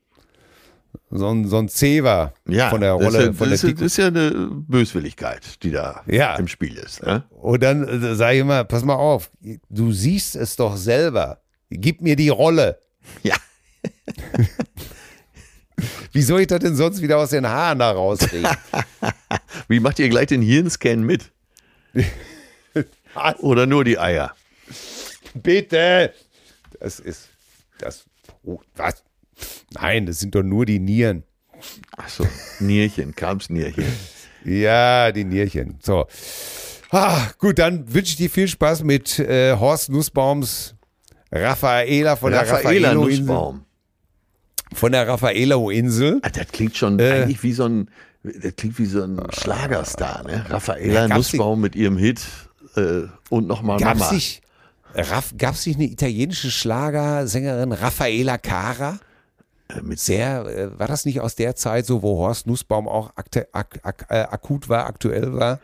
[1.10, 3.04] so ein, so ein Zewa ja, von der Rolle.
[3.04, 6.36] Das ist, ja, von der ist, das ist ja eine Böswilligkeit, die da ja.
[6.36, 7.02] im Spiel ist.
[7.02, 7.24] Ne?
[7.30, 9.30] Und dann äh, sage ich immer, pass mal auf,
[9.68, 11.42] du siehst es doch selber.
[11.70, 12.78] Gib mir die Rolle.
[13.22, 13.36] Ja.
[16.12, 18.50] Wie soll ich das denn sonst wieder aus den Haaren da rauskriegen?
[19.68, 21.32] Wie macht ihr gleich den Hirnscan mit?
[23.38, 24.34] Oder nur die Eier?
[25.34, 26.12] Bitte!
[26.80, 27.28] Das ist.
[27.78, 28.04] Das.
[28.42, 29.02] Oh, was?
[29.72, 31.24] Nein, das sind doch nur die Nieren.
[31.96, 32.26] Achso,
[32.60, 33.84] Nierchen, Kramsnierchen.
[34.44, 35.78] Ja, die Nierchen.
[35.82, 36.06] So.
[36.90, 40.74] Ah, gut, dann wünsche ich dir viel Spaß mit äh, Horst Nussbaums
[41.30, 43.64] Raffaela von Raffaela der Nussbaum.
[44.74, 46.20] Von der Raffaello-Insel.
[46.22, 47.10] Ah, das klingt schon Äh.
[47.22, 47.88] eigentlich wie so ein,
[48.22, 50.44] das klingt wie so ein Schlagerstar, ne?
[50.48, 52.20] Raffaela Ja, Nussbaum mit ihrem Hit
[52.76, 54.06] äh, und nochmal Gab Mama.
[54.06, 54.42] es nicht,
[54.94, 58.98] Raff, gab's nicht eine italienische Schlagersängerin, Raffaela Cara?
[59.68, 63.10] Äh, mit Sehr, äh, war das nicht aus der Zeit so, wo Horst Nussbaum auch
[63.16, 65.60] akte, ak, ak, äh, akut war, aktuell war?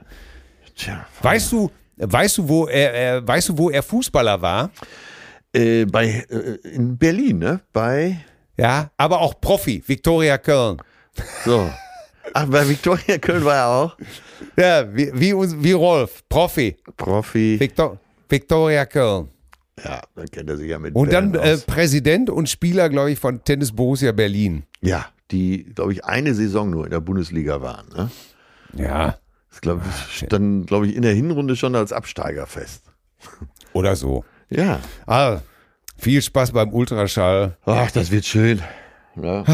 [0.77, 4.71] Tja, Weißt du, weißt du, wo er, er weißt du, wo er Fußballer war?
[5.53, 7.61] äh, bei, äh, in Berlin, ne?
[7.73, 8.19] Bei,
[8.59, 10.79] Ja, aber auch Profi, Viktoria Köln.
[11.45, 11.71] so.
[12.35, 13.97] Ach, bei Viktoria Köln war er auch.
[14.57, 15.33] Ja, wie, wie,
[15.63, 17.59] wie Rolf, Profi, Profi.
[17.59, 17.99] Victor,
[18.29, 19.29] Viktoria Köln.
[19.83, 21.57] Ja, dann kennt er sich ja mit Und dann äh.
[21.59, 24.65] Spieler, und Spieler, glaube ich, von Tennis Borussia Berlin.
[24.81, 27.87] Ja, die, glaube ich, eine Saison nur in der Bundesliga waren.
[27.95, 28.11] Ne?
[28.75, 29.19] Ja,
[29.51, 32.83] Das glaube ich, dann, glaube ich, in der Hinrunde schon als Absteiger fest.
[33.73, 34.25] oder so.
[34.51, 34.81] Ja.
[35.07, 35.41] Ah,
[35.99, 37.57] viel Spaß beim Ultraschall.
[37.67, 38.63] Ach, das wird schön.
[39.21, 39.45] Ja.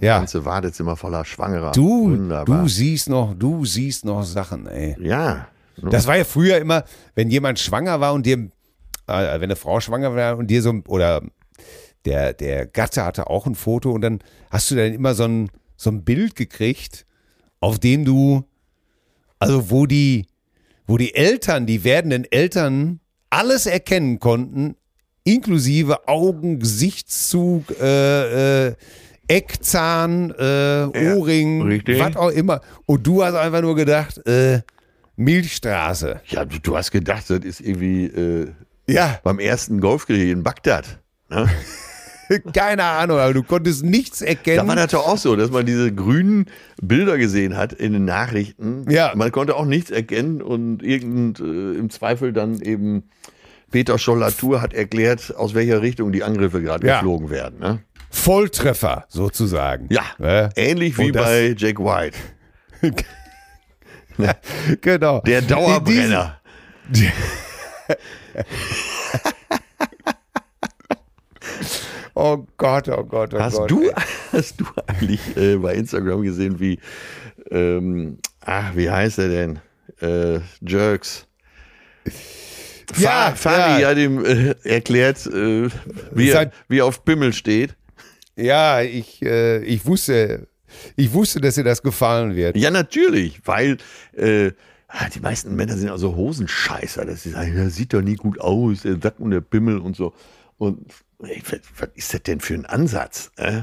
[0.00, 0.18] Ja.
[0.18, 1.72] ganze Wartezimmer voller Schwangerer.
[1.72, 2.62] Du, Wunderbar.
[2.62, 4.96] du siehst noch, du siehst noch Sachen, ey.
[5.00, 5.48] ja.
[5.80, 6.84] Das war ja früher immer,
[7.14, 10.72] wenn jemand schwanger war und dir, äh, wenn eine Frau schwanger war und dir so,
[10.88, 11.22] oder
[12.04, 14.18] der, der Gatte hatte auch ein Foto und dann
[14.50, 17.06] hast du dann immer so ein, so ein Bild gekriegt,
[17.60, 18.44] auf dem du,
[19.38, 20.26] also wo die,
[20.88, 22.98] wo die Eltern, die werdenden Eltern
[23.30, 24.74] alles erkennen konnten,
[25.28, 28.74] inklusive Augen, Gesichtszug, äh, äh,
[29.28, 32.62] Eckzahn, äh, Ohrring, was auch immer.
[32.86, 34.62] Und du hast einfach nur gedacht, äh,
[35.16, 36.20] Milchstraße.
[36.28, 38.48] Ja, du, du hast gedacht, das ist irgendwie äh,
[38.88, 40.98] Ja, beim ersten Golfkrieg in Bagdad.
[41.28, 41.48] Ne?
[42.54, 44.68] keine Ahnung, aber du konntest nichts Da erkennen.
[44.68, 46.46] war das doch auch so, dass man diese grünen
[46.80, 48.86] Bilder gesehen hat in den Nachrichten.
[48.90, 49.12] Ja.
[49.14, 53.04] Man konnte auch nichts erkennen und irgend, äh, im Zweifel dann eben
[53.70, 56.96] Peter Scholl-Latour hat erklärt, aus welcher Richtung die Angriffe gerade Ja.
[56.96, 57.58] geflogen werden.
[57.58, 57.80] Ne?
[58.10, 59.86] Volltreffer sozusagen.
[59.90, 60.48] Ja, Ne?
[60.56, 62.16] ähnlich wie bei Jack White.
[64.80, 65.20] Genau.
[65.20, 66.40] Der Dauerbrenner.
[72.14, 73.70] Oh Gott, oh Gott, oh Hast Gott.
[73.70, 73.90] du,
[74.32, 76.80] hast du eigentlich äh, bei Instagram gesehen, wie,
[77.50, 79.60] ähm, ach, wie heißt er denn?
[80.00, 81.26] Äh, Jerks.
[82.96, 83.88] Ja, Fa- Fari ja.
[83.90, 85.68] hat ihm äh, erklärt, äh,
[86.12, 87.76] wie, er, wie er auf Pimmel steht.
[88.36, 90.48] Ja, ich, äh, ich wusste,
[90.96, 92.56] ich wusste, dass dir das gefallen wird.
[92.56, 93.76] Ja, natürlich, weil
[94.16, 94.52] äh,
[94.88, 98.40] ah, die meisten Männer sind also Hosenscheißer, dass sie sagen, das sieht doch nie gut
[98.40, 100.14] aus, der Sack und der Pimmel und so.
[100.56, 100.92] Und
[101.22, 103.30] ey, was, was ist das denn für ein Ansatz?
[103.36, 103.62] Äh?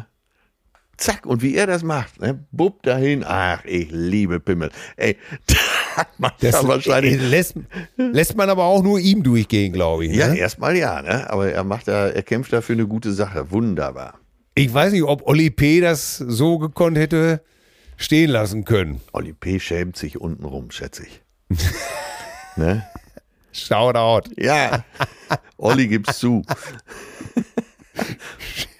[0.97, 2.45] Zack, und wie er das macht, ne?
[2.51, 4.71] Bub dahin, ach, ich liebe Pimmel.
[4.95, 5.17] Ey,
[5.95, 7.13] hat man Das ja wahrscheinlich.
[7.13, 7.55] äh, lässt,
[7.97, 10.15] lässt man aber auch nur ihm durchgehen, glaube ich.
[10.15, 10.37] Ja, Ne?
[10.37, 11.29] erstmal ja, ne?
[11.29, 13.51] Aber er macht da, er kämpft da für eine gute Sache.
[13.51, 14.15] Wunderbar.
[14.55, 15.81] Ich weiß nicht, ob Oli P.
[15.81, 17.41] das so gekonnt hätte
[17.97, 19.01] stehen lassen können.
[19.13, 19.59] Oli P.
[19.59, 21.21] schämt sich untenrum, schätze ich.
[22.55, 22.85] ne?
[23.53, 24.29] Shoutout.
[24.37, 24.83] Ja,
[25.57, 26.41] Olli gibt's zu.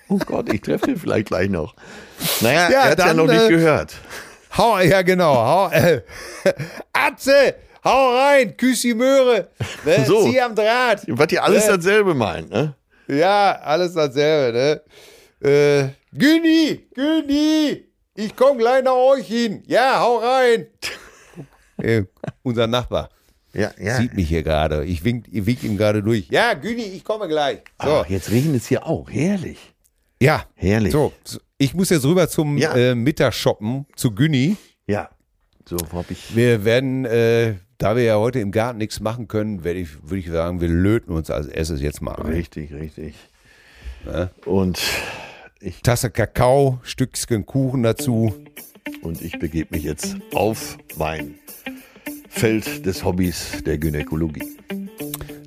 [0.09, 1.75] oh Gott, ich treffe ihn vielleicht gleich noch.
[2.41, 3.95] Naja, Ja, er hat's ja noch nicht äh, gehört.
[4.57, 5.35] Hau, ja genau.
[5.35, 6.01] Hau, äh,
[6.93, 9.49] Atze, hau rein, küss die Möhre.
[9.83, 10.03] Ne?
[10.07, 10.23] So.
[10.29, 11.03] Zieh am Draht.
[11.07, 11.77] Was ihr alles Ja.
[11.77, 12.75] dasselbe meint, ne?
[13.07, 14.81] Ja, alles dasselbe,
[15.41, 15.49] ne?
[15.49, 19.61] Äh, Günni, Günni, ich komm gleich nach euch hin.
[19.67, 20.67] Ja, hau rein.
[21.77, 22.03] äh,
[22.41, 23.09] unser Nachbar
[23.53, 23.97] Ja, ja.
[23.97, 24.85] sieht mich hier gerade.
[24.85, 26.27] Ich wink, ich wink ihm gerade durch.
[26.29, 27.59] Ja, Günni, ich komme gleich.
[27.83, 29.09] So, Ah, jetzt regnet es hier auch.
[29.11, 29.59] Herrlich.
[30.21, 30.45] ja.
[30.55, 30.93] Herrlich.
[30.93, 32.75] So, so, ich muss jetzt rüber zum Ja.
[32.75, 34.57] äh, Mittagsshoppen zu Günni.
[34.87, 35.09] Ja.
[35.67, 36.35] So hab ich.
[36.35, 40.27] Wir werden, äh, da wir ja heute im Garten nichts machen können, ich, würde ich
[40.27, 42.27] sagen, wir löten uns als erstes jetzt mal ein.
[42.27, 43.15] Richtig, richtig.
[44.45, 44.79] Und
[45.59, 48.35] ich, Tasse Kakao, Stückchen Kuchen dazu.
[49.01, 51.35] und ich begebe mich jetzt auf mein
[52.29, 54.57] Feld des Hobbys der Gynäkologie.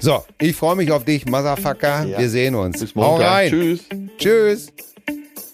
[0.00, 2.04] So, ich freue mich auf dich, Motherfucker.
[2.04, 2.18] Ja.
[2.18, 2.80] Wir sehen uns.
[2.80, 3.30] Bis Hau Montag.
[3.30, 3.50] rein.
[3.50, 3.84] Tschüss.
[4.18, 4.72] Tschüss.